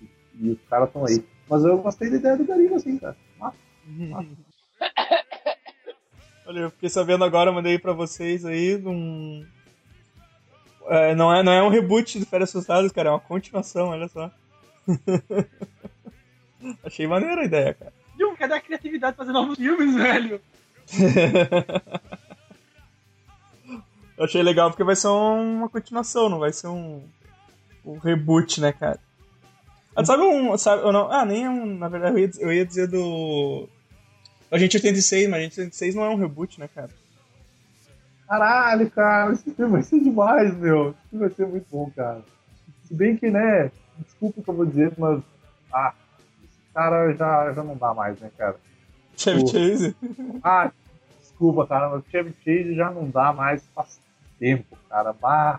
e, 0.00 0.08
e 0.40 0.50
os 0.50 0.58
caras 0.68 0.88
estão 0.88 1.04
aí. 1.04 1.24
Mas 1.48 1.64
eu 1.64 1.78
gostei 1.78 2.10
da 2.10 2.16
ideia 2.16 2.36
do 2.36 2.44
Garinho, 2.44 2.76
assim, 2.76 2.98
cara. 2.98 3.16
Massa. 3.36 3.56
Olha, 6.46 6.60
eu 6.60 6.70
fiquei 6.70 6.88
sabendo 6.88 7.24
agora, 7.24 7.50
mandei 7.50 7.76
pra 7.76 7.92
vocês 7.92 8.44
aí 8.44 8.76
um. 8.76 9.44
É, 10.88 11.16
não, 11.16 11.34
é, 11.34 11.42
não 11.42 11.52
é 11.52 11.60
um 11.64 11.68
reboot 11.68 12.20
do 12.20 12.26
Férias 12.26 12.50
Assustadas, 12.50 12.92
cara, 12.92 13.08
é 13.08 13.12
uma 13.12 13.18
continuação, 13.18 13.88
olha 13.88 14.06
só. 14.06 14.30
Achei 16.84 17.08
maneira 17.08 17.42
a 17.42 17.44
ideia, 17.44 17.74
cara. 17.74 17.92
Dilma, 18.16 18.36
cadê 18.36 18.54
a 18.54 18.60
criatividade 18.60 19.12
de 19.12 19.18
fazer 19.18 19.32
novos 19.32 19.56
filmes, 19.56 19.94
velho? 19.94 20.40
Eu 24.16 24.24
achei 24.24 24.42
legal 24.42 24.70
porque 24.70 24.82
vai 24.82 24.96
ser 24.96 25.08
uma 25.08 25.68
continuação, 25.68 26.30
não 26.30 26.38
vai 26.38 26.50
ser 26.50 26.68
um, 26.68 27.02
um 27.84 27.98
reboot, 27.98 28.60
né, 28.62 28.72
cara? 28.72 28.98
Ah, 29.94 30.04
sabe 30.04 30.22
um. 30.22 30.56
Sabe, 30.56 30.82
ou 30.82 30.92
não, 30.92 31.10
ah, 31.10 31.24
nem 31.24 31.44
é 31.44 31.50
um. 31.50 31.76
Na 31.76 31.88
verdade, 31.88 32.14
eu 32.14 32.18
ia, 32.18 32.30
eu 32.38 32.52
ia 32.52 32.66
dizer 32.66 32.86
do. 32.86 33.68
Agente 34.50 34.76
86, 34.76 35.28
mas 35.28 35.40
Agente 35.40 35.60
86 35.60 35.94
não 35.94 36.04
é 36.04 36.10
um 36.10 36.16
reboot, 36.16 36.58
né, 36.58 36.68
cara? 36.74 36.90
Caralho, 38.26 38.90
cara, 38.90 39.32
esse 39.32 39.50
filme 39.54 39.72
vai 39.72 39.82
ser 39.82 40.00
demais, 40.00 40.54
meu. 40.56 40.90
Esse 40.90 41.08
filme 41.10 41.26
vai 41.26 41.34
ser 41.34 41.46
muito 41.46 41.66
bom, 41.70 41.90
cara. 41.94 42.22
Se 42.84 42.94
bem 42.94 43.16
que, 43.16 43.30
né, 43.30 43.70
desculpa 43.98 44.40
o 44.40 44.42
que 44.42 44.50
eu 44.50 44.54
vou 44.54 44.66
dizer, 44.66 44.92
mas. 44.96 45.22
Ah, 45.72 45.94
cara 46.76 47.10
já, 47.14 47.52
já 47.54 47.64
não 47.64 47.74
dá 47.74 47.94
mais, 47.94 48.20
né, 48.20 48.30
cara? 48.36 48.56
Chevy. 49.16 49.48
Chase. 49.48 49.96
Ah, 50.44 50.70
desculpa, 51.18 51.66
cara, 51.66 51.88
mas 51.88 52.04
Chevy 52.10 52.34
Chase 52.44 52.74
já 52.74 52.90
não 52.90 53.08
dá 53.08 53.32
mais 53.32 53.66
faz 53.74 53.98
tempo, 54.38 54.76
cara. 54.90 55.14
Bah, 55.14 55.58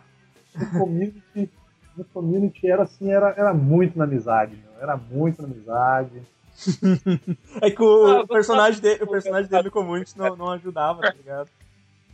no 0.56 0.70
community, 0.80 1.50
no 1.98 2.06
community 2.06 2.68
era 2.70 2.84
assim, 2.84 3.12
era, 3.12 3.34
era 3.36 3.52
muito 3.52 3.98
na 3.98 4.04
amizade, 4.04 4.56
meu. 4.56 4.80
Era 4.80 4.96
muito 4.96 5.42
na 5.42 5.48
amizade. 5.48 6.22
É 7.62 7.70
que 7.72 7.82
o, 7.82 8.08
Ah, 8.08 8.22
o 8.22 8.28
personagem, 8.28 8.80
dele, 8.82 9.04
o 9.04 9.08
personagem 9.08 9.50
dele 9.50 9.64
no 9.64 9.72
community 9.72 10.18
não, 10.18 10.36
não 10.36 10.52
ajudava, 10.52 11.02
tá 11.02 11.14
ligado? 11.14 11.50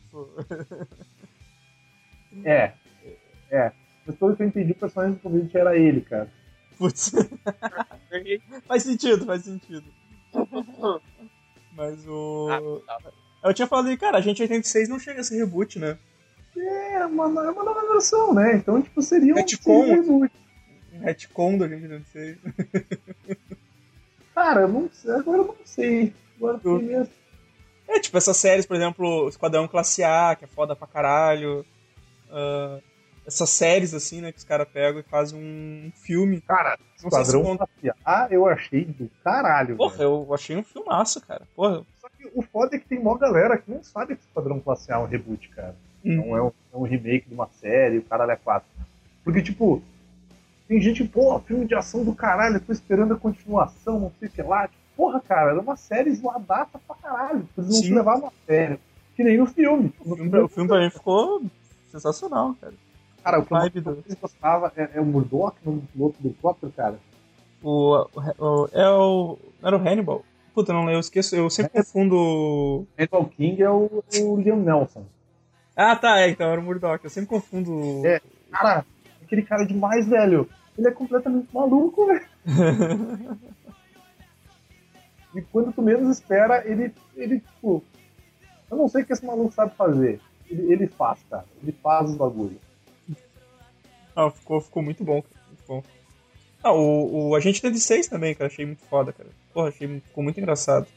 Tipo, 0.04 0.30
É, 2.46 2.72
é. 3.52 3.72
Mas 4.06 4.16
pelo 4.16 4.36
que 4.36 4.44
eu 4.44 4.48
entendi, 4.48 4.72
o 4.72 4.76
personagem 4.76 5.16
do 5.16 5.22
community 5.22 5.58
era 5.58 5.78
ele, 5.78 6.02
cara. 6.02 6.28
Putz, 6.78 7.13
faz 8.67 8.84
sentido, 8.84 9.26
faz 9.26 9.43
sentido. 9.43 9.84
Mas 11.76 12.06
o. 12.08 12.47
Ah, 12.88 12.97
tá. 13.02 13.12
Eu 13.43 13.54
tinha 13.54 13.67
falado 13.67 13.88
aí, 13.89 13.97
cara, 13.97 14.17
a 14.17 14.21
gente 14.21 14.41
86 14.41 14.88
não 14.89 14.99
chega 14.99 15.21
a 15.21 15.23
ser 15.23 15.38
reboot, 15.38 15.78
né? 15.80 15.97
É 16.56 17.06
uma, 17.06 17.26
é 17.26 17.49
uma 17.49 17.63
nova 17.63 17.82
versão, 17.91 18.34
né? 18.34 18.56
Então, 18.56 18.82
tipo, 18.82 19.02
seria 19.02 19.34
um, 19.34 19.38
Retcon. 19.38 19.86
reboot. 19.86 20.34
Um 20.93 20.99
retcon 20.99 21.58
do 21.58 21.63
Agente 21.65 21.84
86. 21.88 22.38
Cara, 24.34 24.62
eu 24.62 24.67
não 24.67 24.89
sei, 24.91 25.12
agora 25.12 25.38
eu 25.39 25.45
não 25.47 25.56
sei. 25.65 26.13
Agora 26.38 26.60
eu 26.63 26.80
meio- 26.82 27.10
É, 27.88 27.99
tipo, 27.99 28.17
essas 28.17 28.38
séries, 28.38 28.65
por 28.65 28.76
exemplo, 28.76 29.28
Esquadrão 29.28 29.67
Classe 29.67 30.04
A, 30.04 30.36
que 30.36 30.45
é 30.45 30.47
foda 30.47 30.76
pra 30.76 30.88
caralho. 30.88 31.65
Ah, 32.30 32.80
essas 33.26 33.50
séries, 33.50 33.94
assim, 33.94 34.22
né, 34.22 34.32
que 34.32 34.38
os 34.38 34.44
caras 34.44 34.68
pegam 34.68 35.00
e 35.00 35.04
fazem 35.04 35.40
um 35.40 35.92
filme. 35.96 36.42
Cara, 36.42 36.78
Não 37.02 37.10
se 37.12 37.18
Esquadrão 37.18 37.44
conta. 37.44 37.68
Classe 37.82 37.98
A 38.06 38.28
eu 38.30 38.48
achei 38.48 38.86
do 38.86 39.10
caralho, 39.24 39.76
Porra, 39.78 39.98
velho. 39.98 40.26
eu 40.28 40.34
achei 40.34 40.56
um 40.58 40.64
filmaço, 40.64 41.22
cara. 41.22 41.44
Porra. 41.56 41.84
Só 42.02 42.10
que 42.10 42.30
o 42.36 42.42
foda 42.42 42.76
é 42.76 42.80
que 42.80 42.88
tem 42.88 43.00
mó 43.02 43.16
galera 43.16 43.58
que 43.58 43.70
não 43.72 43.84
sabe 43.84 44.16
que 44.16 44.22
Esquadrão 44.24 44.60
Classe 44.60 44.92
A 44.92 44.96
é 44.96 45.00
um 45.00 45.06
reboot, 45.06 45.48
cara. 45.50 45.76
Hum. 46.06 46.16
Não 46.18 46.38
é 46.38 46.44
um, 46.44 46.52
é 46.74 46.78
um 46.78 46.84
remake 46.84 47.28
de 47.30 47.34
uma 47.34 47.48
série, 47.62 47.98
o 48.00 48.04
caralho 48.04 48.32
é 48.32 48.36
quatro. 48.36 48.68
Porque, 49.24 49.42
tipo, 49.42 49.82
tem 50.68 50.82
gente, 50.82 51.04
pô, 51.06 51.39
filme 51.39 51.66
de 51.66 51.76
ação 51.76 52.04
do 52.04 52.14
caralho, 52.14 52.58
eu 52.58 52.62
tô 52.62 52.74
esperando 52.74 53.14
a 53.14 53.18
continuação, 53.18 54.00
não 54.00 54.12
sei 54.20 54.28
o 54.28 54.32
que 54.32 54.41
lá. 54.41 54.70
Porra, 54.97 55.22
cara, 55.22 55.52
era 55.52 55.60
uma 55.62 55.76
série 55.78 56.14
zoadaça 56.14 56.78
pra 56.86 56.95
caralho. 56.97 57.47
Eles 57.58 57.70
não 57.70 57.76
Sim. 57.78 57.84
se 57.84 57.93
levavam 57.93 58.28
a 58.28 58.32
sério. 58.45 58.80
Que 59.16 59.24
nem 59.24 59.38
no 59.38 59.45
filme. 59.45 59.93
O 60.00 60.16
filme, 60.16 60.38
o 60.39 60.47
filme 60.47 60.68
pra 60.68 60.80
mim 60.82 60.89
ficou 60.89 61.41
sensacional, 61.91 62.56
cara. 62.60 62.74
Cara, 63.24 63.39
o 63.39 63.45
que 63.45 63.53
eu 63.53 63.57
mais 63.57 63.71
gostava 64.19 64.74
é, 64.76 64.89
é 64.95 65.01
o 65.01 65.05
Murdoch 65.05 65.55
no 65.63 65.82
piloto 65.82 66.21
do 66.21 66.28
helicóptero, 66.28 66.74
cara. 66.74 66.99
O, 67.63 68.05
o, 68.38 68.69
é 68.74 68.89
o. 68.89 69.39
Era 69.63 69.78
o 69.78 69.80
Hannibal? 69.80 70.26
Puta, 70.53 70.74
não, 70.74 70.89
eu 70.89 70.99
esqueço, 70.99 71.36
eu 71.36 71.49
sempre 71.49 71.71
confundo. 71.71 72.86
Hannibal 72.97 73.26
King 73.28 73.63
é 73.63 73.69
o, 73.69 74.03
o 74.21 74.38
Liam 74.38 74.57
Nelson. 74.57 75.05
Ah, 75.76 75.95
tá, 75.95 76.19
é, 76.19 76.30
então 76.30 76.51
era 76.51 76.59
o 76.59 76.63
Murdoch. 76.63 77.03
Eu 77.03 77.09
sempre 77.09 77.30
confundo. 77.30 78.05
É. 78.05 78.21
Cara, 78.51 78.86
aquele 79.24 79.41
cara 79.41 79.63
é 79.63 79.67
demais, 79.67 80.05
velho. 80.05 80.49
Ele 80.78 80.88
é 80.88 80.91
completamente 80.91 81.47
maluco, 81.53 82.05
velho. 82.05 82.28
e 85.34 85.41
quando 85.43 85.71
tu 85.71 85.82
menos 85.82 86.09
espera, 86.09 86.67
ele, 86.67 86.93
ele, 87.15 87.39
tipo. 87.39 87.82
Eu 88.69 88.78
não 88.78 88.89
sei 88.89 89.03
o 89.03 89.05
que 89.05 89.13
esse 89.13 89.26
maluco 89.26 89.53
sabe 89.53 89.74
fazer. 89.76 90.19
Ele, 90.49 90.74
ele 90.74 90.88
faz, 90.88 91.24
cara. 91.30 91.45
Ele 91.61 91.71
faz 91.71 92.09
os 92.09 92.17
bagulhos. 92.17 92.72
Ah, 94.16 94.30
ficou, 94.30 94.61
ficou 94.61 94.84
muito 94.84 95.03
bom, 95.03 95.22
cara. 95.22 95.45
Muito 95.47 95.64
bom. 95.68 95.84
Ah, 96.64 96.72
o, 96.72 97.30
o 97.30 97.36
Agente 97.36 97.64
86 97.64 98.07
também, 98.07 98.34
cara, 98.34 98.49
achei 98.49 98.66
muito 98.66 98.84
foda, 98.86 99.11
cara. 99.11 99.30
Porra, 99.53 99.70
achei, 99.70 99.88
ficou 99.99 100.24
muito 100.24 100.39
engraçado. 100.39 100.88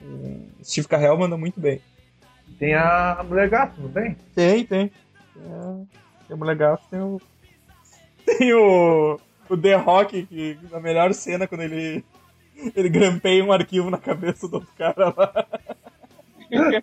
O 0.00 0.64
Steve 0.64 0.86
Carell 0.86 1.16
manda 1.16 1.36
muito 1.36 1.58
bem. 1.58 1.80
Tem 2.58 2.74
a 2.74 3.24
Mulher 3.26 3.48
Gato, 3.48 3.80
não 3.80 3.90
tem? 3.90 4.16
Tem, 4.34 4.64
tem. 4.64 4.88
Tem 5.34 5.52
a, 5.52 5.80
tem 6.26 6.34
a 6.34 6.36
Mulher 6.36 6.56
Gato, 6.56 6.84
tem 6.90 7.00
o... 7.00 7.20
Tem 8.26 8.52
o... 8.52 9.18
O 9.48 9.56
The 9.56 9.76
Rock, 9.76 10.26
que 10.26 10.58
na 10.70 10.78
melhor 10.78 11.14
cena, 11.14 11.46
quando 11.46 11.62
ele... 11.62 12.04
Ele 12.76 12.88
grampeia 12.90 13.42
um 13.42 13.52
arquivo 13.52 13.88
na 13.88 13.96
cabeça 13.96 14.46
do 14.46 14.56
outro 14.56 14.70
cara 14.76 15.14
lá. 15.16 15.46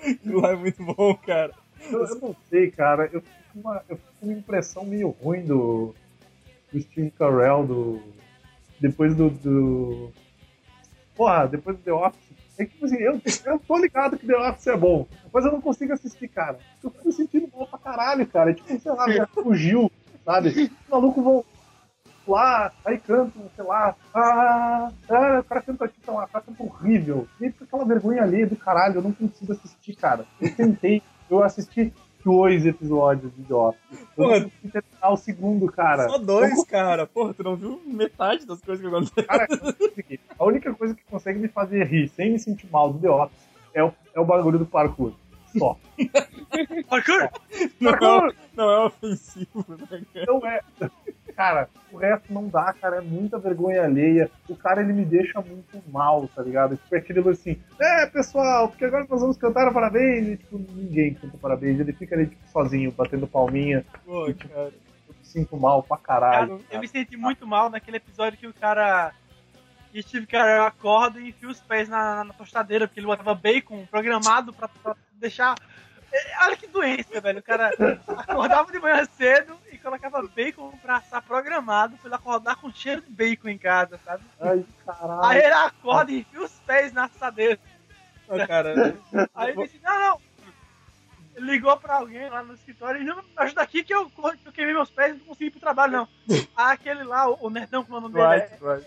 Aquilo 0.00 0.40
lá 0.40 0.52
é 0.52 0.56
muito 0.56 0.82
bom, 0.82 1.14
cara. 1.16 1.52
Eu, 1.90 2.06
eu 2.06 2.20
não 2.20 2.36
sei, 2.48 2.70
cara. 2.70 3.10
Eu 3.12 3.22
uma, 3.54 3.82
eu 3.88 3.96
fico 3.96 4.12
com 4.20 4.26
uma 4.26 4.34
impressão 4.34 4.84
meio 4.84 5.08
ruim 5.08 5.44
do, 5.44 5.94
do 6.72 6.80
Steve 6.80 7.10
Carell, 7.10 7.66
do, 7.66 8.02
depois 8.80 9.14
do, 9.14 9.30
do. 9.30 10.12
Porra, 11.14 11.46
depois 11.46 11.76
do 11.76 11.82
The 11.82 11.92
Office. 11.92 12.28
É 12.58 12.64
que, 12.64 12.72
tipo 12.72 12.86
assim, 12.86 12.96
eu, 12.96 13.20
eu 13.44 13.58
tô 13.60 13.78
ligado 13.78 14.18
que 14.18 14.26
The 14.26 14.36
Office 14.36 14.66
é 14.66 14.76
bom, 14.76 15.06
mas 15.32 15.44
eu 15.44 15.52
não 15.52 15.60
consigo 15.60 15.92
assistir, 15.92 16.26
cara. 16.26 16.58
Eu 16.82 16.90
fico 16.90 17.12
sentindo 17.12 17.48
mal 17.54 17.68
pra 17.68 17.78
caralho, 17.78 18.26
cara. 18.26 18.52
Tipo, 18.52 18.80
sei 18.80 18.92
lá, 18.92 19.06
fugiu, 19.28 19.90
sabe? 20.24 20.70
O 20.88 20.90
maluco 20.90 21.22
vão 21.22 21.44
lá, 22.26 22.72
aí 22.84 22.98
cantam, 22.98 23.48
sei 23.54 23.64
lá, 23.64 23.96
ah, 24.14 24.92
ah, 25.08 25.40
o 25.40 25.44
cara 25.44 25.62
canta 25.62 25.84
aqui, 25.86 25.98
sei 26.04 26.12
lá, 26.12 26.24
o 26.24 26.28
cara 26.28 26.44
canta 26.44 26.62
horrível. 26.62 27.26
E 27.40 27.50
fica 27.50 27.64
aquela 27.64 27.84
vergonha 27.84 28.22
ali 28.22 28.44
do 28.44 28.56
caralho, 28.56 28.96
eu 28.96 29.02
não 29.02 29.12
consigo 29.12 29.52
assistir, 29.52 29.94
cara. 29.96 30.26
Eu 30.40 30.54
tentei, 30.54 31.02
eu 31.30 31.42
assisti 31.42 31.92
dois 32.28 32.66
episódios 32.66 33.34
de 33.34 33.42
The 33.42 33.54
Office. 33.54 34.06
Porra. 34.14 34.50
terminar 34.70 35.10
o 35.10 35.16
segundo, 35.16 35.72
cara. 35.72 36.06
Só 36.10 36.18
dois, 36.18 36.62
cara. 36.64 37.06
Porra, 37.06 37.32
tu 37.32 37.42
não 37.42 37.56
viu 37.56 37.80
metade 37.86 38.44
das 38.44 38.60
coisas 38.60 38.82
que 38.82 38.94
aconteceram. 38.94 39.26
Cara, 39.26 39.46
a 40.38 40.44
única 40.44 40.74
coisa 40.74 40.94
que 40.94 41.02
consegue 41.04 41.38
me 41.38 41.48
fazer 41.48 41.84
rir 41.84 42.08
sem 42.10 42.32
me 42.32 42.38
sentir 42.38 42.68
mal 42.70 42.92
do 42.92 42.98
The 42.98 43.08
Office 43.08 43.48
é 43.72 43.82
o, 43.82 43.92
é 44.14 44.20
o 44.20 44.26
bagulho 44.26 44.58
do 44.58 44.66
parkour. 44.66 45.12
Só. 45.58 45.78
Parkour! 46.90 47.30
Não, 47.80 47.92
Parkour! 47.92 48.34
não 48.54 48.70
é 48.70 48.84
ofensivo, 48.84 49.64
né, 49.90 50.02
cara? 50.12 50.26
Não 50.26 50.46
é. 50.46 50.60
Cara, 51.38 51.68
o 51.92 51.96
resto 51.96 52.32
não 52.32 52.48
dá, 52.48 52.72
cara. 52.72 52.96
É 52.96 53.00
muita 53.00 53.38
vergonha 53.38 53.84
alheia. 53.84 54.28
O 54.48 54.56
cara, 54.56 54.82
ele 54.82 54.92
me 54.92 55.04
deixa 55.04 55.40
muito 55.40 55.80
mal, 55.88 56.26
tá 56.34 56.42
ligado? 56.42 56.76
Tipo, 56.76 56.96
é 56.96 56.98
aquele 56.98 57.30
assim, 57.30 57.62
é, 57.80 58.06
pessoal, 58.06 58.68
porque 58.68 58.84
agora 58.84 59.06
nós 59.08 59.20
vamos 59.20 59.36
cantar 59.36 59.72
parabéns. 59.72 60.26
E, 60.26 60.36
tipo, 60.36 60.58
ninguém 60.58 61.14
canta 61.14 61.38
parabéns. 61.38 61.78
Ele 61.78 61.92
fica 61.92 62.16
ali, 62.16 62.26
tipo, 62.26 62.44
sozinho, 62.48 62.90
batendo 62.90 63.28
palminha. 63.28 63.86
Pô, 64.04 64.24
cara. 64.34 64.72
Eu 65.08 65.14
me 65.16 65.24
sinto 65.24 65.56
mal 65.56 65.80
pra 65.80 65.96
caralho. 65.96 66.58
Cara, 66.58 66.60
eu 66.72 66.80
me 66.80 66.88
senti 66.88 67.16
muito 67.16 67.46
mal 67.46 67.70
naquele 67.70 67.98
episódio 67.98 68.36
que 68.36 68.48
o 68.48 68.52
cara. 68.52 69.12
Que 69.92 70.02
Steve 70.02 70.26
Carell 70.26 70.64
acorda 70.64 71.20
e 71.20 71.28
enfia 71.28 71.48
os 71.48 71.60
pés 71.60 71.88
na, 71.88 72.24
na 72.24 72.34
tostadeira, 72.34 72.88
porque 72.88 72.98
ele 72.98 73.06
botava 73.06 73.32
bacon 73.32 73.86
programado 73.86 74.52
pra, 74.52 74.66
pra 74.66 74.96
deixar. 75.12 75.54
É, 76.12 76.44
Olha 76.44 76.56
que 76.56 76.66
doença, 76.66 77.20
velho. 77.20 77.38
O 77.38 77.42
cara 77.44 77.70
acordava 78.08 78.72
de 78.72 78.80
manhã 78.80 79.04
cedo 79.04 79.56
e 79.78 79.82
colocava 79.82 80.22
bacon 80.28 80.70
pra 80.82 80.96
assar 80.96 81.22
programado 81.22 81.96
pra 81.96 82.06
ele 82.08 82.14
acordar 82.14 82.56
com 82.56 82.70
cheiro 82.72 83.00
de 83.00 83.10
bacon 83.10 83.48
em 83.48 83.58
casa, 83.58 83.98
sabe? 84.04 84.24
Ai, 84.40 84.64
caralho. 84.84 85.24
Aí 85.24 85.38
ele 85.38 85.54
acorda 85.54 86.12
e 86.12 86.18
enfia 86.20 86.42
os 86.42 86.52
pés 86.66 86.92
na 86.92 87.04
assadeira. 87.04 87.58
Cara. 88.46 88.98
Aí 89.34 89.52
ele 89.52 89.62
disse, 89.66 89.80
não, 89.82 89.98
não. 90.00 90.20
Ele 91.36 91.52
ligou 91.52 91.76
pra 91.76 91.94
alguém 91.96 92.28
lá 92.28 92.42
no 92.42 92.54
escritório 92.54 93.00
e 93.00 93.04
não, 93.04 93.16
me 93.16 93.22
ajuda 93.36 93.62
aqui 93.62 93.84
que 93.84 93.94
eu, 93.94 94.10
que 94.10 94.18
eu 94.44 94.52
queimei 94.52 94.74
meus 94.74 94.90
pés 94.90 95.14
e 95.14 95.18
não 95.18 95.26
consegui 95.26 95.46
ir 95.46 95.50
pro 95.50 95.60
trabalho, 95.60 95.92
não. 95.92 96.08
Aí 96.56 96.74
aquele 96.74 97.04
lá, 97.04 97.30
o, 97.30 97.38
o 97.46 97.50
nerdão, 97.50 97.84
como 97.84 97.96
é 97.96 97.98
o 97.98 98.02
nome 98.02 98.14
dele? 98.14 98.26
Right, 98.26 98.54
É- 98.54 98.74
right. 98.74 98.86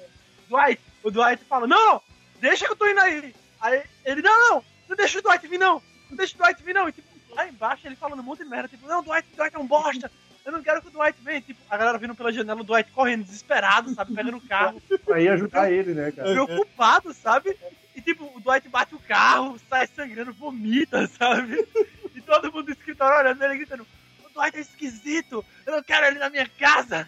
Dwight. 0.49 0.81
O 1.01 1.09
Dwight 1.09 1.45
fala, 1.45 1.65
não, 1.65 2.01
deixa 2.41 2.65
que 2.65 2.71
eu 2.73 2.75
tô 2.75 2.85
indo 2.85 2.99
aí. 2.99 3.33
Aí 3.61 3.81
ele, 4.03 4.21
não, 4.21 4.49
não, 4.49 4.63
não 4.89 4.95
deixa 4.97 5.19
o 5.19 5.21
Dwight 5.21 5.47
vir, 5.47 5.57
não. 5.57 5.81
Não 6.09 6.17
deixa 6.17 6.35
o 6.35 6.37
Dwight 6.39 6.61
vir, 6.61 6.73
não. 6.75 6.89
E 6.89 6.91
tipo, 6.91 7.07
lá 7.33 7.47
embaixo 7.47 7.87
ele 7.87 7.95
falando 7.95 8.19
um 8.19 8.23
monte 8.23 8.43
de 8.43 8.49
merda, 8.49 8.67
tipo, 8.67 8.85
não, 8.85 9.01
Dwight, 9.01 9.27
Dwight 9.35 9.55
é 9.55 9.59
um 9.59 9.65
bosta. 9.65 10.11
Eu 10.45 10.51
não 10.51 10.63
quero 10.63 10.81
que 10.81 10.87
o 10.87 10.91
Dwight 10.91 11.17
venha. 11.21 11.41
Tipo, 11.41 11.59
a 11.69 11.77
galera 11.77 11.97
vindo 11.97 12.15
pela 12.15 12.31
janela, 12.31 12.61
o 12.61 12.63
Dwight 12.63 12.91
correndo 12.91 13.23
desesperado, 13.23 13.93
sabe? 13.93 14.13
Pegando 14.13 14.37
o 14.37 14.47
carro, 14.47 14.81
Pra 15.05 15.21
ir 15.21 15.29
ajudar 15.29 15.71
ele, 15.71 15.93
né, 15.93 16.11
cara? 16.11 16.31
preocupado, 16.31 17.13
sabe? 17.13 17.55
E 17.95 18.01
tipo, 18.01 18.25
o 18.35 18.39
Dwight 18.39 18.67
bate 18.69 18.95
o 18.95 18.99
carro, 18.99 19.59
sai 19.69 19.87
sangrando, 19.87 20.33
vomita, 20.33 21.07
sabe? 21.07 21.67
E 22.15 22.21
todo 22.21 22.51
mundo 22.51 22.65
do 22.65 22.71
escritório 22.71 23.19
olhando 23.19 23.43
ele 23.43 23.57
gritando, 23.57 23.85
o 24.25 24.33
Dwight 24.33 24.57
é 24.57 24.61
esquisito, 24.61 25.45
eu 25.65 25.73
não 25.73 25.83
quero 25.83 26.05
ele 26.07 26.19
na 26.19 26.29
minha 26.29 26.47
casa. 26.59 27.07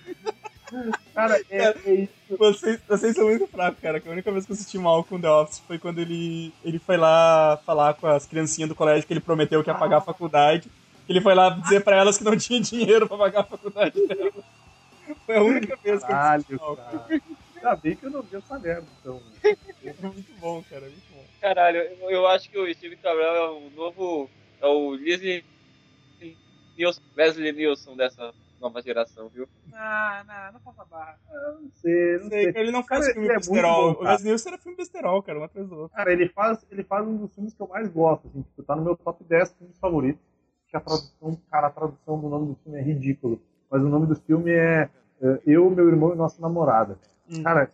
Cara, 1.14 1.40
é, 1.50 1.76
é 1.86 1.94
isso. 1.94 2.38
Vocês, 2.38 2.80
vocês 2.88 3.16
são 3.16 3.26
muito 3.26 3.48
fracos, 3.48 3.80
cara. 3.80 4.00
que 4.00 4.08
A 4.08 4.12
única 4.12 4.32
vez 4.32 4.46
que 4.46 4.52
eu 4.52 4.56
assisti 4.56 4.78
mal 4.78 5.04
com 5.04 5.22
The 5.22 5.30
Office 5.30 5.60
foi 5.60 5.78
quando 5.78 6.00
ele, 6.00 6.52
ele 6.64 6.80
foi 6.80 6.98
lá 6.98 7.60
falar 7.66 7.94
com 7.94 8.08
as 8.08 8.26
criancinhas 8.26 8.70
do 8.70 8.76
colégio 8.76 9.06
que 9.06 9.14
ele 9.14 9.20
prometeu 9.20 9.64
que 9.64 9.70
ia 9.70 9.76
pagar 9.76 9.98
a 9.98 10.02
faculdade. 10.02 10.70
Ele 11.08 11.22
foi 11.22 11.34
lá 11.36 11.50
dizer 11.50 11.84
pra 11.84 11.96
elas 11.98 12.18
que 12.18 12.24
não 12.24 12.38
tinha 12.38 12.60
dinheiro 12.62 13.08
pra 13.08 13.18
pagar 13.18 13.42
a 13.42 13.44
faculdade 13.44 14.08
dela. 14.08 14.32
Foi 15.26 15.36
a 15.38 15.42
única 15.44 15.76
vez 15.78 16.04
que 16.04 16.12
eu 16.54 16.58
mal. 16.58 16.76
cara. 16.78 17.08
Ainda 17.56 17.76
bem 17.78 17.96
que 17.96 18.06
eu 18.06 18.10
não 18.12 18.22
vi 18.22 18.36
essa 18.38 18.60
merda, 18.60 18.88
então. 19.00 19.22
É 19.44 19.94
muito 20.02 20.34
bom, 20.40 20.64
cara. 20.70 20.82
Muito 20.82 21.14
bom. 21.14 21.24
Caralho, 21.42 21.78
eu, 21.78 22.10
eu 22.10 22.28
acho 22.28 22.50
que 22.50 22.58
o 22.58 22.74
Steve 22.74 22.96
Carell 22.98 23.36
é 23.36 23.50
o 23.52 23.70
novo. 23.76 24.30
É 24.62 24.66
o 24.68 24.92
Leslie 24.92 25.44
Nielsen, 26.78 27.04
Wesley 27.18 27.52
Nielsen 27.52 27.96
dessa 27.98 28.34
nova 28.62 28.82
geração, 28.82 29.28
viu? 29.28 29.48
Não, 29.72 30.24
não, 30.26 30.54
não 30.54 30.60
faça 30.62 30.86
barra. 30.86 31.20
Eu 31.32 31.62
não 31.62 31.72
sei, 31.82 32.18
não 32.20 32.30
Sei, 32.30 32.52
sei. 32.54 32.62
ele 32.62 32.72
não 32.72 32.84
faz 32.84 33.02
Cara, 33.02 33.14
filme 33.14 33.28
é 33.30 33.36
besterol. 33.36 33.94
bom, 33.94 34.00
o. 34.00 34.04
Leslie 34.04 34.24
Nielsen 34.30 34.54
era 34.54 34.62
filme 34.62 34.78
besterol, 34.78 35.22
cara, 35.22 35.40
um 35.40 35.44
atrás 35.44 35.68
do 35.68 35.76
outro. 35.80 35.96
Cara, 35.98 36.12
ele 36.14 36.30
faz, 36.30 36.66
ele 36.72 36.84
faz 36.84 37.06
um 37.06 37.18
dos 37.18 37.34
filmes 37.36 37.54
que 37.54 37.62
eu 37.62 37.68
mais 37.68 37.90
gosto, 37.90 38.28
assim, 38.28 38.42
tipo, 38.42 38.64
tá 38.64 38.76
no 38.76 38.84
meu 38.84 38.96
top 38.96 39.22
10 39.24 39.54
filmes 39.54 39.78
favoritos. 39.80 40.22
Que 40.74 40.78
a 40.78 40.80
tradução, 40.80 41.38
cara, 41.52 41.68
a 41.68 41.70
tradução 41.70 42.20
do 42.20 42.28
nome 42.28 42.48
do 42.48 42.56
filme 42.64 42.80
é 42.80 42.82
ridículo. 42.82 43.40
Mas 43.70 43.84
o 43.84 43.88
nome 43.88 44.08
do 44.08 44.16
filme 44.16 44.50
é, 44.50 44.90
é 45.22 45.40
Eu, 45.46 45.70
Meu 45.70 45.88
Irmão 45.88 46.14
e 46.14 46.18
Nossa 46.18 46.42
Namorada. 46.42 46.98
Hum. 47.30 47.44
Cara, 47.44 47.70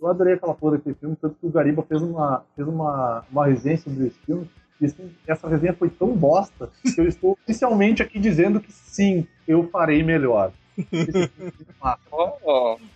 eu 0.00 0.06
adorei 0.06 0.34
aquela 0.34 0.54
porra 0.54 0.76
daquele 0.76 0.94
filme, 0.94 1.16
tanto 1.20 1.34
que 1.34 1.44
o 1.44 1.50
Gariba 1.50 1.82
fez 1.82 2.00
uma, 2.00 2.44
fez 2.54 2.68
uma, 2.68 3.24
uma 3.32 3.46
resenha 3.46 3.78
sobre 3.78 4.06
esse 4.06 4.18
filme. 4.20 4.48
E 4.80 4.86
assim, 4.86 5.12
essa 5.26 5.48
resenha 5.48 5.74
foi 5.74 5.90
tão 5.90 6.16
bosta 6.16 6.70
que 6.80 7.00
eu 7.00 7.08
estou 7.08 7.32
oficialmente 7.32 8.00
aqui 8.00 8.20
dizendo 8.20 8.60
que 8.60 8.70
sim, 8.70 9.26
eu 9.48 9.68
farei 9.68 10.04
melhor. 10.04 10.52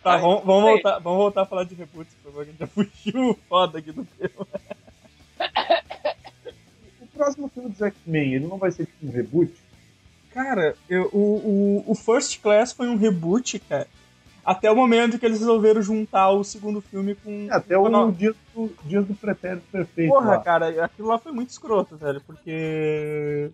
Tá, 0.00 0.16
vamos, 0.16 0.44
vamos, 0.44 0.62
voltar, 0.62 0.98
vamos 1.00 1.18
voltar 1.18 1.42
a 1.42 1.46
falar 1.46 1.64
de 1.64 1.74
reboots, 1.74 2.14
por 2.22 2.30
favor, 2.30 2.44
que 2.44 2.50
a 2.50 2.52
gente 2.52 2.60
já 2.60 2.66
fugiu 2.68 3.36
foda 3.48 3.80
aqui 3.80 3.90
do 3.90 4.04
tema. 4.04 4.46
Próximo 7.14 7.48
filme 7.48 7.70
dos 7.70 7.80
X-Men, 7.80 8.34
ele 8.34 8.46
não 8.46 8.58
vai 8.58 8.70
ser 8.70 8.86
tipo 8.86 9.06
um 9.06 9.10
reboot? 9.10 9.52
Cara, 10.32 10.74
eu- 10.88 11.08
o, 11.12 11.82
o, 11.86 11.92
o 11.92 11.94
First 11.94 12.40
Class 12.40 12.72
foi 12.72 12.88
um 12.88 12.96
reboot, 12.96 13.58
cara. 13.60 13.86
Até 14.44 14.70
o 14.70 14.76
momento 14.76 15.18
que 15.18 15.24
eles 15.24 15.38
resolveram 15.38 15.80
juntar 15.80 16.30
o 16.30 16.44
segundo 16.44 16.80
filme 16.82 17.14
com. 17.14 17.46
Até 17.50 17.76
com 17.76 17.82
o 17.84 17.88
no- 17.88 18.12
Dias 18.12 18.34
do, 18.54 18.70
Dias 18.84 19.06
do 19.06 19.14
Pretérito 19.14 19.64
Perfeito. 19.72 20.10
Porra, 20.12 20.30
lá. 20.32 20.38
cara, 20.40 20.84
aquilo 20.84 21.08
lá 21.08 21.18
foi 21.18 21.32
muito 21.32 21.48
escroto, 21.50 21.96
velho, 21.96 22.20
porque. 22.26 23.50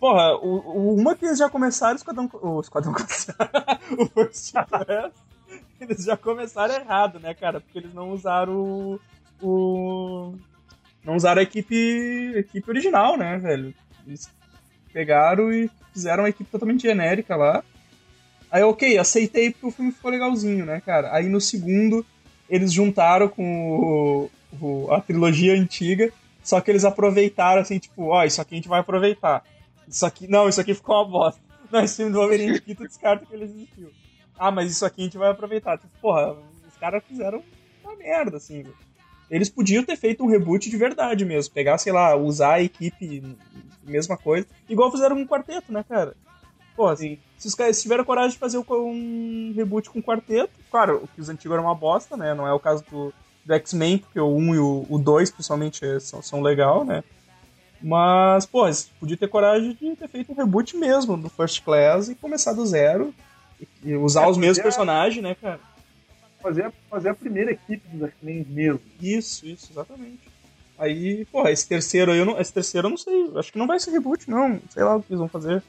Porra, 0.00 0.36
o, 0.36 0.56
o- 0.56 0.94
uma 0.94 1.14
que 1.14 1.26
eles 1.26 1.38
já 1.38 1.50
começaram 1.50 1.94
o 1.94 1.96
Esquadrão. 1.96 2.30
O 2.40 2.60
Esquadrão 2.60 2.92
O 3.98 4.06
First 4.06 4.52
Class. 4.52 5.12
Eles 5.80 6.04
já 6.04 6.16
começaram 6.16 6.74
errado, 6.74 7.18
né, 7.20 7.34
cara? 7.34 7.60
Porque 7.60 7.78
eles 7.78 7.92
não 7.92 8.10
usaram 8.10 8.54
o. 8.56 9.00
o- 9.42 10.34
não 11.04 11.16
usaram 11.16 11.40
a 11.40 11.42
equipe, 11.42 12.32
a 12.34 12.38
equipe 12.38 12.70
original, 12.70 13.16
né, 13.16 13.38
velho? 13.38 13.74
Eles 14.06 14.28
pegaram 14.92 15.52
e 15.52 15.70
fizeram 15.92 16.22
uma 16.24 16.28
equipe 16.28 16.50
totalmente 16.50 16.82
genérica 16.82 17.36
lá. 17.36 17.62
Aí, 18.50 18.62
ok, 18.62 18.98
aceitei 18.98 19.50
porque 19.50 19.66
o 19.66 19.70
filme 19.70 19.90
ficou 19.92 20.10
legalzinho, 20.10 20.64
né, 20.64 20.80
cara? 20.80 21.12
Aí 21.14 21.28
no 21.28 21.40
segundo, 21.40 22.04
eles 22.48 22.72
juntaram 22.72 23.28
com 23.28 24.30
o, 24.60 24.60
o- 24.86 24.92
a 24.92 25.00
trilogia 25.00 25.54
antiga, 25.54 26.12
só 26.42 26.60
que 26.60 26.70
eles 26.70 26.84
aproveitaram 26.84 27.62
assim, 27.62 27.78
tipo, 27.78 28.04
ó, 28.08 28.24
isso 28.24 28.40
aqui 28.40 28.54
a 28.54 28.58
gente 28.58 28.68
vai 28.68 28.80
aproveitar. 28.80 29.42
Isso 29.88 30.06
aqui, 30.06 30.26
não, 30.28 30.48
isso 30.48 30.60
aqui 30.60 30.72
ficou 30.74 30.94
uma 30.96 31.04
bosta. 31.08 31.40
Não, 31.70 31.82
esse 31.82 31.96
filme 31.96 32.12
do 32.12 32.18
Wolverine 32.18 32.56
aqui, 32.56 32.74
tu 32.74 32.84
descarta 32.86 33.26
que 33.26 33.34
ele 33.34 33.44
existiu. 33.44 33.90
Ah, 34.38 34.50
mas 34.50 34.70
isso 34.70 34.84
aqui 34.86 35.00
a 35.00 35.04
gente 35.04 35.18
vai 35.18 35.30
aproveitar. 35.30 35.76
Tipo, 35.78 35.90
porra, 36.00 36.32
os 36.68 36.76
caras 36.78 37.02
fizeram 37.08 37.42
uma 37.82 37.96
merda, 37.96 38.36
assim, 38.36 38.62
velho. 38.62 38.76
Eles 39.34 39.50
podiam 39.50 39.82
ter 39.82 39.96
feito 39.96 40.22
um 40.22 40.28
reboot 40.28 40.70
de 40.70 40.76
verdade 40.76 41.24
mesmo. 41.24 41.52
Pegar, 41.52 41.76
sei 41.78 41.92
lá, 41.92 42.14
usar 42.14 42.54
a 42.54 42.62
equipe, 42.62 43.22
mesma 43.82 44.16
coisa. 44.16 44.46
Igual 44.68 44.92
fizeram 44.92 45.16
com 45.16 45.22
o 45.22 45.26
quarteto, 45.28 45.72
né, 45.72 45.84
cara? 45.88 46.14
Pô, 46.76 46.86
assim, 46.86 47.18
se 47.36 47.48
os 47.48 47.54
caras 47.54 47.82
tiveram 47.82 48.04
coragem 48.04 48.30
de 48.30 48.38
fazer 48.38 48.58
um 48.58 49.52
reboot 49.56 49.90
com 49.90 49.98
o 49.98 50.02
quarteto, 50.02 50.52
claro, 50.70 51.08
que 51.14 51.20
os 51.20 51.28
antigos 51.28 51.54
eram 51.54 51.64
uma 51.66 51.74
bosta, 51.74 52.16
né? 52.16 52.32
Não 52.34 52.46
é 52.46 52.52
o 52.52 52.60
caso 52.60 52.84
do, 52.90 53.12
do 53.44 53.54
X-Men, 53.54 53.98
porque 53.98 54.20
o 54.20 54.34
1 54.36 54.54
e 54.54 54.58
o, 54.58 54.86
o 54.88 54.98
2, 54.98 55.30
principalmente, 55.30 55.84
é- 55.84 55.98
são, 55.98 56.22
são 56.22 56.40
legal, 56.40 56.84
né? 56.84 57.02
Mas, 57.82 58.46
pô, 58.46 58.66
eles 58.66 58.90
podiam 58.98 59.16
ter 59.18 59.28
coragem 59.28 59.76
de 59.80 59.96
ter 59.96 60.08
feito 60.08 60.32
um 60.32 60.34
reboot 60.34 60.76
mesmo 60.76 61.16
do 61.16 61.28
First 61.28 61.62
Class 61.62 62.08
e 62.08 62.14
começar 62.14 62.52
do 62.52 62.64
zero 62.64 63.12
E 63.82 63.94
usar 63.96 64.22
É, 64.24 64.28
os 64.30 64.36
mesmos 64.38 64.58
personagens, 64.62 65.22
né, 65.22 65.34
cara? 65.34 65.60
Fazer, 66.44 66.70
fazer 66.90 67.08
a 67.08 67.14
primeira 67.14 67.52
equipe 67.52 67.88
dos 67.88 68.06
X-Men 68.10 68.46
mesmo. 68.50 68.78
Isso, 69.00 69.46
isso, 69.46 69.72
exatamente. 69.72 70.20
Aí, 70.78 71.24
porra, 71.32 71.50
esse 71.50 71.66
terceiro 71.66 72.12
aí, 72.12 72.18
eu 72.18 72.26
não, 72.26 72.38
esse 72.38 72.52
terceiro 72.52 72.86
eu 72.86 72.90
não 72.90 72.98
sei. 72.98 73.30
Acho 73.34 73.50
que 73.50 73.58
não 73.58 73.66
vai 73.66 73.80
ser 73.80 73.92
reboot, 73.92 74.28
não. 74.28 74.60
Sei 74.68 74.84
lá 74.84 74.96
o 74.96 75.02
que 75.02 75.10
eles 75.10 75.18
vão 75.20 75.28
fazer. 75.28 75.62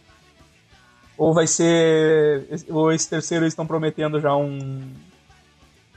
Ou 1.18 1.34
vai 1.34 1.48
ser. 1.48 2.46
Ou 2.70 2.92
esse 2.92 3.10
terceiro 3.10 3.46
eles 3.46 3.54
estão 3.54 3.66
prometendo 3.66 4.20
já 4.20 4.36
um. 4.36 4.82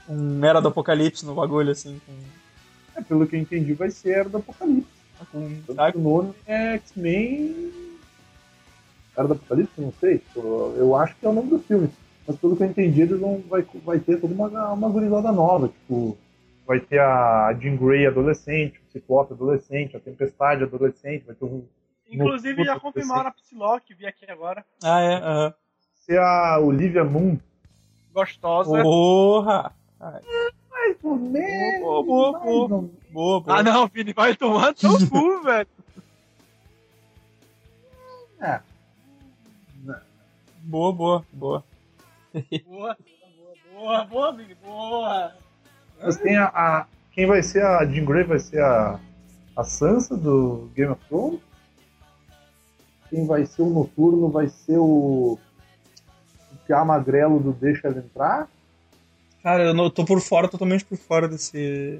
Um 0.07 0.45
Era 0.45 0.61
do 0.61 0.69
Apocalipse 0.69 1.25
no 1.25 1.35
bagulho, 1.35 1.71
assim. 1.71 1.99
Com, 2.05 2.13
É, 2.95 3.01
pelo 3.03 3.27
que 3.27 3.35
eu 3.35 3.39
entendi, 3.41 3.73
vai 3.73 3.91
ser 3.91 4.11
Era 4.11 4.29
do 4.29 4.37
Apocalipse. 4.37 4.87
com, 5.29 5.61
Tanto 5.67 5.75
sabe? 5.75 5.91
que 5.91 5.97
O 5.97 6.01
nome 6.01 6.33
é 6.45 6.75
X-Men. 6.75 7.73
Era 9.17 9.27
do 9.27 9.33
Apocalipse? 9.33 9.73
Não 9.81 9.93
sei. 9.99 10.21
Pô, 10.33 10.73
Eu 10.77 10.95
acho 10.95 11.13
que 11.17 11.25
é 11.25 11.29
o 11.29 11.33
nome 11.33 11.49
do 11.49 11.59
filme. 11.59 11.89
Mas 12.29 12.37
pelo 12.37 12.55
que 12.55 12.61
eu 12.61 12.67
entendi, 12.67 13.01
eles 13.01 13.19
vão, 13.19 13.41
vai, 13.49 13.65
vai 13.83 13.97
ter 13.97 14.21
toda 14.21 14.31
uma, 14.31 14.71
uma 14.71 14.87
gurizada 14.87 15.31
nova. 15.31 15.67
Tipo, 15.67 16.15
vai 16.63 16.79
ter 16.79 16.99
a 16.99 17.51
Jean 17.59 17.75
Grey 17.75 18.05
adolescente, 18.05 18.79
o 18.87 18.91
Ciclope 18.91 19.33
adolescente, 19.33 19.97
a 19.97 19.99
Tempestade 19.99 20.61
adolescente, 20.61 21.25
vai 21.25 21.33
ter 21.33 21.45
um. 21.45 21.65
Inclusive, 22.07 22.63
já 22.63 22.79
confirmaram 22.79 23.29
a 23.29 23.31
Psylocke, 23.31 23.95
vi 23.95 24.05
aqui 24.05 24.29
agora. 24.29 24.63
Ah, 24.83 25.01
é? 25.01 25.15
Aham. 25.15 25.53
ser 26.05 26.19
a 26.19 26.59
Olivia 26.59 27.03
Moon. 27.03 27.39
Gostosa. 28.13 28.79
Porra! 28.79 29.73
Mais 29.99 30.97
ou 31.01 31.15
menos. 31.15 31.81
Boa, 31.81 32.03
boa, 32.03 32.31
boa. 32.39 32.69
menos. 32.69 32.91
Boa, 33.09 33.41
boa. 33.41 33.57
Ah, 33.57 33.63
não, 33.63 33.87
Vini, 33.87 34.13
vai 34.13 34.35
tomar 34.35 34.75
teu 34.75 34.91
cu, 35.09 35.41
velho. 35.41 35.67
É. 38.39 38.61
Boa, 40.61 40.93
boa, 40.93 41.25
boa. 41.33 41.63
Boa, 42.65 42.95
boa, 42.97 43.55
boa, 43.73 44.05
boa, 44.05 44.33
Vini, 44.35 44.55
boa. 44.55 45.33
Mas 46.01 46.17
tem 46.17 46.37
a, 46.37 46.45
a- 46.45 46.85
Quem 47.11 47.25
vai 47.25 47.41
ser 47.43 47.63
a 47.63 47.83
Jean 47.85 48.05
Grey 48.05 48.23
vai 48.23 48.39
ser 48.39 48.61
a. 48.61 48.99
A 49.55 49.63
Sansa 49.65 50.15
do 50.15 50.69
Game 50.73 50.91
of 50.91 51.01
Thrones. 51.09 51.41
Quem 53.09 53.25
vai 53.25 53.45
ser 53.45 53.61
o 53.63 53.69
Noturno 53.69 54.29
vai 54.29 54.47
ser 54.47 54.77
o. 54.77 55.37
O 56.51 56.55
Piá 56.65 56.85
Magrelo 56.85 57.39
do 57.39 57.51
Deixa 57.51 57.87
Ela 57.87 57.97
Entrar. 57.99 58.47
Cara, 59.43 59.63
eu 59.63 59.73
não, 59.73 59.89
tô 59.89 60.05
por 60.05 60.21
fora, 60.21 60.47
totalmente 60.47 60.85
por 60.85 60.97
fora 60.97 61.27
desse. 61.27 61.99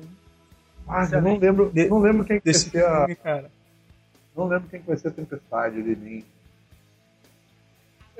Ah, 0.88 1.07
eu 1.11 1.21
não 1.21 1.38
lembro, 1.38 1.69
De- 1.71 1.88
não 1.89 1.99
lembro 1.99 2.23
quem 2.25 2.39
que 2.39 2.45
vai 2.51 2.53
ser 2.53 2.86
a. 2.86 2.99
filme, 2.99 3.15
cara. 3.15 3.51
Não 4.36 4.47
lembro 4.47 4.69
quem 4.69 4.80
que 4.82 4.88
vai 4.88 4.97
ser 4.97 5.07
a 5.09 5.11
Tempestade 5.11 5.80
ali, 5.80 5.95
nem. 5.95 6.25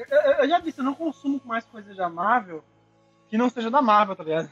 Eu, 0.10 0.22
eu- 0.44 0.50
já 0.50 0.60
disse, 0.60 0.80
eu 0.80 0.86
não 0.86 0.94
consumo 0.96 1.42
mais 1.46 1.66
coisas 1.66 1.96
da 1.96 2.10
Marvel 2.10 2.64
que 3.30 3.38
não 3.38 3.50
seja 3.50 3.70
da 3.70 3.82
Marvel, 3.82 4.16
tá 4.16 4.24
ligado? 4.24 4.50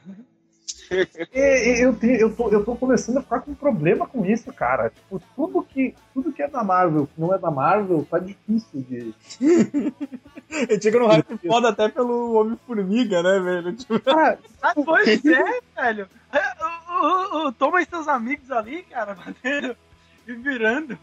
E- 0.91 1.07
e- 1.33 1.81
Eu, 1.81 1.97
eu, 2.01 2.35
tô, 2.35 2.49
eu 2.49 2.63
tô 2.63 2.75
começando 2.75 3.17
a 3.17 3.21
ficar 3.21 3.39
com 3.41 3.53
problema 3.55 4.05
com 4.07 4.25
isso, 4.25 4.51
cara. 4.53 4.89
Tipo, 4.89 5.21
tudo 5.35 5.63
que, 5.63 5.95
tudo 6.13 6.31
que 6.31 6.41
é 6.43 6.47
da 6.47 6.63
Marvel, 6.63 7.07
que 7.07 7.19
não 7.19 7.33
é 7.33 7.37
da 7.37 7.49
Marvel, 7.51 8.05
tá 8.09 8.19
difícil 8.19 8.81
de. 8.81 9.13
Eu 10.69 10.81
chego 10.81 10.99
no 10.99 11.07
hype 11.07 11.37
foda 11.45 11.69
até 11.69 11.89
pelo 11.89 12.33
Homem-Formiga, 12.39 13.21
né, 13.21 13.39
velho? 13.39 13.73
Tipo, 13.75 13.99
Cara, 13.99 14.39
Ah, 14.61 14.73
pois 14.73 15.07
é, 15.25 15.61
velho. 15.75 16.07
O, 16.89 16.93
o, 16.93 17.47
o, 17.47 17.51
Toma 17.51 17.81
e 17.81 17.85
seus 17.85 18.07
amigos 18.07 18.49
ali, 18.51 18.83
cara, 18.83 19.13
batendo 19.25 19.75
e 20.27 20.33
virando. 20.33 20.97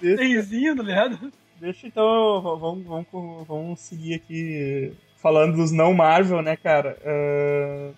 deixa, 0.00 0.16
Tenzinho, 0.16 0.76
tá 0.76 0.82
ligado? 0.82 1.32
Deixa 1.60 1.86
então, 1.86 2.40
vamos, 2.58 2.84
vamos, 2.86 3.46
vamos 3.46 3.80
seguir 3.80 4.14
aqui 4.14 4.92
falando 5.18 5.56
dos 5.56 5.70
não 5.70 5.92
Marvel, 5.92 6.40
né, 6.42 6.56
cara? 6.56 6.96
Ah, 7.04 7.90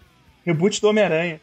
reboot 0.44 0.80
do 0.80 0.88
Homem-Aranha. 0.88 1.40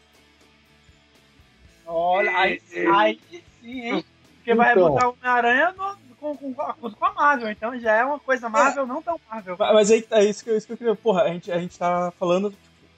Olha, 1.86 2.38
aí, 2.38 2.61
aí 2.93 3.20
sim, 3.61 3.82
hein? 3.82 4.05
Porque 4.36 4.53
vai 4.53 4.72
Então. 4.74 4.89
botar 4.89 5.07
o 5.07 5.11
Homem-Aranha 5.13 5.74
no- 5.78 5.97
com, 6.20 6.36
com, 6.36 6.53
com, 6.53 6.91
com 6.91 7.05
a 7.05 7.13
Marvel, 7.13 7.49
então 7.49 7.80
já 7.80 7.95
é 7.95 8.03
uma 8.03 8.20
coisa 8.20 8.49
Marvel, 8.49 8.86
não 8.86 9.01
tão 9.01 9.20
Marvel. 9.30 9.55
Mas 9.57 9.89
aí 9.89 10.05
é 10.11 10.26
isso 10.26 10.43
que, 10.43 10.49
eu- 10.49 10.57
isso 10.57 10.67
que 10.67 10.74
eu 10.74 10.78
queria. 10.78 10.95
Porra, 10.95 11.24
a 11.24 11.30
gente, 11.30 11.51
a 11.51 11.59
gente 11.59 11.78
tá 11.78 12.11
falando. 12.20 12.53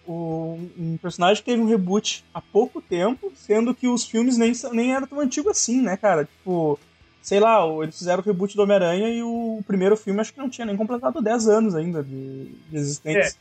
o- 0.07 0.57
um 0.78 0.97
personagem 0.97 1.43
que 1.43 1.49
teve 1.51 1.61
um 1.61 1.67
reboot 1.67 2.26
há 2.34 2.41
pouco 2.41 2.82
tempo, 2.82 3.32
sendo 3.36 3.74
que 3.74 3.88
os 3.88 4.03
filmes 4.03 4.36
nem, 4.36 4.51
são- 4.51 4.74
nem 4.74 4.95
eram 4.95 5.05
tão 5.05 5.19
antigos 5.19 5.51
assim, 5.51 5.80
né, 5.80 5.95
cara? 5.95 6.26
Tipo, 6.26 6.80
sei 7.22 7.39
lá, 7.39 7.65
eles 7.84 7.97
fizeram 7.97 8.22
o 8.22 8.26
reboot 8.26 8.55
do 8.55 8.63
Homem-Aranha 8.63 9.09
e 9.09 9.22
o 9.22 9.61
primeiro 9.65 9.95
filme 9.95 10.19
acho 10.19 10.34
que 10.34 10.39
não 10.39 10.49
tinha 10.49 10.65
nem 10.65 10.76
completado 10.76 11.22
10 11.22 11.47
anos 11.47 11.76
ainda 11.76 12.03
de, 12.03 12.45
de 12.69 12.78
existência. 12.78 13.38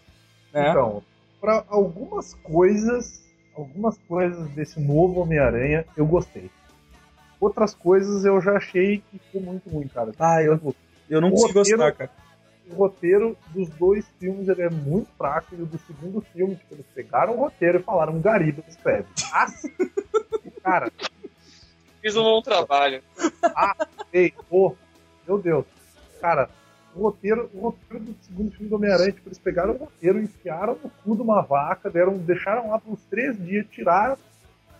né? 0.52 0.70
Então, 0.70 1.02
para 1.40 1.64
algumas 1.68 2.34
coisas, 2.42 3.22
algumas 3.54 3.96
coisas 4.06 4.48
desse 4.50 4.78
novo 4.78 5.20
Homem-Aranha 5.20 5.84
eu 5.96 6.06
gostei. 6.06 6.50
Outras 7.40 7.74
coisas 7.74 8.24
eu 8.24 8.38
já 8.40 8.52
achei 8.52 9.02
que 9.10 9.18
ficou 9.18 9.40
muito 9.40 9.70
ruim, 9.70 9.88
cara. 9.88 10.12
Ah, 10.18 10.42
eu, 10.42 10.74
eu 11.08 11.20
não 11.20 11.30
consigo 11.30 11.54
gostar, 11.54 11.92
cara. 11.92 12.10
O 12.70 12.74
roteiro 12.74 13.36
dos 13.48 13.68
dois 13.70 14.06
filmes 14.20 14.46
ele 14.48 14.62
é 14.62 14.70
muito 14.70 15.08
fraco 15.18 15.54
e 15.58 15.62
o 15.62 15.66
do 15.66 15.78
segundo 15.78 16.20
filme, 16.20 16.54
tipo, 16.54 16.74
eles 16.74 16.86
pegaram 16.94 17.34
o 17.34 17.40
roteiro 17.40 17.80
e 17.80 17.82
falaram 17.82 18.20
Gariba 18.20 18.62
escreve. 18.68 19.06
Assim, 19.32 19.72
cara, 20.62 20.92
Fiz 22.01 22.16
um 22.16 22.22
bom 22.22 22.42
trabalho. 22.42 23.03
ei, 24.12 24.32
ô, 24.51 24.74
meu 25.26 25.38
Deus. 25.38 25.64
Cara, 26.20 26.48
o 26.94 27.03
roteiro, 27.03 27.51
o 27.55 27.61
roteiro 27.61 28.05
do 28.05 28.16
segundo 28.22 28.51
filme 28.53 28.68
do 28.68 28.76
Homem-Aranha, 28.76 29.12
tipo, 29.12 29.28
eles 29.28 29.38
pegaram 29.38 29.74
o 29.74 29.76
roteiro, 29.76 30.20
enfiaram 30.20 30.78
no 30.82 30.90
cu 30.90 31.14
de 31.14 31.22
uma 31.22 31.40
vaca, 31.42 31.90
deram, 31.90 32.16
deixaram 32.18 32.70
lá 32.70 32.78
por 32.78 32.92
uns 32.92 33.03
três 33.05 33.38
dias, 33.38 33.66
tiraram 33.70 34.16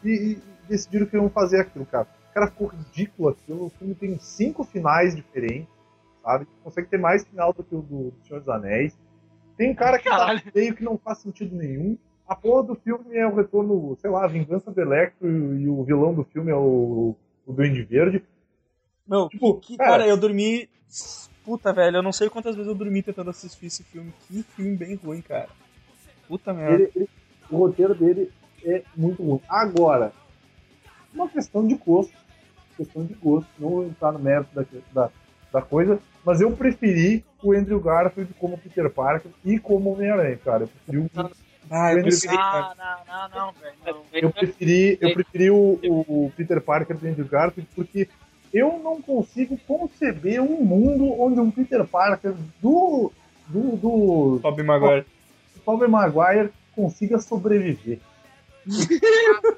e, 0.05 0.11
e 0.11 0.43
decidiram 0.69 1.07
que 1.07 1.17
iam 1.17 1.31
fazer 1.31 1.61
aquilo, 1.61 1.87
cara. 1.87 2.07
Cara, 2.33 2.47
ficou 2.49 2.69
ridículo 2.69 3.29
aquilo. 3.29 3.67
O 3.67 3.71
filme 3.71 3.95
tem 3.95 4.19
cinco 4.19 4.65
finais 4.65 5.15
diferentes, 5.15 5.69
sabe? 6.23 6.47
Consegue 6.63 6.89
ter 6.89 6.99
mais 6.99 7.25
final 7.25 7.53
do 7.53 7.63
que 7.63 7.75
o 7.75 7.83
do, 7.83 8.11
do 8.11 8.27
Senhor 8.27 8.41
dos 8.41 8.49
Anéis. 8.49 8.97
Tem 9.57 9.71
um 9.71 9.75
cara 9.75 9.99
que 9.99 10.09
tá 10.09 10.17
Caralho. 10.17 10.43
meio 10.55 10.75
que 10.75 10.85
não 10.85 10.97
faz 10.97 11.19
sentido 11.19 11.55
nenhum. 11.55 11.99
A 12.31 12.37
porra 12.37 12.63
do 12.63 12.75
filme 12.77 13.17
é 13.17 13.27
o 13.27 13.35
retorno, 13.35 13.97
sei 14.01 14.09
lá, 14.09 14.25
a 14.25 14.29
vingança 14.29 14.71
do 14.71 14.81
Electro 14.81 15.29
e, 15.29 15.63
e 15.63 15.69
o 15.69 15.83
vilão 15.83 16.15
do 16.15 16.23
filme 16.23 16.51
é 16.53 16.55
o, 16.55 17.17
o 17.45 17.53
Duende 17.53 17.83
Verde. 17.83 18.23
Não, 19.07 19.29
Tipo, 19.29 19.55
que, 19.55 19.77
cara- 19.77 19.91
cara, 19.91 20.07
eu 20.07 20.17
dormi. 20.17 20.69
Puta, 21.45 21.73
velho, 21.73 21.97
eu 21.97 22.03
não 22.03 22.13
sei 22.13 22.31
quantas 22.31 22.55
vezes 22.55 22.69
eu 22.71 22.75
dormi 22.77 23.03
tentando 23.03 23.31
assistir 23.31 23.67
esse 23.67 23.83
filme. 23.83 24.13
Que 24.29 24.45
filme 24.45 24.77
bem 24.77 24.95
ruim, 24.95 25.21
cara. 25.21 25.49
Puta 26.29 26.55
merda. 26.55 26.75
Ele- 26.85 26.93
ele- 26.95 27.09
o 27.51 27.57
roteiro 27.57 27.97
dele 27.97 28.31
é 28.65 28.85
muito 28.97 29.23
ruim. 29.25 29.41
Agora, 29.49 30.13
uma 31.13 31.29
questão 31.29 31.67
de 31.67 31.75
gosto. 31.75 32.15
Questão 32.77 33.05
de 33.05 33.15
gosto. 33.15 33.49
Não 33.59 33.71
vou 33.71 33.85
entrar 33.87 34.13
no 34.13 34.21
mérito 34.21 34.55
da, 34.55 34.65
da, 34.93 35.11
da 35.53 35.63
coisa, 35.63 35.99
mas 36.25 36.41
eu 36.41 36.53
preferi 36.53 37.25
o 37.43 37.53
Andrew 37.53 37.81
Garfield 37.81 38.33
como 38.35 38.57
Peter 38.57 38.89
Parker 38.89 39.33
e 39.45 39.59
como 39.59 39.93
Homem-Aranha, 39.93 40.37
cara. 40.37 40.63
Eu 40.65 40.69
preferi, 40.69 40.99
o, 40.99 41.11
Ah, 41.71 41.93
eu 41.95 42.11
sei, 42.11 42.31
cara. 42.31 42.75
Não, 42.77 42.85
não, 43.07 43.29
não, 43.29 43.47
não, 43.47 43.53
velho. 43.53 43.75
não. 43.87 44.05
eu 44.13 44.31
preferi, 44.31 44.99
eu 45.01 45.15
preferi 45.15 45.51
o, 45.51 45.79
o 45.83 46.33
Peter 46.37 46.61
Parker 46.61 46.97
do 46.97 47.07
Andrew 47.07 47.27
Garfield 47.27 47.69
porque 47.75 48.09
eu 48.53 48.81
não 48.83 49.01
consigo 49.01 49.57
conceber 49.67 50.41
um 50.41 50.65
mundo 50.65 51.21
onde 51.21 51.39
um 51.39 51.51
Peter 51.51 51.87
Parker 51.87 52.35
do, 52.61 53.13
do, 53.47 53.77
do, 53.77 54.41
Tobey 54.43 54.65
Maguire. 54.65 55.07
do 55.55 55.61
Tobey 55.61 55.89
Maguire 55.89 56.51
consiga 56.75 57.19
sobreviver. 57.19 58.01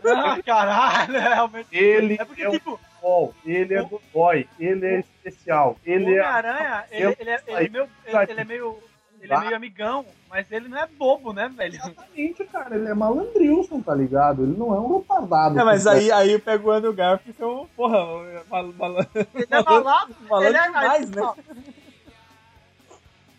Ah, 0.05 0.39
caralho, 0.45 1.19
realmente. 1.19 1.69
Ele 1.73 2.17
É 2.21 2.25
porque, 2.25 2.43
é 2.43 2.49
o 2.49 2.53
tipo, 2.53 2.79
Bom, 3.03 3.35
ele 3.45 3.75
é 3.75 3.83
dodói, 3.83 4.47
ele 4.61 4.87
é 4.87 5.01
especial, 5.01 5.73
o 5.73 5.91
ele 5.91 6.15
é. 6.15 6.23
Homem-Aranha, 6.23 6.85
ele, 6.93 7.17
ele, 7.19 7.31
é, 7.31 7.43
ele, 7.49 7.67
é 7.67 7.69
meio, 7.69 7.89
ele 8.07 8.41
é 8.41 8.45
meio. 8.45 8.79
Ele 9.23 9.33
é 9.33 9.39
meio 9.39 9.57
amigão, 9.57 10.05
mas 10.29 10.51
ele 10.51 10.68
não 10.68 10.77
é 10.77 10.87
bobo, 10.87 11.33
né, 11.33 11.49
velho? 11.49 11.77
Exatamente, 11.77 12.45
cara, 12.47 12.75
ele 12.75 12.89
é 12.89 12.95
malandrilson, 12.95 13.81
tá 13.81 13.95
ligado? 13.95 14.43
Ele 14.43 14.59
não 14.59 14.75
é 14.75 14.81
um 14.81 14.99
retardado. 14.99 15.61
É, 15.61 15.62
mas 15.62 15.87
assim, 15.87 16.11
aí, 16.11 16.12
aí 16.12 16.33
eu 16.33 16.41
pego 16.41 16.68
o 16.68 16.73
Andrew 16.73 16.93
Garfield, 16.93 17.31
então, 17.31 17.68
porra, 17.77 17.99
mal, 18.51 18.73
mal, 18.73 18.97
Ele 19.33 19.47
é 19.49 19.62
malandro, 19.62 20.16
malandro 20.29 20.49
ele 20.49 20.57
é 20.57 20.62
demais, 20.62 21.11
né? 21.11 21.33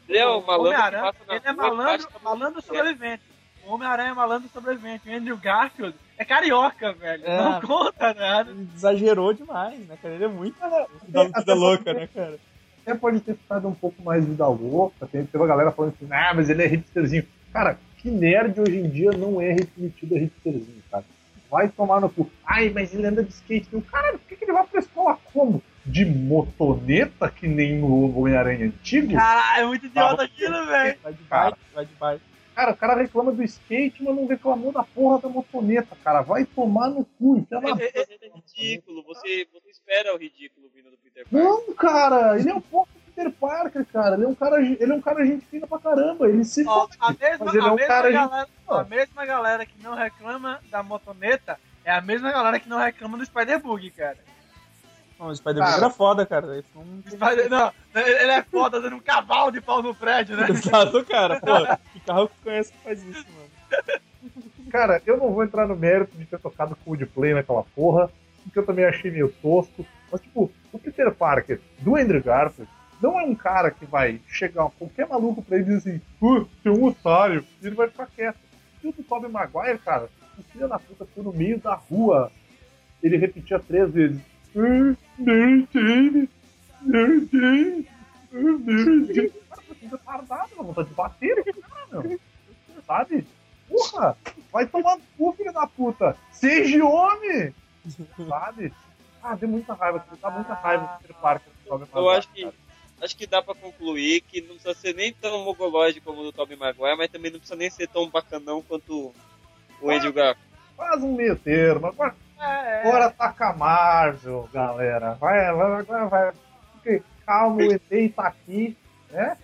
Ele 0.08 0.18
é 0.18 0.28
o 0.28 0.42
malandro 0.42 1.14
ele 1.30 1.42
é 1.44 1.54
malandro, 1.54 2.08
malandro 2.24 2.60
é. 2.60 2.62
sobrevivente. 2.62 3.24
O 3.66 3.74
Homem-Aranha 3.74 4.12
é 4.12 4.14
malandro 4.14 4.50
sobrevivente. 4.50 5.10
O 5.10 5.14
Andrew 5.14 5.38
Garfield 5.38 5.96
é 6.18 6.26
carioca, 6.26 6.94
velho. 6.94 7.26
É. 7.26 7.38
Não 7.44 7.62
conta 7.62 8.14
nada. 8.14 8.52
Ele 8.52 8.70
exagerou 8.74 9.34
demais, 9.34 9.80
né, 9.88 9.98
cara? 10.02 10.14
Ele 10.14 10.26
é 10.26 10.28
muito 10.28 10.58
da 11.08 11.24
vida 11.24 11.54
louca, 11.54 11.94
né, 11.94 12.08
cara? 12.08 12.40
Até 12.86 12.96
pode 12.96 13.20
ter 13.22 13.36
ficado 13.36 13.68
um 13.68 13.74
pouco 13.74 14.04
mais 14.04 14.26
vida 14.26 14.46
louca, 14.48 15.08
tem, 15.08 15.26
teve 15.26 15.38
uma 15.38 15.48
galera 15.48 15.72
falando 15.72 15.94
assim, 15.96 16.12
ah, 16.12 16.34
mas 16.36 16.50
ele 16.50 16.64
é 16.64 16.68
hipsterzinho. 16.68 17.26
Cara, 17.52 17.80
que 17.98 18.12
nerd 18.12 18.60
hoje 18.60 18.78
em 18.78 18.90
dia 18.90 19.12
não 19.12 19.42
é 19.42 19.56
metido 19.78 20.16
a 20.16 20.20
hipsterzinho, 20.20 20.84
cara. 20.92 21.06
Vai 21.50 21.70
tomar 21.70 22.02
no 22.02 22.10
cu. 22.10 22.30
Ai, 22.46 22.70
mas 22.70 22.94
ele 22.94 23.06
anda 23.08 23.24
de 23.24 23.32
skate. 23.32 23.70
Eu, 23.72 23.82
Caralho, 23.82 24.20
por 24.20 24.28
que, 24.28 24.36
que 24.36 24.44
ele 24.46 24.54
vai 24.54 24.66
pra 24.66 24.80
escola 24.80 25.18
como? 25.32 25.62
de 25.86 26.06
motoneta, 26.06 27.30
que 27.30 27.48
nem 27.48 27.78
no 27.80 28.18
Homem-Aranha 28.18 28.68
antigo. 28.68 29.14
Caralho, 29.14 29.64
é 29.64 29.68
muito 29.68 29.86
idiota 29.86 30.24
aquilo, 30.24 30.66
velho. 30.66 30.98
Vai 31.04 31.14
de 31.14 31.24
Cara. 31.24 31.50
bike, 31.52 31.62
vai 31.76 31.86
de 31.86 31.92
bike. 32.00 32.33
Cara, 32.56 32.72
o 32.72 32.78
cara 32.78 32.96
reclama 32.96 33.32
do 33.32 33.44
skate, 33.44 34.04
mas 34.04 34.16
não 34.16 34.28
reclamou 34.28 34.72
da 34.72 34.84
porra 34.84 35.20
da 35.20 35.28
motoneta, 35.30 35.96
cara. 36.04 36.22
Vai 36.22 36.46
tomar 36.46 36.90
no 36.90 37.04
cu, 37.18 37.46
na 37.50 37.60
É, 37.60 37.72
é- 37.86 38.02
é 38.02 38.32
ridículo, 38.36 39.04
você, 39.04 39.48
você 39.52 39.70
espera 39.72 40.14
o 40.14 40.18
ridículo 40.18 40.70
vindo 40.76 40.92
do 40.92 40.98
Peter 40.98 41.24
Parker. 41.28 41.44
Não, 41.50 41.74
cara, 41.76 42.40
ele 42.40 42.50
é 42.50 42.54
um 42.54 42.62
pouco 42.62 42.90
Peter 43.16 43.32
Parker, 43.32 43.86
cara. 43.92 44.16
Ele 44.16 44.26
é 44.26 44.28
um 44.28 44.36
cara, 44.36 44.62
ele 44.62 44.92
é 44.92 44.96
um 44.96 45.02
cara 45.02 45.26
gente 45.26 45.46
fina 45.48 45.66
pra 45.66 45.80
caramba. 45.80 46.28
Ele 46.30 46.46
se 46.46 46.64
Ó, 46.68 46.82
fode. 46.88 46.98
a 47.00 47.10
mesma, 47.12 47.50
ele 47.52 47.60
a 47.62 47.68
é 47.68 47.72
um 47.72 47.76
mesma 47.76 47.88
cara 47.88 48.12
gente 48.12 48.20
galera, 48.30 48.48
a 48.68 48.84
mesma 48.84 49.26
galera 49.26 49.66
que 49.66 49.84
não 49.84 49.96
reclama 49.96 50.60
da 50.70 50.84
motoneta 50.84 51.60
é 51.84 51.92
a 51.92 52.02
mesma 52.02 52.32
galera 52.32 52.60
que 52.60 52.70
não 52.70 52.78
reclama 52.78 53.18
do 53.18 53.26
Spider-Bug, 53.26 53.90
cara. 53.92 54.18
Não, 55.20 55.28
o 55.28 55.36
Spider-Man 55.36 55.66
Cara. 55.70 55.78
era 55.78 55.90
foda, 55.92 56.26
cara. 56.26 56.58
Isso 56.60 56.68
não 56.76 57.02
Spider- 57.08 57.50
não, 57.50 57.72
ele 57.96 58.32
é 58.32 58.42
foda 58.44 58.82
dando 58.82 58.96
um 58.96 59.00
cavalo 59.00 59.52
de 59.52 59.62
pau 59.62 59.82
no 59.82 59.94
prédio, 59.94 60.36
né? 60.36 60.48
Exato, 60.50 61.06
cara. 61.06 61.40
Pô, 61.40 61.48
carro 62.06 62.28
que 62.30 62.36
conhece 62.44 62.72
que 62.72 62.78
faz 62.80 63.04
isso, 63.04 63.26
mano? 63.34 64.02
Cara, 64.72 65.02
eu 65.06 65.18
não 65.18 65.32
vou 65.32 65.44
entrar 65.44 65.68
no 65.68 65.76
mérito 65.76 66.18
de 66.18 66.26
ter 66.26 66.40
tocado 66.40 66.76
Coldplay 66.84 67.34
naquela 67.34 67.64
porra, 67.76 68.10
porque 68.44 68.58
eu 68.60 68.66
também 68.66 68.86
achei 68.86 69.12
meio 69.12 69.30
tosco. 69.42 69.86
Mas, 70.12 70.22
tipo, 70.22 70.52
o 70.72 70.80
Peter 70.80 71.14
Parker 71.14 71.60
do 71.80 71.96
Andrew 71.96 72.22
Garfield 72.24 72.70
não 73.02 73.20
é 73.20 73.24
um 73.24 73.36
cara 73.36 73.70
que 73.70 73.86
vai 73.86 74.20
chegar 74.28 74.70
qualquer 74.80 75.08
maluco 75.08 75.42
pra 75.42 75.58
ele 75.58 75.66
e 75.66 75.76
dizer 75.76 75.90
assim, 75.92 76.02
uh, 76.22 76.46
tem 76.64 76.72
um 76.72 76.86
otário, 76.86 77.46
e 77.62 77.68
ele 77.68 77.76
vai 77.76 77.88
ficar 77.90 78.08
quieto. 78.08 78.38
E 78.84 78.88
o 78.88 78.94
do 78.94 79.04
Tobey 79.04 79.30
Maguire, 79.30 79.78
cara, 79.80 80.10
o 80.38 80.44
filho 80.44 80.68
da 80.68 80.80
puta 80.80 81.06
ficou 81.06 81.24
no 81.24 81.34
meio 81.34 81.60
da 81.60 81.74
rua. 81.76 82.32
Ele 83.02 83.18
repetia 83.18 83.60
três 83.60 83.92
vezes. 83.92 84.20
"Ah, 84.56 84.96
Mary 85.20 85.68
Jane, 85.74 86.30
Mary 86.82 87.30
Jane, 87.32 87.88
Mary 88.32 89.14
Jane. 89.14 89.32
Tô 89.90 89.96
retardado, 89.98 90.50
dá 90.56 90.64
vontade 90.64 90.90
de 90.90 90.94
bater 90.96 91.36
nesse 91.46 91.62
cara, 91.62 92.02
meu. 92.02 92.20
Sabe? 92.86 93.28
Porra! 93.70 94.18
Vai 94.52 94.66
tomar 94.68 94.98
no 94.98 95.04
cu, 95.18 95.34
filho 95.34 95.54
da 95.54 95.66
puta! 95.68 96.16
Seja 96.32 96.84
homem! 96.86 97.54
Sabe? 98.28 98.74
Ah, 99.22 99.36
deu 99.36 99.48
muita 99.50 99.74
raiva, 99.74 100.06
dá 100.22 100.30
muita 100.30 100.54
raiva 100.54 100.86
do 100.86 101.00
Peter 101.02 101.16
Parker. 101.22 101.52
do 101.64 101.70
Tobey 101.70 101.88
Eu 101.96 102.10
acho 102.10 102.28
que, 102.30 102.42
cara. 102.44 102.54
acho 103.02 103.18
que 103.18 103.26
dá 103.28 103.42
pra 103.42 103.56
concluir 103.56 104.22
que 104.22 104.42
não 104.42 104.50
precisa 104.56 104.74
ser 104.74 104.94
nem 104.94 105.14
tão 105.14 105.44
mogológico 105.46 106.06
como 106.06 106.22
o 106.22 106.24
do 106.26 106.34
Tobey 106.34 106.58
Maguire, 106.58 106.98
mas 106.98 107.10
também 107.10 107.32
não 107.32 107.40
precisa 107.40 107.58
nem 107.58 107.70
ser 107.70 107.88
tão 107.88 108.10
bacanão 108.10 108.62
quanto 108.62 109.14
o 109.82 109.90
Andrew 109.92 110.12
Garfield. 110.14 110.50
Faz 110.76 111.02
um 111.04 111.14
meio 111.14 111.38
termo. 111.38 111.88
Agora, 111.88 112.16
É, 112.40 112.82
agora 112.82 113.10
tá 113.12 113.32
com 113.32 113.44
a 113.46 113.54
Marvel, 113.54 114.50
galera. 114.52 115.14
Vai, 115.16 115.54
vai, 115.54 115.80
agora 115.80 116.06
vai. 116.08 116.34
Fique 116.84 117.04
calmo, 117.26 117.58
o 117.60 117.72
ET 117.74 118.14
tá 118.14 118.28
aqui, 118.28 118.76
né? 119.10 119.38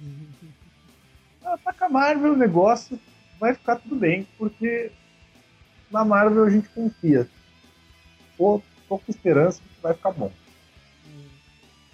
Ah, 1.44 1.56
Tá 1.64 1.72
com 1.72 1.84
a 1.84 1.88
Marvel 1.88 2.34
o 2.34 2.36
negócio, 2.36 2.98
vai 3.40 3.54
ficar 3.54 3.76
tudo 3.76 3.96
bem, 3.96 4.26
porque 4.38 4.92
na 5.90 6.04
Marvel 6.04 6.44
a 6.44 6.50
gente 6.50 6.68
confia. 6.68 7.26
Tô, 8.36 8.60
tô 8.88 8.98
com 8.98 9.10
esperança 9.10 9.58
que 9.60 9.82
vai 9.82 9.94
ficar 9.94 10.12
bom. 10.12 10.30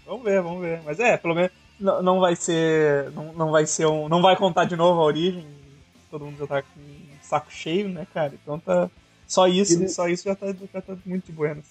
Vamos 0.04 0.24
ver, 0.24 0.42
vamos 0.42 0.60
ver. 0.60 0.82
Mas 0.84 0.98
é, 1.00 1.16
pelo 1.16 1.34
menos 1.34 1.50
não, 1.78 2.02
não 2.02 2.20
vai 2.20 2.34
ser. 2.36 3.10
Não, 3.12 3.32
não 3.32 3.50
vai 3.52 3.66
ser 3.66 3.86
um. 3.86 4.08
Não 4.08 4.20
vai 4.20 4.36
contar 4.36 4.64
de 4.64 4.76
novo 4.76 5.00
a 5.00 5.04
origem. 5.04 5.46
Todo 6.10 6.24
mundo 6.24 6.38
já 6.38 6.46
tá 6.46 6.62
com 6.62 6.80
saco 7.22 7.50
cheio, 7.52 7.88
né, 7.88 8.06
cara? 8.12 8.34
Então 8.34 8.58
tá. 8.58 8.90
Só 9.26 9.46
isso, 9.48 9.74
Ele- 9.74 9.88
só 9.88 10.08
isso 10.08 10.24
já 10.24 10.34
tá, 10.36 10.46
já 10.72 10.80
tá 10.82 10.96
muito 11.06 11.26
de 11.26 11.32
buenas. 11.32 11.64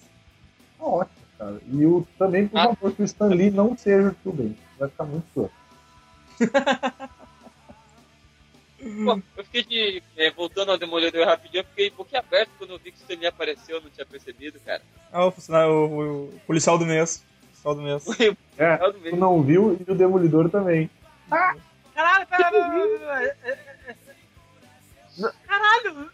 Tá 0.78 0.84
ótimo, 0.84 1.16
cara. 1.38 1.60
E 1.70 1.86
o, 1.86 2.06
também, 2.18 2.48
por 2.48 2.58
Ah. 2.58 2.64
favor, 2.68 2.92
que 2.92 3.02
o 3.02 3.04
Stan 3.04 3.28
Lee 3.28 3.50
não 3.50 3.76
seja 3.76 4.08
o 4.08 4.14
Tio 4.22 4.32
Ben. 4.32 4.56
Vai 4.78 4.88
ficar 4.90 5.04
muito 5.04 5.26
show. 5.32 5.50
Pô, 9.04 9.20
eu 9.36 9.44
fiquei 9.44 9.64
de. 9.64 10.02
é, 10.16 10.30
voltando 10.30 10.70
ao 10.70 10.78
Demolidor 10.78 11.26
rapidinho, 11.26 11.60
eu 11.62 11.64
fiquei 11.64 11.90
boquiaberto 11.90 12.52
quando 12.58 12.70
eu 12.74 12.78
vi 12.78 12.92
que 12.92 12.98
o 12.98 13.00
Stanley 13.02 13.26
apareceu, 13.26 13.76
eu 13.76 13.82
não 13.82 13.90
tinha 13.90 14.06
percebido, 14.06 14.60
cara. 14.60 14.82
Ah, 15.12 15.24
o, 15.26 15.30
funcionário- 15.32 15.72
o, 15.72 16.24
o 16.28 16.40
policial 16.46 16.78
do 16.78 16.86
mês. 16.86 17.24
Policial 17.42 17.74
do 17.74 17.82
mês. 17.82 18.04
É, 18.58 18.78
tu 18.78 19.16
não 19.16 19.42
viu 19.42 19.76
e 19.86 19.90
o 19.90 19.94
Demolidor 19.94 20.48
também. 20.48 20.88
Caralho, 21.28 22.26
pera, 22.26 22.50
pera, 22.50 22.50
pera, 22.50 23.36
pera, 23.42 23.96
pera. 25.18 25.34
Caralho, 25.46 26.10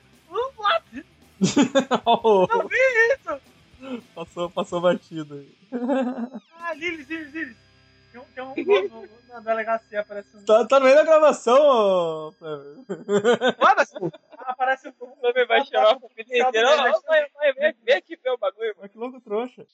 what? 0.58 1.04
Não 2.50 2.68
vi 2.68 2.76
isso! 3.14 4.02
passou, 4.12 4.50
passou 4.50 4.80
batido 4.80 5.34
aí. 5.34 5.48
Ah, 6.60 6.74
Lilis, 6.74 7.08
Lilis, 7.08 7.32
Lilis. 7.32 7.56
Tem 8.12 8.20
um, 8.20 8.24
tem 8.34 8.44
um 8.44 8.88
no- 8.88 9.08
na 9.28 9.40
delegacia 9.40 10.00
aparecendo. 10.00 10.44
Tá, 10.44 10.66
tá 10.66 10.78
no 10.78 10.84
meio 10.84 10.96
da 10.96 11.04
gravação, 11.04 11.56
ô. 11.58 12.32
Flávio. 12.32 12.84
Foda-se! 13.58 13.96
Aparece 14.38 14.88
um. 14.88 14.92
O 15.00 15.12
Stanley 15.14 15.46
vai 15.46 15.64
chamar 15.64 15.98
inteira. 16.18 16.52
Vai, 17.36 17.52
vem, 17.54 17.74
vem 17.84 17.96
aqui 17.96 18.16
ver 18.16 18.30
o 18.30 18.38
bagulho. 18.38 18.74
Mas 18.80 18.90
que 18.90 18.98
louco 18.98 19.20
trouxa. 19.20 19.66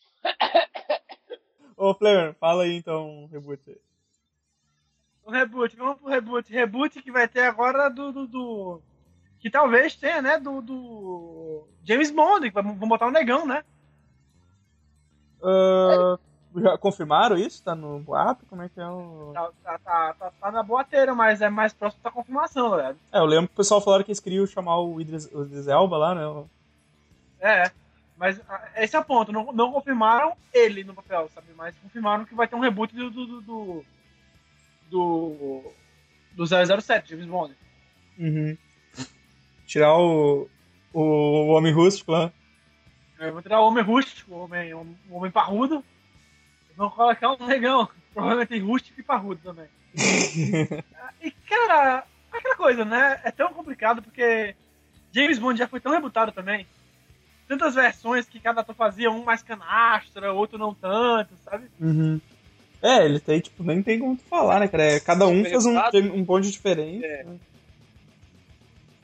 Ô, 1.77 1.95
Flamer, 1.95 2.35
fala 2.35 2.65
aí 2.65 2.77
então, 2.77 3.09
um 3.09 3.27
reboot 3.27 3.61
aí. 3.69 3.81
O 5.25 5.31
reboot, 5.31 5.77
vamos 5.77 5.99
pro 5.99 6.09
reboot. 6.09 6.53
Reboot 6.53 7.03
que 7.03 7.11
vai 7.11 7.27
ter 7.29 7.43
agora 7.43 7.89
do. 7.89 8.13
do, 8.13 8.27
do- 8.27 8.83
que 9.41 9.51
talvez 9.51 9.95
tenha, 9.97 10.21
né? 10.23 10.39
Do. 10.39 10.61
do 10.63 11.69
James 11.85 12.11
Bond, 12.11 12.49
que 12.51 12.55
vamos 12.55 12.77
botar 12.89 13.07
o 13.07 13.11
negão, 13.13 13.47
né? 13.47 13.65
Ah, 15.43 16.19
já 16.61 16.79
confirmaram 16.79 17.37
isso? 17.37 17.63
Tá 17.63 17.75
no 17.75 18.01
boato? 18.01 18.47
Como 18.47 18.63
é 18.63 18.69
que 18.69 18.81
é 18.81 18.87
o. 18.87 19.33
Tá, 19.35 19.51
tá, 19.63 19.79
tá, 19.79 20.15
tá, 20.15 20.33
tá 20.41 20.51
na 20.53 20.63
boateira, 20.63 21.15
mas 21.15 21.41
é 21.41 21.49
mais 21.49 21.73
próximo 21.73 22.03
da 22.03 22.11
confirmação, 22.11 22.71
galera. 22.71 22.97
É, 23.13 23.19
eu 23.19 23.25
lembro 23.25 23.49
que 23.49 23.55
o 23.55 23.57
pessoal 23.57 23.81
falaram 23.81 24.05
que 24.05 24.11
eles 24.11 24.21
queriam 24.21 24.47
chamar 24.47 24.81
o 24.81 25.01
Idris, 25.01 25.29
o 25.33 25.43
Idris 25.43 25.69
Elba 25.69 25.97
lá, 25.97 26.15
né? 26.15 26.45
É, 27.41 27.71
mas 28.17 28.41
ah, 28.49 28.69
esse 28.77 28.97
é 28.97 28.99
o 28.99 29.05
ponto. 29.05 29.33
Não, 29.33 29.53
não 29.53 29.73
confirmaram 29.73 30.37
ele 30.53 30.85
no 30.85 30.95
papel, 30.95 31.29
sabe? 31.35 31.49
Mas 31.57 31.77
confirmaram 31.79 32.25
que 32.25 32.35
vai 32.35 32.49
ter 32.49 32.57
um 32.57 32.61
reboot 32.61 32.95
do. 32.95 33.11
do. 33.11 33.41
do. 33.41 33.85
do, 34.91 35.73
do 36.35 36.47
007, 36.47 37.11
James 37.11 37.27
Bond. 37.27 37.55
Uhum. 38.19 38.57
Tirar 39.67 39.97
o. 39.97 40.49
O 40.93 41.49
Homem 41.49 41.73
Rústico 41.73 42.13
lá. 42.13 42.33
Eu 43.19 43.33
vou 43.33 43.43
tirar 43.43 43.61
o 43.61 43.67
homem 43.67 43.83
rústico, 43.83 44.33
o 44.33 44.45
homem, 44.45 44.73
o 44.73 44.87
homem 45.11 45.31
parrudo. 45.31 45.85
Vão 46.79 46.89
colocar 46.91 47.33
um 47.33 47.45
negão. 47.45 47.89
Provavelmente 48.15 48.57
rústico 48.61 49.01
e 49.01 49.03
parrudo 49.03 49.41
também. 49.43 49.67
E, 51.21 51.33
cara, 51.33 52.05
aquela 52.31 52.55
coisa, 52.55 52.85
né? 52.85 53.21
É 53.25 53.33
tão 53.33 53.53
complicado 53.53 54.01
porque 54.01 54.55
James 55.13 55.37
Bond 55.37 55.59
já 55.59 55.67
foi 55.67 55.81
tão 55.81 55.91
rebutado 55.91 56.31
também. 56.31 56.65
Tantas 57.49 57.75
versões 57.75 58.29
que 58.29 58.39
cada 58.39 58.61
ator 58.61 58.77
fazia, 58.77 59.11
um 59.11 59.25
mais 59.25 59.43
canastra, 59.43 60.33
outro 60.33 60.57
não 60.57 60.73
tanto, 60.73 61.35
sabe? 61.39 61.67
Uhum. 61.81 62.21
É, 62.81 63.05
ele 63.05 63.19
tem, 63.19 63.41
tipo, 63.41 63.65
nem 63.65 63.83
tem 63.83 63.99
como 63.99 64.17
tu 64.17 64.23
falar, 64.23 64.61
né, 64.61 64.69
cara? 64.69 64.85
É, 64.85 65.01
Cada 65.01 65.27
um 65.27 65.43
fez 65.43 65.67
um, 65.67 65.77
um 66.15 66.23
bonde 66.23 66.53
diferente. 66.53 67.05
É. 67.05 67.25
né? 67.25 67.37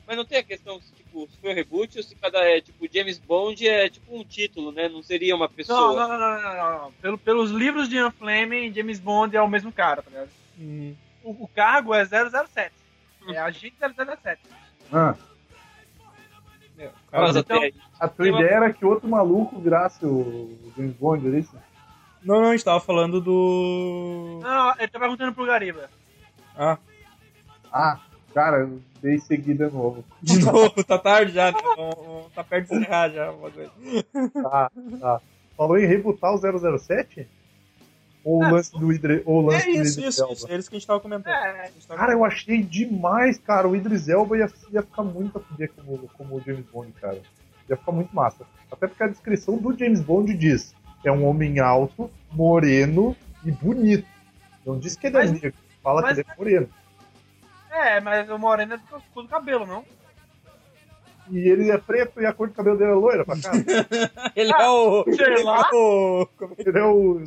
Mas 0.07 0.17
não 0.17 0.25
tem 0.25 0.37
a 0.37 0.43
questão 0.43 0.79
se, 0.81 0.91
tipo, 0.93 1.27
se 1.29 1.37
foi 1.39 1.51
um 1.51 1.55
reboot 1.55 1.97
ou 1.97 2.03
se 2.03 2.15
cada 2.15 2.37
é, 2.39 2.61
tipo, 2.61 2.85
James 2.93 3.17
Bond 3.17 3.67
é 3.67 3.89
tipo 3.89 4.15
um 4.15 4.23
título, 4.23 4.71
né? 4.71 4.87
Não 4.87 5.01
seria 5.01 5.35
uma 5.35 5.47
Não, 5.47 5.53
pessoa. 5.53 5.95
não, 5.95 6.07
não, 6.07 6.19
não, 6.19 6.41
não, 6.41 6.55
não, 6.55 6.81
não. 6.83 6.91
Pelo, 6.93 7.17
pelos 7.17 7.51
livros 7.51 7.89
de 7.89 7.95
Ian 7.95 8.11
Fleming, 8.11 8.71
James 8.73 8.99
Bond 8.99 9.35
é 9.35 9.41
o 9.41 9.47
mesmo 9.47 9.71
cara, 9.71 10.01
tá 10.03 10.09
ligado? 10.09 10.29
Uhum. 10.59 10.95
O, 11.23 11.43
o 11.45 11.47
cargo 11.47 11.93
é 11.93 12.05
007. 12.05 12.71
É 13.29 13.37
agente 13.39 13.75
007. 13.79 14.39
Ah, 14.93 15.15
É, 16.77 16.87
o 16.87 16.91
cara- 17.09 17.23
Mas 17.27 17.35
então- 17.37 17.61
a 17.99 18.07
tua 18.07 18.29
uma- 18.29 18.39
ideia 18.41 18.55
era 18.55 18.73
que 18.73 18.85
outro 18.85 19.07
maluco 19.09 19.59
virasse 19.59 20.05
o 20.05 20.55
James 20.77 20.95
Bond, 20.97 21.25
era 21.27 21.39
isso? 21.39 21.55
Não, 22.23 22.41
não, 22.41 22.49
a 22.49 22.51
gente 22.51 22.65
tava 22.65 22.79
falando 22.79 23.21
do. 23.21 24.39
Não, 24.43 24.73
ele 24.77 24.87
tá 24.87 24.99
perguntando 24.99 25.33
pro 25.33 25.45
Gariba. 25.45 25.89
Ah, 26.57 26.77
Ah, 27.71 27.99
cara, 28.33 28.69
dei 29.05 29.19
seguida 29.19 29.69
novo. 29.69 30.03
de 30.21 30.39
novo, 30.43 30.83
tá 30.83 30.97
tarde 30.97 31.31
já, 31.33 31.51
não- 31.51 32.25
Tá 32.33 32.43
perto 32.43 32.69
de 32.69 32.75
encerrar 32.75 33.09
já 33.09 33.31
o. 33.31 33.51
Tá, 34.41 34.71
tá. 34.99 35.21
Falou 35.55 35.77
em 35.77 35.85
rebutar 35.85 36.33
o 36.33 36.37
007? 36.79 37.27
Ou 38.23 38.39
o 38.39 38.43
É, 38.43 38.51
lance 38.51 38.71
do 38.77 38.91
Idris, 38.91 39.21
ou 39.25 39.43
o 39.43 39.45
lance 39.45 39.61
É 39.61 39.65
do 39.65 39.81
isso, 39.83 39.99
Idris 39.99 40.13
isso, 40.15 40.21
Elba? 40.23 40.33
isso. 40.33 40.51
É 40.51 40.57
isso 40.57 40.69
que 40.69 40.75
a 40.75 40.79
gente 40.79 40.87
tava 40.87 40.99
comentando. 40.99 41.31
É, 41.33 41.65
gente 41.67 41.87
tava 41.87 41.99
Cara, 41.99 42.13
eu 42.13 42.25
achei 42.25 42.63
demais, 42.63 43.37
cara. 43.37 43.67
O 43.67 43.75
Idris 43.75 44.09
Elba 44.09 44.35
ia, 44.37 44.49
ia 44.71 44.81
ficar 44.81 45.03
muito 45.03 45.37
a 45.37 45.41
fuder 45.41 45.69
como, 45.75 46.09
como 46.17 46.35
o 46.35 46.41
James 46.41 46.65
Bond, 46.73 46.91
cara. 46.99 47.21
Ia 47.69 47.77
ficar 47.77 47.91
muito 47.91 48.13
massa. 48.15 48.43
Até 48.71 48.87
porque 48.87 49.03
a 49.03 49.07
descrição 49.07 49.57
do 49.57 49.77
James 49.77 50.01
Bond 50.01 50.33
diz: 50.33 50.73
é 51.05 51.11
um 51.11 51.23
homem 51.25 51.59
alto, 51.59 52.09
moreno 52.31 53.15
e 53.45 53.51
bonito. 53.51 54.07
Não 54.65 54.79
diz 54.79 54.95
que 54.95 55.05
ele 55.07 55.17
é 55.17 55.19
Mas- 55.19 55.31
negro, 55.33 55.53
fala 55.83 56.01
mas- 56.01 56.15
que 56.15 56.21
ele 56.21 56.29
é 56.31 56.35
moreno. 56.37 56.69
É, 57.75 57.99
mas 58.01 58.29
o 58.29 58.37
Moreno 58.37 58.73
é 58.73 58.77
do, 58.77 59.21
do 59.23 59.27
cabelo, 59.27 59.65
não? 59.65 59.85
E 61.29 61.37
ele 61.49 61.71
é 61.71 61.77
preto 61.77 62.21
e 62.21 62.25
a 62.25 62.33
cor 62.33 62.47
de 62.49 62.53
cabelo 62.53 62.77
dele 62.77 62.91
é 62.91 62.93
loira 62.93 63.25
pra 63.25 63.35
cá. 63.41 63.51
Ele 64.35 64.51
é 64.51 64.69
o. 64.69 65.03
sei 65.11 65.25
Ele 65.25 65.43
lá. 65.43 65.67
é 65.71 65.75
o. 65.75 66.27
Como 66.37 66.53
é 66.53 66.55
que 66.63 66.69
Ele 66.69 66.77
é 66.79 66.83
o 66.83 67.23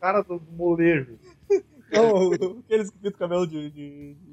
cara 0.00 0.22
do 0.22 0.40
molejo. 0.52 1.18
é 1.92 2.00
o. 2.00 2.32
Aqueles 2.64 2.90
que 2.90 2.96
pintam 2.98 3.10
o 3.10 3.18
cabelo 3.18 3.46
de. 3.46 3.70
de, 3.70 4.14
de, 4.14 4.32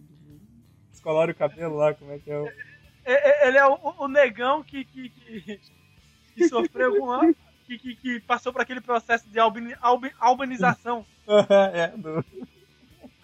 o 1.03 1.35
cabelo 1.35 1.75
lá, 1.75 1.93
como 1.93 2.13
é 2.13 2.19
que 2.19 2.31
é 2.31 2.39
o. 2.39 2.47
Ele 3.05 3.57
é 3.57 3.65
o, 3.67 3.77
o 3.97 4.07
negão 4.07 4.63
que, 4.63 4.85
que, 4.85 5.09
que, 5.09 5.59
que 6.35 6.47
sofreu 6.47 6.97
com 6.97 7.11
a, 7.11 7.21
que, 7.65 7.77
que, 7.77 7.95
que 7.95 8.19
passou 8.21 8.53
por 8.53 8.61
aquele 8.61 8.79
processo 8.79 9.27
de 9.29 9.37
albini, 9.37 9.75
albi- 9.81 10.13
albanização, 10.17 11.05
é, 11.73 11.87
do. 11.89 12.23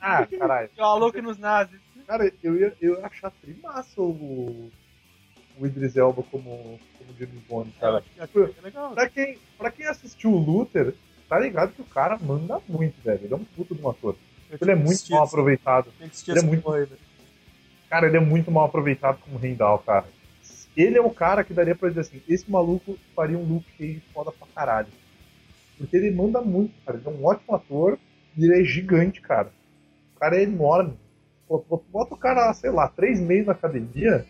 Ah, 0.02 0.26
caralho. 0.26 0.68
que 0.70 0.82
é 0.82 0.86
o 0.86 0.98
louco 0.98 1.22
nos 1.22 1.38
nazis. 1.38 1.80
Cara, 2.08 2.32
eu 2.43 2.56
ia, 2.58 2.74
eu 2.82 2.99
ia 2.99 3.06
achar 3.06 3.32
trimassa 3.32 3.99
o, 4.01 4.70
o 5.58 5.66
Idris 5.66 5.95
Elba 5.95 6.24
como, 6.24 6.80
como 6.97 7.18
James 7.18 7.41
Bond, 7.49 7.72
cara. 7.80 8.03
É 8.58 8.62
legal. 8.62 8.91
Pra 8.93 9.10
quem, 9.10 9.38
pra 9.58 9.72
quem 9.72 9.86
assistiu 9.88 10.32
o 10.32 10.38
Luther, 10.38 10.93
tá 11.28 11.39
ligado 11.39 11.74
que 11.74 11.82
o 11.82 11.86
cara 11.86 12.18
manda 12.22 12.60
muito, 12.68 12.95
velho. 13.03 13.22
Ele 13.24 13.34
é 13.34 13.38
um 13.38 13.43
puto 13.43 13.74
de 13.74 13.82
um 13.82 13.89
ator. 13.89 14.16
Ele 14.62 14.72
é 14.72 14.76
muito 14.76 15.12
mal 15.12 15.24
aproveitado. 15.24 15.91
Ele 16.32 16.39
é 16.39 16.41
muito-. 16.43 16.64
Cara, 17.89 18.08
ele 18.08 18.18
é 18.18 18.20
muito 18.20 18.51
mal 18.51 18.66
aproveitado 18.66 19.20
como 19.20 19.38
Rendal, 19.38 19.80
cara. 19.80 20.06
Ele 20.78 20.97
é 20.97 21.01
o 21.01 21.10
cara 21.10 21.43
que 21.43 21.53
daria 21.53 21.74
pra 21.76 21.88
dizer 21.89 22.01
assim, 22.01 22.22
esse 22.28 22.51
maluco 22.51 22.97
faria 23.16 23.38
um 23.38 23.43
Luke 23.43 23.72
Cage 23.78 24.03
foda 24.14 24.32
pra 24.32 24.47
caralho. 24.53 24.89
Porque 25.78 25.95
ele 25.95 26.12
manda 26.12 26.41
muito, 26.41 26.74
cara. 26.86 26.97
Ele 26.97 27.08
é 27.08 27.10
um 27.10 27.26
ótimo 27.26 27.56
ator 27.56 27.97
e 28.38 28.43
ele 28.43 28.62
é 28.62 28.64
gigante, 28.64 29.22
cara. 29.22 29.51
O 30.16 30.20
cara 30.20 30.38
é 30.38 30.43
enorme. 30.43 30.93
Bota 31.48 32.14
o 32.14 32.18
cara, 32.18 32.54
sei 32.54 32.72
lá, 32.72 32.88
três 32.88 33.20
meses 33.20 33.46
na 33.46 33.54
academia, 33.54 34.26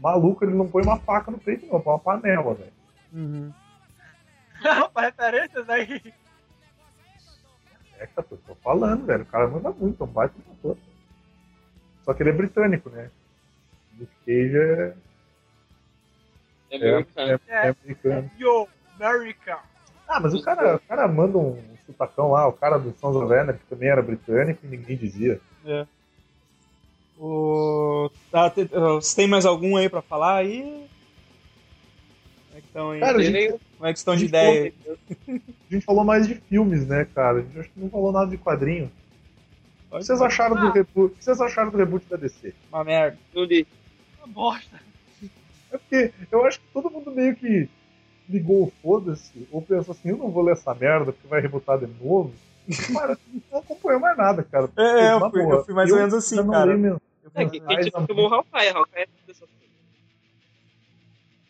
maluco, 0.00 0.44
ele 0.44 0.54
não 0.54 0.68
põe 0.68 0.82
uma 0.82 0.98
faca 0.98 1.30
no 1.30 1.38
peito, 1.38 1.66
não, 1.66 1.80
põe 1.80 1.94
uma 1.94 1.98
panela, 1.98 2.54
velho. 2.54 2.72
Uhum. 3.12 3.52
Pra 4.92 5.02
referências 5.02 5.68
aí. 5.68 6.14
É 7.98 8.06
que 8.06 8.18
eu 8.18 8.24
tô 8.24 8.54
falando, 8.56 9.06
velho. 9.06 9.22
O 9.22 9.26
cara 9.26 9.48
manda 9.48 9.70
muito, 9.70 10.02
é 10.02 10.06
um 10.06 10.10
baita 10.10 10.34
de 10.34 10.48
um 10.48 10.52
ator. 10.52 10.76
Só 12.04 12.12
que 12.12 12.22
ele 12.22 12.30
é 12.30 12.32
britânico, 12.34 12.90
né? 12.90 13.10
Luke 13.98 14.12
Cage 14.26 14.56
é, 14.56 14.94
É 16.70 16.76
é, 16.76 16.78
meu, 16.78 16.98
é, 17.16 17.38
é 17.48 17.68
americano. 17.68 18.30
Yo, 18.38 18.68
America. 18.98 19.58
Ah, 20.06 20.20
mas 20.20 20.34
o 20.34 20.42
cara, 20.42 20.76
o 20.76 20.80
cara 20.80 21.08
manda 21.08 21.38
um 21.38 21.62
sutacão 21.86 22.32
lá, 22.32 22.46
o 22.46 22.52
cara 22.52 22.78
do 22.78 22.92
Sons 22.98 23.16
of 23.16 23.32
Anarchy 23.32 23.64
também 23.70 23.88
era 23.88 24.02
britânico 24.02 24.60
e 24.64 24.68
ninguém 24.68 24.96
dizia. 24.96 25.40
É. 25.66 25.86
O... 27.18 28.10
Tá, 28.30 28.50
te- 28.50 28.64
Você 28.66 29.16
tem 29.16 29.28
mais 29.28 29.46
algum 29.46 29.76
aí 29.76 29.88
pra 29.88 30.02
falar 30.02 30.36
aí? 30.36 30.62
Como 32.48 32.58
é 32.58 32.60
que 32.60 32.66
estão 32.66 32.90
aí? 32.90 33.00
Cara, 33.00 33.18
a 33.18 33.22
gente, 33.22 33.48
Como 33.76 33.88
é 33.88 33.92
que 33.92 33.98
estão 33.98 34.16
de 34.16 34.24
ideia? 34.26 34.62
aí? 34.64 34.74
a 35.70 35.74
gente 35.74 35.84
falou 35.84 36.04
mais 36.04 36.26
de 36.26 36.34
filmes, 36.34 36.86
né, 36.86 37.04
cara? 37.14 37.38
A 37.38 37.42
gente 37.42 37.58
acho 37.58 37.70
que 37.70 37.80
não 37.80 37.90
falou 37.90 38.12
nada 38.12 38.30
de 38.30 38.36
quadrinho. 38.38 38.90
O 39.90 39.98
que 39.98 40.04
vocês 40.04 40.20
acharam 40.20 40.56
do 40.56 40.70
reboot? 40.72 41.12
O 41.12 41.16
que 41.16 41.24
vocês 41.24 41.40
acharam 41.40 41.70
do 41.70 41.76
reboot 41.78 42.04
da 42.08 42.16
DC? 42.16 42.52
Uma 42.72 42.82
merda. 42.82 43.16
não 43.32 43.44
li. 43.44 43.64
Uma 44.18 44.26
bosta. 44.26 44.80
É 45.70 45.78
porque 45.78 46.12
eu 46.32 46.44
acho 46.44 46.58
que 46.60 46.66
todo 46.72 46.90
mundo 46.90 47.10
meio 47.12 47.34
que 47.36 47.68
ligou 48.28 48.64
o 48.64 48.72
foda-se, 48.82 49.46
ou 49.52 49.60
pensou 49.62 49.92
assim, 49.92 50.08
eu 50.10 50.16
não 50.16 50.30
vou 50.30 50.42
ler 50.42 50.52
essa 50.52 50.74
merda 50.74 51.12
porque 51.12 51.28
vai 51.28 51.40
rebootar 51.40 51.78
de 51.78 51.86
novo. 52.02 52.32
Cara, 52.92 53.18
não 53.50 53.58
acompanhou 53.58 54.00
mais 54.00 54.16
nada, 54.16 54.42
cara. 54.44 54.72
É, 54.76 54.82
é, 54.82 55.12
eu 55.14 55.30
fui- 55.30 55.42
eu 55.42 55.64
fui 55.64 55.74
mais 55.74 55.90
ou 55.90 55.98
menos 55.98 56.14
assim, 56.14 56.36
não 56.36 56.50
cara. 56.50 56.72
li 56.72 56.80
mesmo. 56.80 57.00
É, 57.34 57.44
que 57.46 57.60
quem 57.60 57.80
tipo 57.80 58.06
filmou 58.06 58.26
é 58.26 58.28
coisas. 58.30 58.74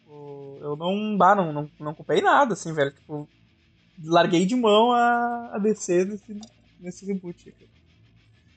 O- 0.06 0.58
Eu 0.60 0.76
não, 0.76 1.16
bah, 1.16 1.34
não, 1.34 1.52
não, 1.52 1.70
não 1.78 1.94
culpei 1.94 2.20
nada, 2.20 2.54
assim, 2.54 2.72
velho. 2.72 2.92
Tipo, 2.92 3.28
larguei 4.02 4.46
de 4.46 4.56
mão 4.56 4.92
a, 4.92 5.54
a 5.54 5.58
DC 5.58 6.04
nesse, 6.04 6.40
nesse 6.80 7.06
reboot. 7.06 7.52
cara. 7.52 7.70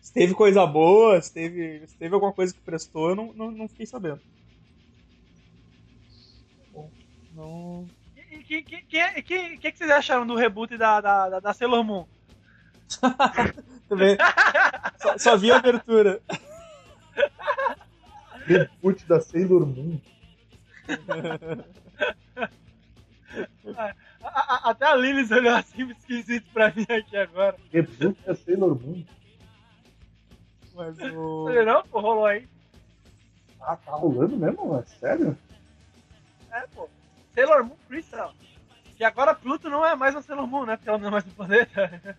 Se 0.01 0.13
teve 0.13 0.33
coisa 0.33 0.65
boa, 0.65 1.21
se 1.21 1.33
teve, 1.33 1.85
se 1.85 1.97
teve 1.97 2.13
alguma 2.13 2.31
coisa 2.31 2.53
que 2.53 2.61
prestou, 2.61 3.09
eu 3.09 3.15
não, 3.15 3.33
não, 3.33 3.51
não 3.51 3.67
fiquei 3.67 3.85
sabendo. 3.85 4.21
Bom, 6.71 6.89
Não. 7.35 7.87
E 8.31 8.37
o 8.37 8.43
que, 8.43 8.61
que, 8.61 8.81
que, 8.83 9.21
que, 9.57 9.57
que 9.71 9.77
vocês 9.77 9.91
acharam 9.91 10.25
do 10.25 10.35
reboot 10.35 10.77
da, 10.77 11.01
da, 11.01 11.29
da, 11.29 11.39
da 11.39 11.53
Sailor 11.53 11.83
Moon? 11.83 12.05
Também. 13.89 14.17
só, 14.99 15.17
só 15.17 15.37
vi 15.37 15.51
a 15.51 15.57
abertura. 15.57 16.21
Reboot 18.45 19.05
da 19.07 19.19
Sailor 19.21 19.65
Moon. 19.65 19.99
A- 24.23 24.55
a- 24.55 24.69
até 24.71 24.85
a 24.85 24.95
Lilis 24.95 25.29
olhou 25.31 25.53
assim 25.55 25.89
esquisito 25.91 26.45
pra 26.53 26.71
mim 26.75 26.85
aqui 26.89 27.15
agora. 27.17 27.55
Reboot 27.71 28.17
da 28.25 28.35
Sailor 28.35 28.79
Moon. 28.81 29.03
Mas 30.73 30.97
o. 30.99 31.49
Não, 31.49 31.65
não, 31.65 31.83
pô, 31.83 31.99
rolou 31.99 32.25
aí. 32.25 32.47
Ah, 33.61 33.75
tá 33.75 33.91
rolando 33.91 34.37
mesmo? 34.37 34.77
É 34.77 34.83
sério? 34.99 35.37
É, 36.51 36.61
pô. 36.73 36.89
Sailor 37.33 37.63
Moon 37.65 37.75
Crystal. 37.87 38.33
Que 38.97 39.03
agora 39.03 39.33
Pluto 39.35 39.69
não 39.69 39.85
é 39.85 39.95
mais 39.95 40.15
uma 40.15 40.21
Sailor 40.21 40.47
Moon, 40.47 40.65
né? 40.65 40.75
Porque 40.75 40.89
ela 40.89 40.97
não 40.97 41.07
é 41.07 41.11
mais 41.11 41.25
um 41.25 41.29
planeta. 41.29 42.15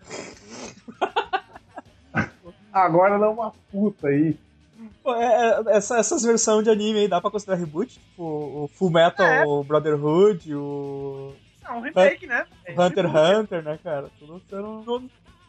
Agora 2.71 3.15
ela 3.15 3.25
é 3.25 3.29
uma 3.29 3.51
puta 3.71 4.07
aí. 4.07 4.37
Pô, 5.03 5.13
é- 5.15 5.25
é- 5.49 5.77
essa, 5.77 5.97
essas 5.97 6.23
versões 6.23 6.63
de 6.63 6.69
anime 6.69 6.99
aí 6.99 7.07
dá 7.07 7.19
pra 7.19 7.31
considerar 7.31 7.57
reboot? 7.57 7.99
Tipo, 7.99 8.23
o 8.23 8.69
Full 8.73 8.91
Metal 8.91 9.25
É. 9.25 9.43
Brotherhood, 9.65 10.55
o 10.55 11.33
É 11.65 11.71
um 11.71 11.81
remake, 11.81 12.25
né? 12.25 12.45
É 12.65 12.71
Hunter 12.79 13.05
x. 13.05 13.39
Hunter, 13.39 13.63
né, 13.63 13.79
cara? 13.83 14.09
Tudo 14.17 14.41
sendo. 14.49 14.83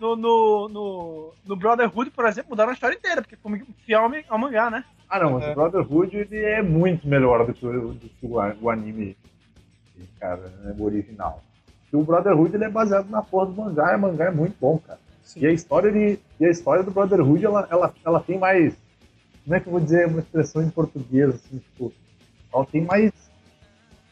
No, 0.01 0.17
no, 0.17 0.69
no, 0.69 1.33
no 1.45 1.57
Brotherhood, 1.57 2.11
por 2.11 2.27
exemplo, 2.27 2.51
mudaram 2.51 2.71
a 2.71 2.73
história 2.75 2.95
inteira, 2.97 3.21
porque 3.21 3.37
foi 3.37 3.63
fiel 3.85 4.11
ao, 4.29 4.39
mangá, 4.39 4.71
né? 4.71 4.83
Ah 5.09 5.19
não, 5.21 5.33
mas 5.35 5.45
É. 5.45 5.53
o 5.53 5.55
Brotherhood 5.55 6.17
ele 6.17 6.39
é 6.39 6.63
muito 6.63 7.07
melhor 7.07 7.47
do 7.47 7.53
que 7.53 7.67
o, 7.67 7.93
do 7.93 8.09
que 8.09 8.27
o, 8.27 8.41
a- 8.41 8.57
o 8.61 8.71
anime, 8.71 9.17
cara, 10.19 10.49
né, 10.63 10.75
o 10.79 10.83
original. 10.85 11.43
E 11.93 11.97
o 11.97 12.03
Brotherhood 12.03 12.55
ele 12.55 12.65
é 12.65 12.69
baseado 12.71 13.09
na 13.11 13.23
porra 13.23 13.47
do 13.47 13.53
mangá, 13.53 13.93
e 13.93 13.97
o 13.97 14.01
mangá 14.01 14.27
é 14.27 14.31
muito 14.31 14.55
bom, 14.61 14.79
cara. 14.79 14.99
Sim. 15.23 15.41
E 15.41 15.47
a 15.47 15.53
história, 15.53 15.89
ele, 15.89 16.21
e 16.39 16.45
a 16.45 16.51
história 16.51 16.83
do 16.83 16.91
Brotherhood, 16.91 17.45
ela, 17.45 17.67
ela, 17.71 17.95
ela 18.05 18.21
tem 18.21 18.39
mais. 18.39 18.75
Como 19.45 19.55
é 19.55 19.61
que 19.61 19.67
eu 19.67 19.73
vou 19.73 19.81
dizer 19.81 20.07
uma 20.07 20.21
expressão 20.21 20.63
em 20.63 20.71
português, 20.71 21.35
assim, 21.35 21.59
tipo. 21.59 21.93
Ela 22.53 22.67
tem 22.67 22.83
mais. 22.85 23.13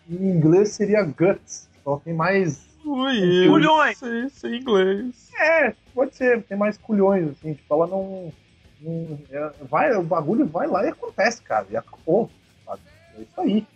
Em 0.09 0.31
inglês 0.31 0.71
seria 0.71 1.03
guts. 1.03 1.69
Tipo, 1.73 1.91
ela 1.91 2.01
tem 2.01 2.15
mais. 2.15 2.67
Ui, 2.85 3.49
Culhões. 3.49 3.97
Isso, 3.97 4.07
isso 4.09 4.47
em 4.47 4.61
inglês. 4.61 5.31
É, 5.39 5.75
pode 5.95 6.15
ser, 6.17 6.43
tem 6.45 6.57
mais 6.57 6.79
culhões, 6.79 7.29
assim, 7.31 7.55
tipo, 7.55 7.75
ela 7.75 7.87
não. 7.87 8.33
não- 8.81 9.19
é, 9.31 9.51
vai, 9.69 9.95
o 9.97 10.03
bagulho 10.03 10.47
vai 10.47 10.67
lá 10.67 10.85
e 10.85 10.89
acontece, 10.89 11.43
cara. 11.43 11.67
E 11.71 11.77
acabou. 11.77 12.31
Sabe? 12.65 12.81
É 13.19 13.23
isso 13.23 13.41
aí. 13.41 13.67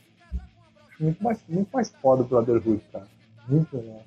Muito 1.03 1.23
mais, 1.25 1.39
muito 1.49 1.69
mais 1.73 1.91
foda 2.01 2.23
o 2.23 2.27
Brotherhood, 2.27 2.81
cara. 2.93 3.09
Muito 3.49 3.77
legal. 3.77 4.05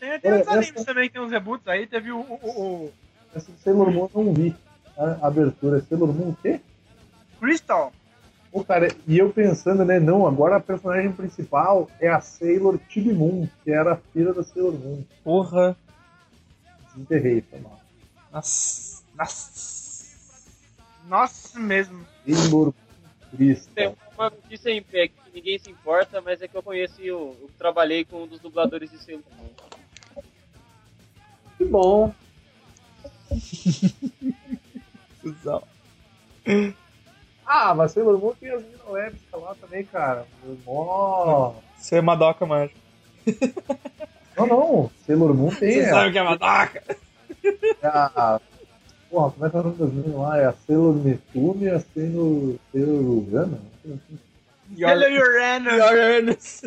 Tem, 0.00 0.18
tem 0.20 0.30
É, 0.30 0.40
uns 0.40 0.48
animes 0.48 0.70
essa- 0.76 0.84
também 0.84 1.08
que 1.08 1.12
tem 1.14 1.22
uns 1.22 1.30
reboots 1.30 1.68
aí. 1.68 1.86
Teve 1.86 2.10
o, 2.10 2.20
o, 2.20 2.34
o- 2.86 2.92
Essa 3.34 3.52
Sailor 3.62 3.90
Moon 3.92 4.08
eu 4.14 4.24
não 4.24 4.34
vi. 4.34 4.56
A 4.96 5.26
abertura 5.26 5.80
Sailor 5.82 6.12
Moon 6.12 6.30
o 6.30 6.36
quê? 6.36 6.60
o 7.36 7.40
Crystal. 7.40 7.92
Pô, 8.50 8.62
cara, 8.64 8.88
e 9.06 9.16
eu 9.18 9.30
pensando, 9.32 9.82
né, 9.84 9.98
não, 9.98 10.26
agora 10.26 10.56
a 10.56 10.60
personagem 10.60 11.10
principal 11.12 11.90
é 11.98 12.08
a 12.08 12.20
Sailor 12.20 12.78
Chibi 12.88 13.12
Moon, 13.14 13.48
que 13.64 13.70
era 13.70 13.94
a 13.94 13.96
filha 13.96 14.32
da 14.34 14.42
Sailor 14.42 14.72
Moon. 14.74 15.02
Porra. 15.24 15.76
Desenterrei, 16.92 17.40
foi 17.42 17.60
mal. 17.60 17.80
Nossa. 18.32 19.02
Nossa. 19.16 20.06
Nossa, 21.06 21.58
mesmo. 21.58 22.04
Sailor 22.26 22.74
Crystal. 23.36 23.74
Tem 23.74 23.94
uma 24.16 24.30
notícia 24.30 24.70
em 24.70 24.82
pé 24.82 25.08
que 25.08 25.14
ninguém 25.34 25.58
se 25.58 25.70
importa, 25.70 26.20
mas 26.20 26.40
é 26.42 26.48
que 26.48 26.56
eu 26.56 26.62
conheci, 26.62 27.10
o- 27.10 27.36
eu 27.40 27.50
trabalhei 27.58 28.04
com 28.04 28.22
um 28.22 28.26
dos 28.26 28.40
dubladores 28.40 28.90
de 28.90 28.98
Sailor 28.98 29.22
Moon. 29.38 29.48
Que 31.58 31.64
bom. 31.64 32.14
Ah, 37.46 37.74
mas 37.74 37.92
Sailor 37.92 38.18
Moon 38.18 38.34
tem 38.40 38.50
as 38.50 38.62
Mina 38.62 38.84
Webs 38.88 39.20
lá 39.32 39.54
também, 39.60 39.84
cara. 39.84 40.26
Mó. 40.64 41.54
Você 41.76 41.96
é 41.96 42.00
Madoka 42.00 42.46
mágica. 42.46 42.78
Não, 44.36 44.46
não. 44.46 44.90
Sailor 45.06 45.34
Moon 45.34 45.50
tem 45.54 45.72
Você 45.72 45.90
sabe 45.90 46.08
o 46.08 46.12
que 46.12 46.18
é 46.18 46.22
Madoka? 46.22 46.82
a. 47.82 48.40
Porra, 49.12 49.30
como 49.30 49.44
é 49.46 49.50
que 49.50 49.56
é 49.56 49.60
o 49.60 49.62
nome 49.62 49.76
das 49.76 49.92
meninas 49.92 50.14
lá? 50.20 50.38
É 50.38 50.46
a 50.46 50.52
Sailor 50.54 50.94
Neptune 50.94 51.64
e 51.64 51.68
a 51.68 51.80
Sailor. 51.80 52.56
Sailor 52.72 53.28
Urana? 53.28 53.60
Hello, 54.74 55.06
Uranus. 55.20 55.72
Uranus. 55.74 56.62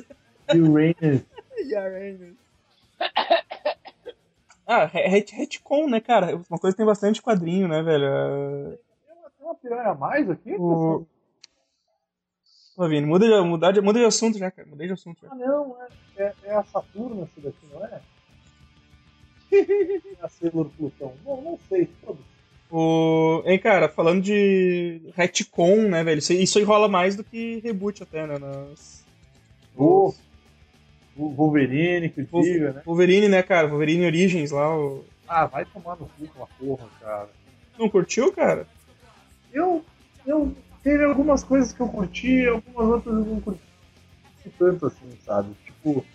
Uranus. 0.53 1.21
Uranus. 1.73 2.35
Ah, 4.67 4.85
re- 4.85 5.07
ret- 5.07 5.31
retcon, 5.31 5.87
né, 5.89 5.99
cara? 5.99 6.35
Uma 6.49 6.59
coisa 6.59 6.75
que 6.75 6.77
tem 6.77 6.85
bastante 6.85 7.19
quadrinho, 7.21 7.67
né, 7.67 7.81
velho? 7.81 8.77
Tem 9.07 9.15
uma 9.17 9.31
uma 9.51 9.55
piranha 9.55 9.89
a 9.89 9.95
mais 9.95 10.29
aqui? 10.29 10.53
O- 10.55 11.05
Ô, 12.77 12.87
Vini, 12.89 13.07
muda 13.07 13.25
de, 13.25 13.41
muda, 13.47 13.71
de, 13.71 13.79
muda 13.81 13.99
de 13.99 14.05
assunto 14.05 14.37
já, 14.37 14.51
cara. 14.51 14.67
Mudei 14.67 14.85
de 14.85 14.93
assunto 14.93 15.19
já. 15.21 15.29
Ah, 15.31 15.35
não, 15.35 15.77
é, 16.17 16.23
é, 16.23 16.33
é 16.43 16.55
a 16.55 16.63
Saturno 16.63 17.23
essa 17.23 17.41
daqui, 17.41 17.65
não 17.73 17.83
é? 17.85 18.01
É 20.19 20.25
a 20.25 20.27
Sailor 20.29 20.69
Plutão. 20.77 21.13
Não, 21.25 21.41
não 21.41 21.59
sei, 21.69 21.87
foda-se. 22.03 22.34
O... 22.69 23.43
Hein, 23.45 23.59
cara, 23.59 23.87
falando 23.87 24.21
de 24.21 25.01
retcon, 25.15 25.87
né, 25.87 26.03
velho? 26.03 26.19
Isso, 26.19 26.33
isso 26.33 26.59
enrola 26.59 26.87
mais 26.87 27.15
do 27.15 27.23
que 27.23 27.59
reboot 27.63 28.03
até, 28.03 28.25
né? 28.25 28.37
Nas... 28.37 29.05
O, 29.77 30.13
o 31.15 31.29
Wolverine, 31.29 32.09
que 32.09 32.23
diga, 32.23 32.73
né? 32.73 32.81
Wolverine, 32.85 33.27
né, 33.27 33.43
cara? 33.43 33.67
Wolverine 33.67 34.05
Origins 34.05 34.51
lá. 34.51 34.75
O... 34.77 35.05
Ah, 35.27 35.45
vai 35.45 35.65
tomar 35.65 35.95
no 35.97 36.07
cu 36.07 36.27
com 36.27 36.43
a 36.43 36.47
porra, 36.47 36.87
cara. 36.99 37.29
Não 37.77 37.89
curtiu, 37.89 38.31
cara? 38.31 38.67
Eu, 39.53 39.83
eu 40.25 40.55
teve 40.83 41.03
algumas 41.03 41.43
coisas 41.43 41.73
que 41.73 41.81
eu 41.81 41.87
curti, 41.87 42.45
algumas 42.47 42.87
outras 42.87 43.15
eu 43.15 43.25
não 43.25 43.41
curti 43.41 43.61
tanto 44.57 44.85
assim, 44.85 45.17
sabe? 45.25 45.53
Tipo, 45.65 46.05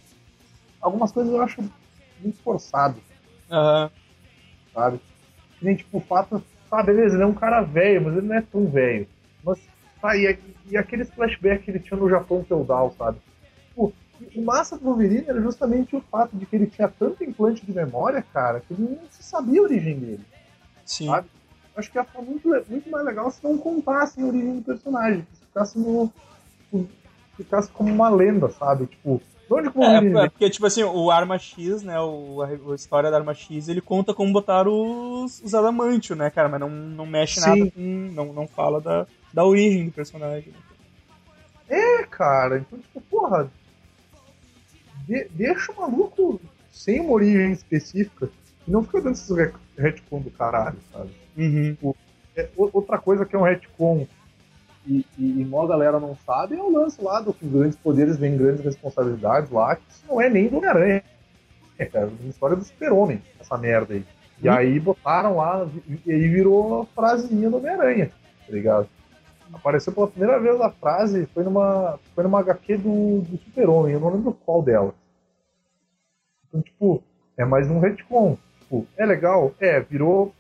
algumas 0.81 1.11
coisas 1.13 1.33
eu 1.33 1.43
acho 1.43 1.63
muito 2.21 2.39
forçado, 2.43 3.01
Aham. 3.51 3.91
sabe? 4.73 5.01
Que 5.61 5.67
nem 5.67 5.77
tipo 5.77 5.99
o 5.99 6.01
fato, 6.01 6.43
tá, 6.69 6.83
beleza, 6.83 7.15
ele 7.15 7.23
é 7.23 7.27
um 7.27 7.35
cara 7.35 7.61
velho, 7.61 8.03
mas 8.03 8.17
ele 8.17 8.27
não 8.27 8.35
é 8.35 8.41
tão 8.41 8.67
velho. 8.67 9.07
Mas 9.45 9.61
tá, 10.01 10.17
e, 10.17 10.39
e 10.67 10.77
aqueles 10.77 11.11
flashbacks 11.11 11.65
que 11.65 11.71
ele 11.71 11.79
tinha 11.79 12.01
no 12.01 12.09
Japão 12.09 12.43
feudal, 12.43 12.93
sabe? 12.97 13.19
Tipo, 13.69 13.93
o 14.35 14.43
massa 14.43 14.79
do 14.79 14.85
Wolverine 14.85 15.27
era 15.29 15.41
justamente 15.41 15.95
o 15.95 16.01
fato 16.01 16.35
de 16.35 16.47
que 16.47 16.57
ele 16.57 16.67
tinha 16.67 16.89
tanto 16.89 17.23
implante 17.23 17.65
de 17.65 17.73
memória, 17.73 18.25
cara, 18.33 18.61
que 18.61 18.73
ele 18.73 18.83
não 18.83 18.99
se 19.11 19.23
sabia 19.23 19.61
a 19.61 19.65
origem 19.65 19.99
dele. 19.99 20.25
Sim. 20.87 21.07
Sabe? 21.07 21.29
Acho 21.77 21.91
que 21.91 21.99
ia 21.99 22.05
ficar 22.05 22.23
muito, 22.23 22.49
muito 22.69 22.91
mais 22.91 23.05
legal 23.05 23.31
se 23.31 23.45
não 23.45 23.57
contassem 23.57 24.25
a 24.25 24.27
origem 24.27 24.57
do 24.57 24.63
personagem, 24.63 25.27
se 25.33 25.41
ficasse 25.47 25.79
no. 25.79 26.11
ficasse 27.37 27.71
como 27.71 27.93
uma 27.93 28.09
lenda, 28.09 28.49
sabe? 28.49 28.87
Tipo, 28.87 29.21
de 29.51 29.55
onde 29.55 29.71
que 29.71 29.79
o 29.79 29.83
É, 29.83 30.25
é 30.25 30.29
porque, 30.29 30.49
tipo 30.49 30.65
assim, 30.67 30.85
o 30.85 31.11
Arma 31.11 31.37
X, 31.39 31.83
né? 31.83 32.01
O, 32.01 32.41
a, 32.43 32.75
história 32.75 33.11
da 33.11 33.17
Arma 33.17 33.35
X, 33.35 33.69
ele 33.69 33.81
conta 33.81 34.15
como 34.15 34.33
botaram 34.33 35.25
os, 35.25 35.41
os 35.43 35.55
Adamantio, 35.55 36.15
né, 36.15 36.31
cara? 36.31 36.49
Mas 36.49 36.61
não, 36.61 36.71
não 36.71 37.05
mexe 37.07 37.41
Sim. 37.41 37.49
nada 37.49 37.71
com. 37.73 37.81
Não, 38.15 38.33
não 38.33 38.47
fala 38.47 38.81
da, 38.81 39.07
da 39.33 39.45
origem 39.45 39.87
do 39.87 39.93
personagem. 39.93 40.53
É, 41.69 42.05
cara, 42.05 42.59
então, 42.59 42.79
tipo, 42.79 43.01
porra. 43.03 43.51
de- 45.07 45.29
deixa 45.31 45.73
o 45.73 45.81
maluco 45.81 46.41
sem 46.73 47.01
uma 47.01 47.13
origem 47.13 47.53
específica 47.53 48.31
e 48.67 48.71
não 48.71 48.83
fica 48.85 49.01
dando 49.01 49.15
esses 49.15 49.37
re- 49.37 49.53
retcon 49.77 50.21
do 50.21 50.31
caralho, 50.31 50.79
sabe? 50.93 51.11
Uhum. 51.37 51.95
É, 52.37 52.49
o- 52.57 52.71
outra 52.73 52.99
coisa 52.99 53.25
que 53.27 53.35
é 53.35 53.39
um 53.39 53.43
retcon 53.43 54.07
e, 54.87 55.05
e, 55.19 55.41
e 55.41 55.45
mó 55.45 55.67
galera 55.67 56.01
não 56.01 56.17
sabe 56.17 56.57
é 56.57 56.63
o 56.63 56.71
lance 56.73 57.03
lá 57.03 57.21
do 57.21 57.33
que 57.33 57.47
grandes 57.47 57.77
poderes 57.77 58.17
vêm 58.17 58.37
grandes 58.37 58.65
responsabilidades 58.65 59.51
lá, 59.51 59.77
que 59.77 59.83
isso 59.91 60.05
não 60.09 60.21
é 60.21 60.29
nem 60.29 60.49
do 60.49 60.57
Homem-Aranha. 60.57 61.03
É, 61.79 61.87
cara, 61.87 62.07
é 62.07 62.09
uma 62.09 62.31
história 62.31 62.57
do 62.57 62.65
super-homem, 62.65 63.23
essa 63.39 63.57
merda 63.57 63.95
aí. 63.95 64.05
E 64.43 64.49
Hum. 64.49 64.53
aí 64.53 64.81
botaram 64.81 65.37
lá, 65.37 65.69
e 66.07 66.13
aí 66.13 66.29
virou 66.29 66.83
a 66.83 66.87
frasezinha 66.87 67.51
do 67.51 67.59
Homem-Aranha, 67.59 68.11
tá 68.47 68.53
ligado? 68.53 68.89
Apareceu 69.53 69.93
pela 69.93 70.07
primeira 70.09 70.39
vez 70.39 70.61
a 70.61 70.71
frase, 70.71 71.27
foi 71.35 71.45
numa, 71.45 71.99
foi 72.15 72.25
numa 72.25 72.41
HQ 72.41 72.77
do, 72.79 73.21
do 73.23 73.39
super-homem, 73.39 73.95
eu 73.95 74.01
não 74.01 74.11
lembro 74.11 74.33
qual 74.33 74.63
dela. 74.63 74.95
Então, 76.49 76.63
tipo, 76.63 77.03
é 77.37 77.45
mais 77.45 77.71
um 77.71 77.81
retcon. 77.81 78.37
Tipo, 78.61 78.87
é 78.97 79.05
legal? 79.05 79.53
É, 79.61 79.81
virou, 79.81 80.33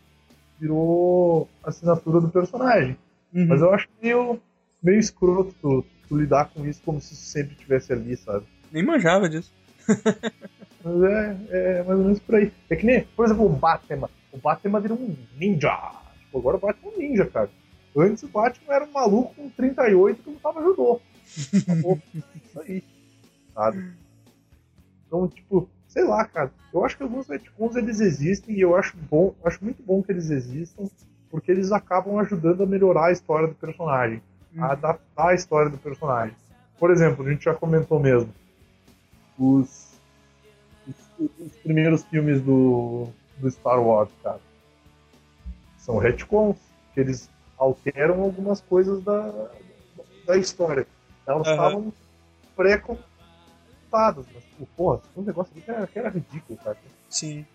virou 0.58 1.48
assinatura 1.64 2.20
do 2.20 2.28
personagem. 2.28 2.96
Uhum. 3.32 3.46
Mas 3.46 3.60
eu 3.60 3.72
acho 3.72 3.88
meio, 4.02 4.40
meio 4.82 4.98
escroto 4.98 5.54
tu, 5.60 5.84
tu 6.08 6.16
lidar 6.16 6.50
com 6.50 6.66
isso 6.66 6.82
como 6.84 7.00
se 7.00 7.14
isso 7.14 7.24
sempre 7.24 7.52
estivesse 7.52 7.92
ali, 7.92 8.16
sabe? 8.16 8.46
Nem 8.72 8.84
manjava 8.84 9.28
disso. 9.28 9.52
Mas 10.82 11.02
é, 11.02 11.36
é 11.50 11.82
mais 11.82 11.98
ou 11.98 12.04
menos 12.04 12.20
por 12.20 12.34
aí. 12.36 12.52
É 12.68 12.76
que 12.76 12.86
nem, 12.86 13.04
por 13.16 13.26
exemplo, 13.26 13.44
o 13.44 13.48
Batman. 13.48 14.08
O 14.32 14.38
Batman 14.38 14.80
virou 14.80 14.98
um 14.98 15.16
ninja. 15.36 15.76
Tipo, 16.20 16.38
agora 16.38 16.56
o 16.56 16.60
Batman 16.60 16.90
é 16.90 16.94
um 16.94 16.98
ninja, 16.98 17.26
cara. 17.26 17.50
Antes 17.96 18.22
o 18.22 18.28
Batman 18.28 18.74
era 18.74 18.84
um 18.84 18.92
maluco 18.92 19.34
com 19.34 19.50
38 19.50 20.22
que 20.22 20.30
lutava 20.30 20.62
judô. 20.62 21.00
Acabou. 21.62 22.00
Isso 22.14 22.60
aí. 22.60 22.84
Sabe? 23.52 23.92
Então, 25.06 25.28
tipo, 25.28 25.68
sei 25.88 26.04
lá, 26.04 26.24
cara. 26.24 26.52
Eu 26.72 26.84
acho 26.84 26.96
que 26.96 27.02
alguns 27.02 27.28
retcons 27.28 27.76
eles 27.76 28.00
existem 28.00 28.56
e 28.56 28.60
eu 28.60 28.76
acho 28.76 28.96
bom, 28.96 29.34
eu 29.42 29.48
acho 29.48 29.62
muito 29.62 29.82
bom 29.82 30.02
que 30.02 30.12
eles 30.12 30.30
existam, 30.30 30.84
porque 31.30 31.50
eles 31.50 31.70
acabam 31.72 32.18
ajudando 32.18 32.62
a 32.62 32.66
melhorar 32.66 33.06
a 33.06 33.12
história 33.12 33.48
do 33.48 33.54
personagem, 33.54 34.22
Uhum. 34.52 34.64
a 34.64 34.72
adaptar 34.72 35.28
a 35.28 35.34
história 35.34 35.70
do 35.70 35.78
personagem. 35.78 36.34
Por 36.78 36.90
exemplo, 36.90 37.24
a 37.24 37.30
gente 37.30 37.44
já 37.44 37.54
comentou 37.54 38.00
mesmo. 38.00 38.34
Os, 39.38 39.92
os, 40.88 41.30
os 41.38 41.56
primeiros 41.62 42.02
filmes 42.04 42.40
do, 42.42 43.08
do 43.38 43.48
Star 43.50 43.80
Wars, 43.80 44.10
cara. 44.24 44.40
São 45.78 45.98
retcons, 45.98 46.56
que 46.92 47.00
eles 47.00 47.30
alteram 47.56 48.22
algumas 48.22 48.60
coisas 48.60 49.02
da, 49.04 49.50
da 50.26 50.36
história. 50.36 50.86
Elas 51.26 51.46
estavam 51.46 51.92
pré-contadas, 52.56 54.26
mas, 54.34 54.44
pô, 54.58 54.66
porra, 54.76 55.00
um 55.16 55.22
negócio 55.22 55.52
ali 55.54 55.62
que 55.62 55.70
era, 55.70 55.86
que 55.86 55.98
era 55.98 56.08
ridículo, 56.08 56.58
cara. 56.58 56.76
Sim. 57.08 57.46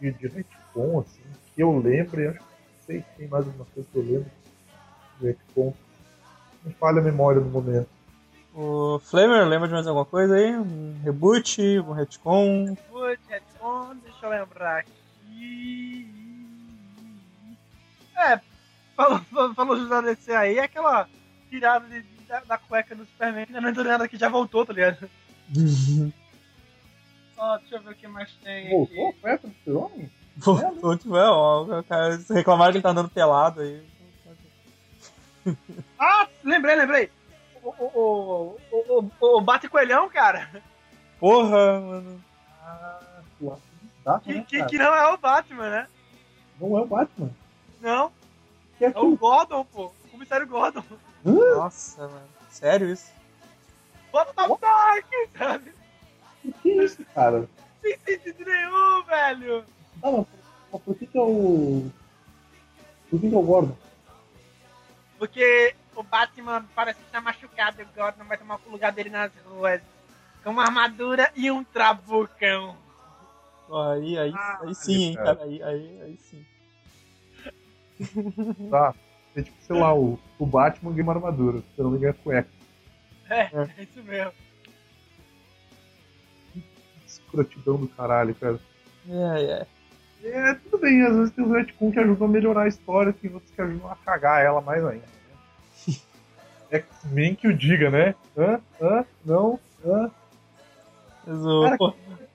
De, 0.00 0.12
de 0.12 0.26
retcon, 0.28 1.00
assim, 1.00 1.22
que 1.54 1.62
eu 1.62 1.78
lembro, 1.78 2.20
e 2.20 2.26
acho 2.28 2.51
sei 2.86 3.00
se 3.00 3.06
tem 3.16 3.28
mais 3.28 3.46
alguma 3.46 3.64
coisa 3.66 3.88
que 3.90 3.98
eu 3.98 4.02
lembro 4.02 4.30
de 5.20 5.26
retcon. 5.26 5.74
Não 6.64 6.72
falha 6.74 7.00
a 7.00 7.04
memória 7.04 7.40
no 7.40 7.50
momento. 7.50 7.88
O 8.54 8.98
Flamer, 8.98 9.46
lembra 9.46 9.66
de 9.66 9.74
mais 9.74 9.86
alguma 9.86 10.04
coisa 10.04 10.34
aí? 10.36 10.54
Um 10.56 11.00
reboot, 11.02 11.60
um 11.80 11.92
retcon? 11.92 12.66
Reboot, 12.66 13.20
retcon, 13.28 13.96
deixa 14.04 14.26
eu 14.26 14.30
lembrar 14.30 14.78
aqui. 14.80 16.06
É, 18.16 18.38
falou, 18.94 19.54
falou, 19.54 19.76
José 19.78 20.02
DC 20.02 20.32
aí, 20.34 20.58
aquela 20.58 21.08
tirada 21.48 21.88
de- 21.88 22.04
da, 22.28 22.40
da 22.40 22.58
cueca 22.58 22.94
do 22.94 23.04
Superman, 23.06 23.46
que 23.46 23.52
não 23.52 23.68
é 23.68 23.72
nada 23.72 24.06
que 24.08 24.16
já 24.18 24.28
voltou, 24.28 24.64
tá 24.66 24.72
ligado? 24.72 25.08
Ó, 27.36 27.58
deixa 27.58 27.76
eu 27.76 27.82
ver 27.82 27.90
o 27.90 27.94
que 27.96 28.06
mais 28.06 28.30
tem 28.44 28.66
aqui. 28.66 28.70
Voltou 28.70 29.08
a 29.08 29.12
Petra 29.14 29.48
do 29.48 29.54
Super-Homem? 29.54 30.10
Voltou, 30.44 30.96
tipo, 30.96 31.16
é, 31.16 31.28
ó, 31.28 31.62
o 31.62 31.84
cara 31.84 32.18
reclamaram 32.30 32.72
que 32.72 32.78
ele 32.78 32.82
tá 32.82 32.90
andando 32.90 33.08
pelado 33.08 33.60
aí. 33.60 33.82
Ah, 35.98 36.26
lembrei, 36.44 36.76
lembrei. 36.76 37.10
O, 37.62 37.68
o, 37.68 38.56
o, 38.70 38.78
o, 38.98 39.10
o, 39.20 39.36
o 39.38 39.40
Bate 39.40 39.68
Coelhão, 39.68 40.08
cara, 40.08 40.48
Porra, 41.20 41.80
mano. 41.80 42.24
Ah, 44.04 44.20
que, 44.20 44.34
né, 44.34 44.44
que, 44.48 44.64
que 44.64 44.78
não 44.78 44.92
é 44.92 45.12
o 45.12 45.16
Batman, 45.16 45.70
né? 45.70 45.88
Não 46.60 46.76
é 46.76 46.82
o 46.82 46.86
Batman. 46.86 47.30
Não, 47.80 48.12
Que 48.78 48.86
é 48.86 48.88
é 48.88 48.98
o. 48.98 49.16
Gordon, 49.16 49.64
pô. 49.64 49.92
O 50.04 50.08
comissário 50.10 50.46
Gordon. 50.48 50.82
Nossa, 51.24 52.08
mano. 52.08 52.28
Sério 52.50 52.92
isso? 52.92 53.12
What 54.12 54.32
the 54.34 54.48
fuck, 54.48 55.38
sabe? 55.38 55.72
O 56.44 56.52
que 56.54 56.70
é 56.72 56.84
isso, 56.84 57.04
cara? 57.14 57.38
Não 57.38 57.48
tem 57.82 57.98
sentido 58.04 58.44
nenhum, 58.44 59.04
velho. 59.04 59.64
Ah, 60.02 60.10
mas, 60.10 60.26
mas 60.72 60.82
por 60.82 60.96
que 60.96 61.06
que 61.06 61.18
é 61.18 61.22
o... 61.22 61.90
Por 63.10 63.20
que 63.20 63.28
que 63.28 63.34
é 63.34 63.38
o 63.38 63.42
Gordon? 63.42 63.76
Porque 65.18 65.74
o 65.94 66.02
Batman 66.02 66.64
parece 66.74 66.98
que 67.00 67.10
tá 67.10 67.20
machucado 67.20 67.80
e 67.80 67.84
o 67.84 67.88
Gordon 67.94 68.24
vai 68.24 68.38
tomar 68.38 68.58
o 68.66 68.70
lugar 68.70 68.92
dele 68.92 69.10
nas 69.10 69.30
ruas. 69.46 69.80
Com 70.42 70.50
uma 70.50 70.64
armadura 70.64 71.30
e 71.36 71.50
um 71.50 71.62
trabucão. 71.62 72.76
Aí, 73.72 74.18
aí, 74.18 74.32
Ah, 74.34 74.60
aí 74.62 74.74
sim, 74.74 75.02
hein, 75.02 75.14
cara. 75.14 75.36
cara. 75.36 75.48
Aí, 75.48 75.62
aí, 75.62 76.00
aí 76.02 76.16
sim. 76.18 76.44
Tá. 78.68 78.94
É 79.36 79.42
tipo, 79.42 79.56
sei 79.62 79.78
lá, 79.78 79.94
o, 79.94 80.18
o 80.38 80.44
Batman 80.46 80.90
ganha 80.92 81.04
uma 81.04 81.14
armadura. 81.14 81.58
Se 81.58 81.78
eu 81.78 81.84
não 81.84 81.92
me 81.92 81.98
engano, 81.98 82.14
é 82.18 82.22
cueca. 82.22 82.50
É, 83.30 83.40
é 83.40 83.70
isso 83.82 84.02
mesmo. 84.02 84.32
Escrotidão 87.06 87.76
do 87.76 87.88
caralho, 87.88 88.34
cara. 88.34 88.58
É, 89.08 89.42
é. 89.42 89.66
É, 90.24 90.54
tudo 90.54 90.78
bem, 90.78 91.02
às 91.02 91.16
vezes 91.16 91.34
tem 91.34 91.44
uns 91.44 91.52
retcon 91.52 91.90
que 91.90 91.98
ajudam 91.98 92.28
a 92.28 92.30
melhorar 92.30 92.62
a 92.62 92.68
história, 92.68 93.12
tem 93.12 93.32
outros 93.32 93.50
que 93.50 93.60
ajudam 93.60 93.90
a 93.90 93.96
cagar 93.96 94.44
ela 94.44 94.60
mais 94.60 94.84
ainda. 94.84 95.04
Né? 95.04 95.94
X-Men 96.70 97.34
que 97.34 97.48
o 97.48 97.56
diga, 97.56 97.90
né? 97.90 98.14
Hã? 98.36 98.60
Hã? 98.80 99.04
Não? 99.24 99.58
Hã? 99.84 100.10
Cara, 101.24 101.74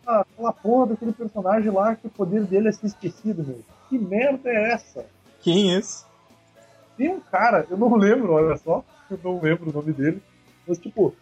Aquela, 0.01 0.21
aquela 0.21 0.53
porra 0.53 0.87
daquele 0.87 1.11
personagem 1.13 1.71
lá 1.71 1.95
que 1.95 2.07
o 2.07 2.09
poder 2.09 2.43
dele 2.45 2.69
é 2.69 2.71
ser 2.71 2.87
esquecido, 2.87 3.43
meu. 3.43 3.61
Que 3.89 3.97
merda 3.97 4.49
é 4.49 4.71
essa? 4.71 5.05
quem 5.41 5.73
é 5.73 5.79
esse? 5.79 6.05
Tem 6.97 7.09
um 7.09 7.19
cara, 7.19 7.65
eu 7.69 7.77
não 7.77 7.95
lembro, 7.95 8.33
olha 8.33 8.57
só, 8.57 8.83
eu 9.09 9.19
não 9.23 9.39
lembro 9.39 9.69
o 9.69 9.73
nome 9.73 9.93
dele, 9.93 10.21
mas 10.67 10.77
tipo, 10.79 11.15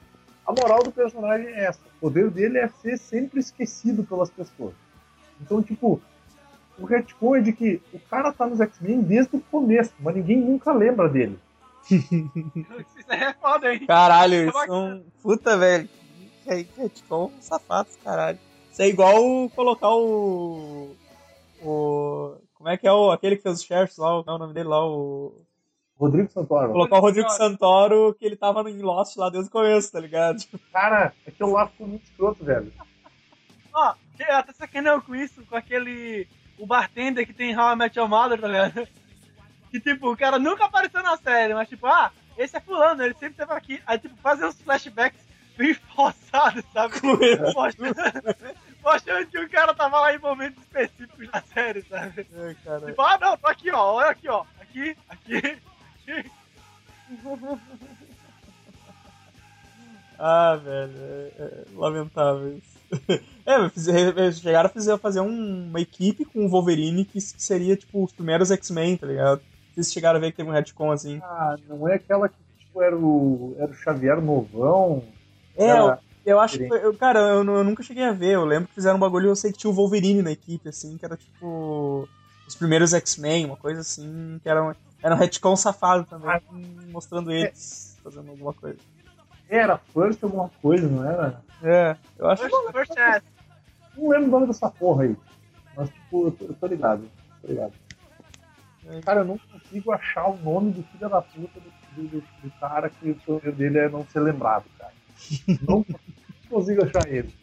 a 0.45 0.53
moral 0.53 0.81
do 0.83 0.91
personagem 0.91 1.47
é 1.47 1.65
essa. 1.65 1.79
O 1.97 1.99
poder 1.99 2.29
dele 2.31 2.57
é 2.57 2.67
ser 2.67 2.97
sempre 2.97 3.39
esquecido 3.39 4.03
pelas 4.03 4.29
pessoas. 4.29 4.73
Então, 5.41 5.61
tipo, 5.61 6.01
o 6.77 6.85
retcon 6.85 7.35
é 7.35 7.41
de 7.41 7.53
que 7.53 7.81
o 7.93 7.99
cara 7.99 8.31
tá 8.31 8.45
nos 8.45 8.59
X-Men 8.59 9.01
desde 9.01 9.35
o 9.35 9.41
começo, 9.41 9.93
mas 9.99 10.15
ninguém 10.15 10.37
nunca 10.37 10.71
lembra 10.73 11.07
dele. 11.07 11.39
Isso 11.89 13.05
é 13.09 13.33
foda, 13.33 13.73
hein? 13.73 13.85
Caralho, 13.85 14.49
isso 14.49 14.57
é 14.57 14.71
um. 14.71 15.03
Puta, 15.21 15.57
velho. 15.57 15.87
Que 16.43 16.51
aí, 16.51 16.67
retcon 16.77 17.31
safados, 17.39 17.95
caralho. 18.03 18.39
Isso 18.71 18.81
é 18.81 18.87
igual 18.87 19.49
colocar 19.51 19.89
o. 19.89 20.95
O. 21.63 22.35
Como 22.55 22.69
é 22.69 22.77
que 22.77 22.87
é 22.87 22.91
o. 22.91 23.11
Aquele 23.11 23.37
que 23.37 23.43
fez 23.43 23.59
os 23.59 23.63
sheriffs 23.63 23.97
lá, 23.97 24.23
qual 24.23 24.35
é 24.35 24.37
o 24.37 24.39
nome 24.39 24.53
dele 24.53 24.69
lá, 24.69 24.85
o. 24.85 25.45
Rodrigo 25.97 26.29
Santoro. 26.29 26.73
Colocar 26.73 26.97
o 26.97 27.01
Rodrigo 27.01 27.29
Santoro, 27.29 28.13
que 28.19 28.25
ele 28.25 28.35
tava 28.35 28.69
em 28.69 28.81
Lost 28.81 29.15
lá 29.15 29.29
desde 29.29 29.47
o 29.47 29.51
começo, 29.51 29.91
tá 29.91 29.99
ligado? 29.99 30.43
Cara, 30.73 31.13
aquilo 31.25 31.53
lá 31.53 31.67
ficou 31.67 31.87
muito 31.87 32.03
escroto, 32.03 32.43
velho. 32.43 32.71
Ó, 33.73 33.93
eu 34.19 34.35
até 34.35 34.51
sacanei 34.53 34.99
com 35.01 35.15
isso, 35.15 35.45
com 35.45 35.55
aquele. 35.55 36.27
O 36.57 36.65
bartender 36.65 37.25
que 37.25 37.33
tem 37.33 37.57
How 37.57 37.73
I 37.73 37.75
Met 37.75 37.97
Your 37.97 38.07
Mother, 38.07 38.39
tá 38.39 38.47
ligado? 38.47 38.87
Que 39.69 39.79
tipo, 39.79 40.11
o 40.11 40.17
cara 40.17 40.39
nunca 40.39 40.65
apareceu 40.65 41.03
na 41.03 41.17
série, 41.17 41.53
mas 41.53 41.67
tipo, 41.67 41.85
ah, 41.85 42.11
esse 42.37 42.55
é 42.55 42.59
fulano, 42.59 43.03
ele 43.03 43.13
sempre 43.15 43.35
teve 43.35 43.51
aqui. 43.51 43.81
Aí 43.85 43.99
tipo, 43.99 44.15
fazer 44.17 44.45
uns 44.45 44.61
flashbacks 44.61 45.19
bem 45.57 45.73
forçados, 45.95 46.63
sabe? 46.73 46.95
Mostrando, 47.53 47.95
mostrando 48.83 49.27
que 49.27 49.39
o 49.39 49.49
cara 49.49 49.73
tava 49.73 49.99
lá 49.99 50.13
em 50.13 50.19
momentos 50.19 50.61
específicos 50.63 51.29
da 51.29 51.41
série, 51.41 51.81
sabe? 51.83 52.27
É. 52.33 52.53
Tipo, 52.85 53.01
ah 53.01 53.17
não, 53.19 53.37
tô 53.37 53.47
aqui, 53.47 53.71
ó, 53.71 53.93
olha 53.95 54.09
aqui, 54.09 54.29
ó. 54.29 54.45
Aqui, 54.61 54.97
aqui, 55.09 55.59
aqui. 56.07 56.31
Ah, 60.17 60.55
velho, 60.55 60.93
é, 60.97 61.31
é 61.37 61.65
lamentável 61.73 62.57
isso. 62.57 62.74
É, 63.45 64.31
chegaram 64.31 64.65
a 64.67 64.69
fazer, 64.73 64.97
fazer 64.97 65.19
um- 65.21 65.67
uma 65.69 65.79
equipe 65.79 66.25
com 66.25 66.45
o 66.45 66.49
Wolverine 66.49 67.05
que 67.05 67.21
seria, 67.21 67.75
tipo, 67.75 68.03
os 68.03 68.11
primeiros 68.11 68.49
X-Men, 68.49 68.97
tá 68.97 69.05
ligado? 69.05 69.39
Vocês 69.73 69.93
chegaram 69.93 70.17
a 70.17 70.19
ver 70.19 70.31
que 70.31 70.37
teve 70.37 70.49
um 70.49 70.53
retcon 70.53 70.91
assim. 70.91 71.19
Ah, 71.21 71.55
não 71.69 71.87
é 71.87 71.93
aquela 71.95 72.27
que 72.27 72.35
tipo, 72.57 72.81
era, 72.81 72.97
o, 72.97 73.55
era 73.59 73.69
o 73.69 73.73
Xavier 73.75 74.19
Novão. 74.19 75.03
É, 75.55 75.67
Era- 75.67 75.79
eu, 76.25 76.33
eu 76.33 76.39
acho 76.39 76.57
que. 76.57 76.63
eu- 76.63 76.95
cara, 76.95 77.19
eu, 77.19 77.43
eu 77.45 77.63
nunca 77.63 77.83
cheguei 77.83 78.03
a 78.03 78.11
ver. 78.13 78.31
Eu 78.31 78.45
lembro 78.45 78.67
que 78.67 78.73
fizeram 78.73 78.97
um 78.97 78.99
bagulho 78.99 79.27
eu 79.29 79.35
sei 79.35 79.51
que 79.51 79.59
tinha 79.59 79.69
o 79.69 79.73
Wolverine 79.75 80.23
na 80.23 80.31
equipe, 80.31 80.67
assim, 80.69 80.97
que 80.97 81.05
era 81.05 81.15
tipo. 81.15 82.09
Os 82.47 82.55
primeiros 82.55 82.93
X-Men, 82.95 83.45
uma 83.45 83.57
coisa 83.57 83.81
assim, 83.81 84.39
que 84.41 84.49
era 84.49 84.63
um, 84.63 84.73
era 85.03 85.13
um 85.13 85.17
retcon 85.19 85.55
safado 85.55 86.03
também, 86.05 86.29
Ah. 86.29 86.41
mostrando 86.91 87.31
eles 87.31 87.95
fazendo 88.03 88.29
alguma 88.31 88.53
coisa. 88.53 88.77
Era 89.49 89.77
First 89.77 90.23
alguma 90.23 90.49
coisa, 90.61 90.87
não 90.87 91.09
era? 91.09 91.41
É, 91.63 91.95
eu 92.17 92.29
acho 92.29 92.43
First, 92.43 92.71
first 92.71 92.93
chance. 92.93 93.25
Não 93.97 94.09
lembro 94.09 94.27
o 94.27 94.31
nome 94.31 94.47
dessa 94.47 94.69
porra 94.69 95.03
aí. 95.03 95.15
Mas, 95.75 95.89
tipo, 95.89 96.27
eu 96.27 96.31
tô, 96.31 96.45
eu 96.45 96.53
tô 96.53 96.67
ligado. 96.67 97.09
Tô 97.41 97.47
ligado. 97.47 97.73
É. 98.87 99.01
Cara, 99.01 99.21
eu 99.21 99.25
não 99.25 99.37
consigo 99.37 99.91
achar 99.91 100.27
o 100.27 100.37
nome 100.37 100.71
do 100.71 100.83
filho 100.83 101.09
da 101.09 101.21
puta 101.21 101.59
do, 101.59 102.03
do, 102.03 102.23
do 102.43 102.51
cara 102.59 102.89
que 102.89 103.11
o 103.11 103.15
poder 103.15 103.51
dele 103.53 103.79
é 103.79 103.89
não 103.89 104.05
ser 104.05 104.19
lembrado, 104.19 104.65
cara. 104.77 104.93
Não 105.67 105.85
consigo 106.49 106.83
achar 106.83 107.07
ele. 107.07 107.33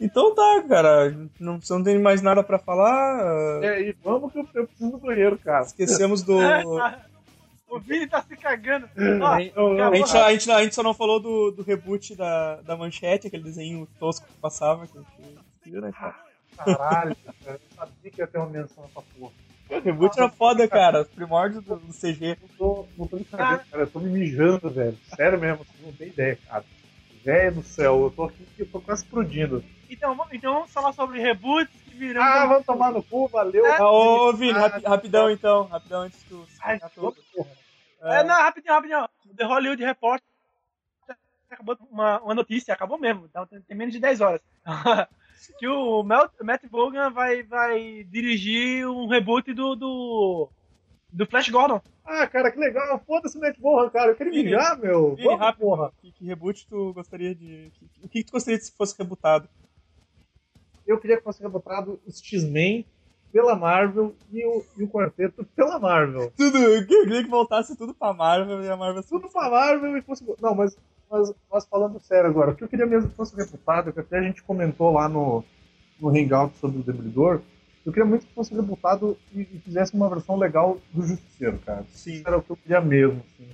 Então 0.00 0.34
tá, 0.34 0.62
cara. 0.68 1.16
Não, 1.40 1.60
você 1.60 1.72
não 1.72 1.82
tem 1.82 1.98
mais 1.98 2.20
nada 2.20 2.42
pra 2.42 2.58
falar. 2.58 3.62
É, 3.62 3.80
e 3.80 3.96
vamos 4.04 4.32
que 4.32 4.38
eu, 4.38 4.48
eu 4.54 4.66
preciso 4.66 4.90
do 4.90 4.98
banheiro, 4.98 5.38
cara. 5.38 5.64
Esquecemos 5.64 6.22
do. 6.22 6.38
o 7.68 7.78
Vini 7.80 8.06
tá 8.06 8.22
se 8.22 8.36
cagando. 8.36 8.88
Ó, 9.20 9.26
A 9.26 9.94
gente, 9.94 10.16
a, 10.16 10.32
gente, 10.32 10.50
a 10.50 10.62
gente 10.62 10.74
só 10.74 10.82
não 10.82 10.94
falou 10.94 11.20
do, 11.20 11.50
do 11.50 11.62
reboot 11.62 12.14
da, 12.14 12.56
da 12.62 12.76
manchete, 12.76 13.26
aquele 13.26 13.42
desenho 13.42 13.86
tosco 13.98 14.26
que 14.26 14.32
passava. 14.40 14.86
Que 14.86 14.98
a 14.98 15.00
gente 15.00 15.40
viu, 15.64 15.80
né, 15.80 15.92
cara? 15.92 16.14
Caralho, 16.56 17.16
cara. 17.44 17.60
Eu 17.60 17.76
sabia 17.76 18.10
que 18.10 18.20
ia 18.20 18.26
ter 18.26 18.38
uma 18.38 18.48
menção 18.48 18.84
nessa 18.84 19.02
porra. 19.02 19.32
O 19.68 19.80
reboot 19.80 20.18
era 20.18 20.28
foda, 20.30 20.68
cara. 20.68 21.02
Os 21.02 21.08
primórdios 21.08 21.64
do, 21.64 21.76
do 21.76 21.92
CG. 21.92 22.36
Não 22.40 22.48
tô, 22.56 22.86
não 22.96 23.06
tô 23.06 23.16
me 23.16 23.24
cagando, 23.24 23.62
cara. 23.70 23.82
Eu 23.82 23.90
tô 23.90 23.98
me 24.00 24.10
mijando, 24.10 24.70
velho. 24.70 24.96
Sério 25.14 25.38
mesmo, 25.40 25.64
você 25.64 25.86
não 25.86 25.92
tem 25.92 26.08
ideia, 26.08 26.38
cara. 26.48 26.64
Velho 27.24 27.56
do 27.56 27.62
céu, 27.64 28.04
eu 28.04 28.10
tô 28.10 28.24
aqui, 28.24 28.46
eu 28.58 28.66
tô 28.66 28.80
quase 28.80 29.02
explodindo. 29.02 29.62
Então, 29.88 30.14
vamos- 30.14 30.32
então 30.32 30.52
vamos 30.54 30.72
falar 30.72 30.92
sobre 30.92 31.20
reboots 31.20 31.72
que 31.84 31.94
virão. 31.96 32.22
Ah, 32.22 32.46
vamos 32.46 32.66
tomar 32.66 32.90
no 32.92 33.02
cu, 33.02 33.28
valeu. 33.28 33.64
Ah, 33.66 33.90
ô, 33.90 34.28
ô 34.28 34.32
Vini, 34.32 34.52
Ah, 34.58 34.68
rapi- 34.68 34.84
rapidão 34.86 35.30
então. 35.30 35.64
Rapidão 35.64 36.02
antes 36.02 36.22
que 36.22 36.28
tu 36.28 36.46
Ai, 36.62 36.78
tudo. 36.94 37.16
porra. 37.34 37.50
É, 38.02 38.22
não, 38.24 38.34
rapidinho, 38.36 38.74
rapidinho. 38.74 39.08
The 39.36 39.44
Hollywood 39.44 39.84
Report 39.84 40.22
acabou 41.50 41.76
uma, 41.90 42.20
uma 42.20 42.34
notícia, 42.34 42.74
acabou 42.74 42.98
mesmo, 42.98 43.24
então 43.26 43.46
tem, 43.46 43.60
tem 43.62 43.76
menos 43.76 43.94
de 43.94 44.00
10 44.00 44.20
horas. 44.20 44.40
que 45.58 45.66
o 45.68 46.02
Mel- 46.02 46.30
Matt 46.42 46.64
Vaughan 46.70 47.10
vai, 47.10 47.42
vai 47.42 48.04
dirigir 48.04 48.86
um 48.88 49.06
reboot 49.08 49.52
do, 49.54 49.74
do, 49.76 50.48
do 51.12 51.26
Flash 51.26 51.48
Gordon. 51.50 51.80
Ah, 52.04 52.26
cara, 52.26 52.50
que 52.52 52.58
legal. 52.58 53.00
Foda-se 53.06 53.36
o 53.36 53.40
Matt 53.40 53.58
Bohan, 53.58 53.90
cara. 53.90 54.12
Eu 54.12 54.16
quero 54.16 54.30
Vini, 54.30 54.44
mijar, 54.44 54.78
meu. 54.78 55.14
Vini, 55.14 55.24
Vamos, 55.28 55.40
rápido. 55.40 55.60
porra. 55.62 55.92
Que, 56.00 56.12
que 56.12 56.24
reboot 56.24 56.66
tu 56.68 56.92
gostaria 56.92 57.34
de. 57.34 57.72
que- 57.74 57.90
o 58.04 58.08
que, 58.08 58.20
que 58.22 58.24
tu 58.24 58.32
gostaria 58.32 58.60
se 58.60 58.70
fosse 58.76 58.96
rebutado? 58.98 59.48
Eu 60.86 60.98
queria 60.98 61.16
que 61.16 61.24
fosse 61.24 61.42
rebotado 61.42 62.00
os 62.06 62.20
X-Men 62.20 62.86
pela 63.32 63.54
Marvel 63.54 64.14
e 64.32 64.46
o, 64.46 64.64
e 64.78 64.84
o 64.84 64.88
quarteto 64.88 65.44
pela 65.54 65.78
Marvel. 65.78 66.32
Tudo, 66.36 66.56
eu 66.56 66.86
queria 66.86 67.24
que 67.24 67.30
voltasse 67.30 67.76
tudo 67.76 67.92
pra 67.92 68.12
Marvel 68.12 68.62
e 68.62 68.68
a 68.68 68.76
Marvel 68.76 69.02
Tudo 69.02 69.28
pra 69.28 69.50
Marvel 69.50 69.98
e 69.98 70.02
fosse. 70.02 70.24
Não, 70.40 70.54
mas, 70.54 70.76
mas, 71.10 71.34
mas 71.50 71.66
falando 71.66 72.00
sério 72.00 72.30
agora, 72.30 72.52
o 72.52 72.54
que 72.54 72.64
eu 72.64 72.68
queria 72.68 72.86
mesmo 72.86 73.10
que 73.10 73.16
fosse 73.16 73.36
rebutado, 73.36 73.92
que 73.92 74.00
até 74.00 74.18
a 74.18 74.22
gente 74.22 74.42
comentou 74.42 74.92
lá 74.92 75.08
no, 75.08 75.44
no 76.00 76.08
Hangout 76.08 76.56
sobre 76.56 76.78
o 76.78 76.82
Demolidor, 76.82 77.42
eu 77.84 77.92
queria 77.92 78.08
muito 78.08 78.26
que 78.26 78.34
fosse 78.34 78.54
rebutado 78.54 79.16
e, 79.32 79.42
e 79.42 79.60
fizesse 79.60 79.94
uma 79.94 80.08
versão 80.08 80.36
legal 80.36 80.80
do 80.92 81.06
Justiceiro, 81.06 81.58
cara. 81.58 81.84
Sim. 81.90 82.14
Isso 82.14 82.26
era 82.26 82.36
o 82.38 82.42
que 82.42 82.50
eu 82.50 82.56
queria 82.56 82.80
mesmo, 82.80 83.22
assim, 83.24 83.48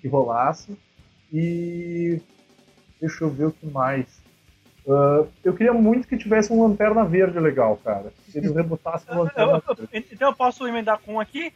que 0.00 0.08
rolasse. 0.08 0.76
E. 1.32 2.20
Deixa 3.00 3.22
eu 3.22 3.30
ver 3.30 3.46
o 3.46 3.52
que 3.52 3.66
mais. 3.66 4.20
Ah, 4.88 5.24
eu 5.44 5.52
queria 5.54 5.72
muito 5.72 6.08
que 6.08 6.16
tivesse 6.16 6.52
um 6.52 6.62
Lanterna 6.66 7.04
Verde 7.04 7.38
legal, 7.38 7.76
cara. 7.84 8.10
Se 8.28 8.38
eles 8.38 8.54
rebutassem 8.54 9.14
o 9.14 9.18
Lanterna 9.24 9.62
eu- 9.68 9.74
Verde. 9.76 9.88
eu- 9.92 10.04
então 10.12 10.28
eu 10.30 10.34
posso 10.34 10.66
emendar 10.66 10.98
com 11.00 11.14
um 11.14 11.20
aqui. 11.20 11.52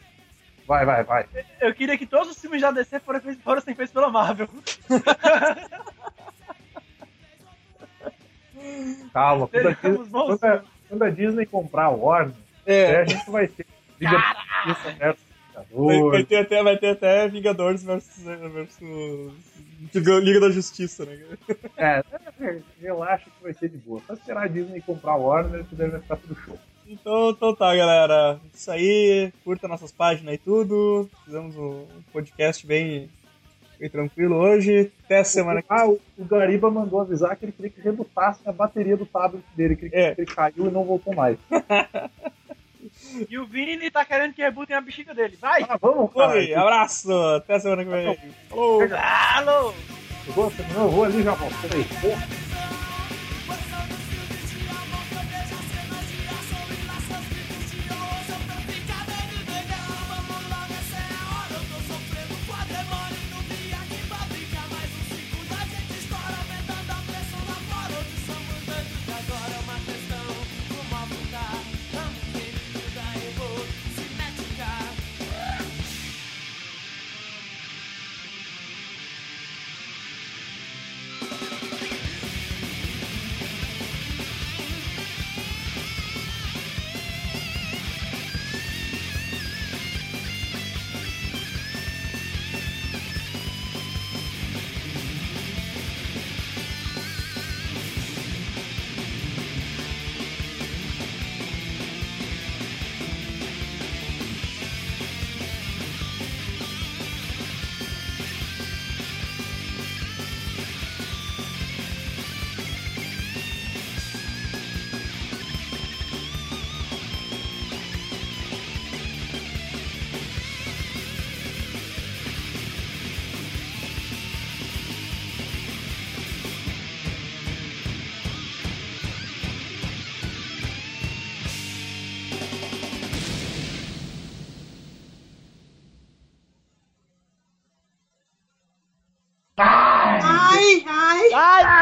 Vai, 0.66 0.84
vai, 0.84 1.02
vai. 1.02 1.26
Eu 1.60 1.74
queria 1.74 1.96
que 1.98 2.06
todos 2.06 2.30
os 2.30 2.38
filmes 2.38 2.60
da 2.60 2.70
DC 2.70 3.00
foram 3.00 3.20
feitos, 3.20 3.42
fossem 3.42 3.74
feitos 3.74 3.92
pela 3.92 4.10
Marvel. 4.10 4.48
Calma, 9.12 9.48
quando 9.48 9.66
a, 9.68 9.72
Disney, 9.72 10.06
quando 10.10 10.44
a- 10.44 10.62
quando 10.88 11.02
a 11.02 11.10
Disney 11.10 11.46
comprar 11.46 11.84
a 11.86 11.90
Warner, 11.90 12.34
É. 12.66 12.96
a 13.00 13.04
gente 13.04 13.30
vai 13.30 13.48
ter 13.48 13.66
Vai, 14.00 14.10
Vingadores. 15.70 16.10
vai 16.10 16.24
ter 16.24 16.36
até, 16.36 16.62
vai 16.62 16.76
ter 16.76 16.88
até 16.90 17.28
Vingadores 17.28 17.82
versus, 17.84 18.22
versus 18.24 19.32
Liga 20.22 20.40
da 20.40 20.50
Justiça, 20.50 21.04
né? 21.04 21.18
É, 21.76 22.02
é, 22.40 22.58
relaxa 22.80 23.24
que 23.36 23.42
vai 23.42 23.52
ser 23.54 23.68
de 23.68 23.78
boa. 23.78 24.00
Só 24.06 24.14
esperar 24.14 24.44
a 24.44 24.48
Disney 24.48 24.80
comprar 24.80 25.12
a 25.12 25.16
Warner 25.16 25.64
que 25.64 25.74
deve 25.74 25.98
ficar 26.00 26.16
tudo 26.16 26.34
show. 26.44 26.58
Então, 26.86 27.30
então 27.30 27.54
tá, 27.54 27.74
galera. 27.74 28.38
Isso 28.52 28.70
aí. 28.70 29.32
Curta 29.44 29.66
nossas 29.68 29.90
páginas 29.92 30.34
e 30.34 30.38
tudo. 30.38 31.08
Fizemos 31.24 31.56
um 31.56 31.86
podcast 32.12 32.66
bem, 32.66 33.08
bem 33.78 33.88
tranquilo 33.88 34.36
hoje. 34.36 34.90
Até 35.04 35.20
a 35.20 35.24
semana 35.24 35.62
que 35.62 35.68
Ah, 35.70 35.86
o, 35.88 35.98
o 36.18 36.24
Gariba 36.24 36.70
mandou 36.70 37.00
avisar 37.00 37.36
que 37.36 37.44
ele 37.46 37.52
queria 37.52 37.70
que 37.70 37.80
rebutasse 37.80 38.40
a 38.46 38.52
bateria 38.52 38.96
do 38.96 39.06
tablet 39.06 39.42
dele, 39.56 39.76
que 39.76 39.86
ele, 39.86 39.96
É. 39.96 40.14
que 40.14 40.20
ele 40.22 40.30
caiu 40.30 40.66
e 40.66 40.70
não 40.70 40.84
voltou 40.84 41.14
mais. 41.14 41.38
E 43.28 43.38
o 43.38 43.46
Vini 43.46 43.90
tá 43.90 44.04
querendo 44.04 44.34
que 44.34 44.42
rebootem 44.42 44.76
a 44.76 44.80
bexiga 44.80 45.14
dele. 45.14 45.38
Vai! 45.40 45.64
Ah, 45.68 45.78
vamos, 45.80 46.12
cara. 46.12 46.32
Oi, 46.32 46.54
abraço. 46.54 47.12
Até 47.12 47.58
semana 47.58 47.84
que 47.84 47.90
vem. 47.90 48.18
Alô! 49.36 49.72
Chegou, 50.24 50.50
terminou, 50.50 50.84
eu 50.84 50.90
vou 50.90 51.04
ali 51.04 51.22
já 51.22 51.34
volto. 51.34 51.54
Peraí. 51.62 51.84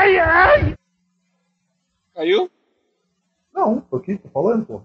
Ai, 0.00 0.18
ai, 0.18 0.60
ai! 0.62 0.76
Caiu? 2.14 2.50
Não, 3.52 3.82
tô 3.82 3.96
aqui, 3.96 4.16
tô 4.16 4.30
falando, 4.30 4.64
pô. 4.64 4.82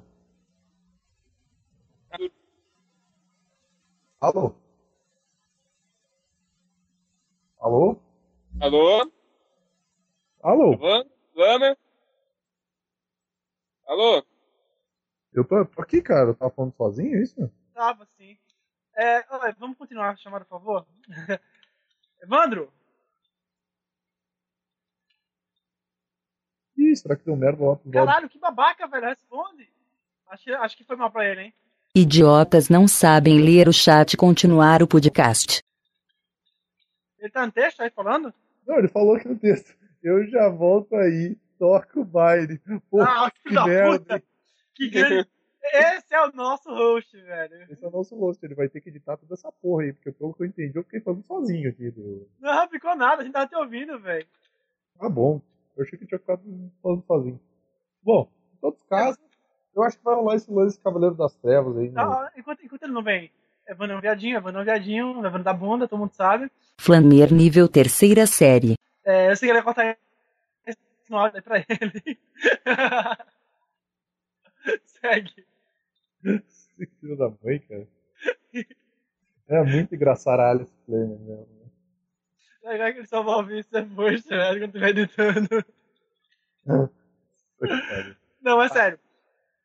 Alô? 4.20 4.54
Alô? 7.62 8.02
Alô? 8.60 9.12
Alô? 10.44 10.78
Vamos? 11.34 11.78
Alô? 13.88 14.22
Eu 15.32 15.46
tô, 15.48 15.66
tô 15.66 15.82
aqui, 15.82 16.02
cara. 16.02 16.32
Eu 16.32 16.36
tava 16.36 16.52
falando 16.52 16.76
sozinho, 16.76 17.16
é 17.16 17.24
isso? 17.24 17.50
Tava 17.74 18.06
sim. 18.18 18.38
É, 18.98 19.24
olha, 19.34 19.56
vamos 19.58 19.78
continuar 19.78 20.10
a 20.10 20.18
chamada, 20.18 20.44
por 20.44 20.60
favor? 20.60 20.86
Evandro? 22.22 22.70
Ih, 26.92 26.96
será 26.96 27.16
que 27.16 27.26
deu 27.26 27.36
merda 27.36 27.64
lá 27.64 27.76
pro? 27.76 27.92
Caralho, 27.92 28.30
que 28.30 28.38
babaca, 28.38 28.88
velho. 28.88 29.08
Responde. 29.08 29.68
Acho, 30.30 30.54
acho 30.56 30.78
que 30.78 30.84
foi 30.84 30.96
mal 30.96 31.12
pra 31.12 31.26
ele, 31.26 31.42
hein? 31.42 31.54
Idiotas 31.96 32.68
não 32.70 32.88
sabem 32.88 33.40
ler 33.40 33.68
o 33.68 33.74
chat 33.74 34.14
e 34.14 34.18
continuar 34.18 34.84
o 34.84 34.88
podcast. 34.88 35.64
Ele 37.18 37.30
tá 37.30 37.46
no 37.46 37.52
texto 37.52 37.82
aí 37.82 37.90
falando? 37.90 38.34
Não, 38.68 38.78
ele 38.78 38.88
falou 38.88 39.16
aqui 39.16 39.28
no 39.28 39.40
texto. 39.40 39.74
Eu 40.04 40.28
já 40.28 40.50
volto 40.50 40.96
aí, 40.96 41.38
toca 41.58 42.00
o 42.00 42.06
baile. 42.06 42.62
Pô, 42.90 43.02
ah, 43.02 43.32
que 43.32 43.42
filho 43.44 43.56
da 43.56 43.66
merda. 43.66 44.00
puta! 44.00 44.24
Que 44.76 44.90
grande. 44.90 45.28
Esse 45.74 46.14
é 46.14 46.22
o 46.22 46.32
nosso 46.32 46.70
host, 46.70 47.20
velho. 47.20 47.66
Esse 47.72 47.84
é 47.84 47.88
o 47.88 47.92
nosso 47.92 48.16
rosto, 48.16 48.44
ele 48.44 48.54
vai 48.54 48.70
ter 48.70 48.82
que 48.82 48.90
editar 48.90 49.18
toda 49.18 49.34
essa 49.34 49.52
porra 49.52 49.84
aí, 49.84 49.94
porque 49.94 50.12
pelo 50.12 50.34
que 50.34 50.44
eu 50.44 50.48
entendi, 50.48 50.78
eu 50.78 50.84
fiquei 50.84 51.00
falando 51.00 51.26
sozinho 51.26 51.70
aqui. 51.70 51.90
Do... 51.90 52.28
Não 52.40 52.70
ficou 52.70 52.96
nada, 52.96 53.22
a 53.22 53.26
gente 53.26 53.34
tava 53.34 53.48
te 53.48 53.56
ouvindo, 53.56 54.00
velho. 54.00 54.28
Tá 55.00 55.10
bom, 55.10 55.42
eu 55.78 55.84
achei 55.84 55.98
que 56.00 56.06
tinha 56.06 56.20
ficado 56.20 56.42
falando 56.82 57.04
sozinho. 57.06 57.40
Bom, 58.04 58.30
em 58.54 58.58
todos 58.58 58.80
os 58.80 58.86
casos, 58.88 59.20
eu 59.76 59.84
acho 59.84 59.98
que 59.98 60.04
vai 60.04 60.16
rolar 60.16 60.36
esse 60.36 60.52
lance 60.52 60.80
Cavaleiro 60.80 61.16
das 61.16 61.36
Trevas 61.36 61.78
aí. 61.78 61.90
né? 61.90 61.96
Tá, 61.96 62.32
enquanto, 62.38 62.64
enquanto 62.66 62.84
ele 62.84 62.94
não 62.94 63.04
vem, 63.04 63.32
Evandro 63.68 63.96
é 63.96 63.98
um 63.98 64.02
viadinho, 64.02 64.38
Evandro 64.38 64.60
é 64.60 64.62
um 64.62 64.66
viadinho, 64.66 65.20
Evandro 65.20 65.44
da 65.44 65.54
bunda, 65.54 65.88
todo 65.88 66.00
mundo 66.00 66.14
sabe. 66.14 66.52
Flamer 66.80 67.34
nível 67.34 67.68
terceira 67.68 68.26
série. 68.28 68.76
É, 69.04 69.32
eu 69.32 69.36
sei 69.36 69.48
que 69.48 69.52
ele 69.52 69.62
vai 69.62 69.74
cortar 69.74 69.98
esse 70.66 70.78
no 71.10 71.18
áudio 71.18 71.38
aí 71.38 71.42
pra 71.42 71.58
ele. 71.60 72.20
Segue. 74.86 75.46
Esse 76.24 76.88
filho 77.00 77.18
da 77.18 77.30
mãe, 77.44 77.60
cara. 77.60 77.88
É 79.48 79.64
muito 79.64 79.94
engraçado 79.94 80.40
a 80.40 80.50
Alice 80.52 80.74
Flamer 80.86 81.20
mesmo. 81.20 81.48
né? 81.48 81.55
Legal 82.66 82.94
que 82.94 83.00
ele 83.00 83.08
só 83.08 83.22
vai 83.22 83.36
ouvir 83.36 83.60
isso 83.60 83.72
depois, 83.72 84.26
velho, 84.26 84.60
quando 84.60 84.76
estiver 84.76 84.90
editando. 84.90 85.66
Pariu. 87.60 88.16
Não, 88.42 88.62
é 88.62 88.70
sério. 88.70 89.00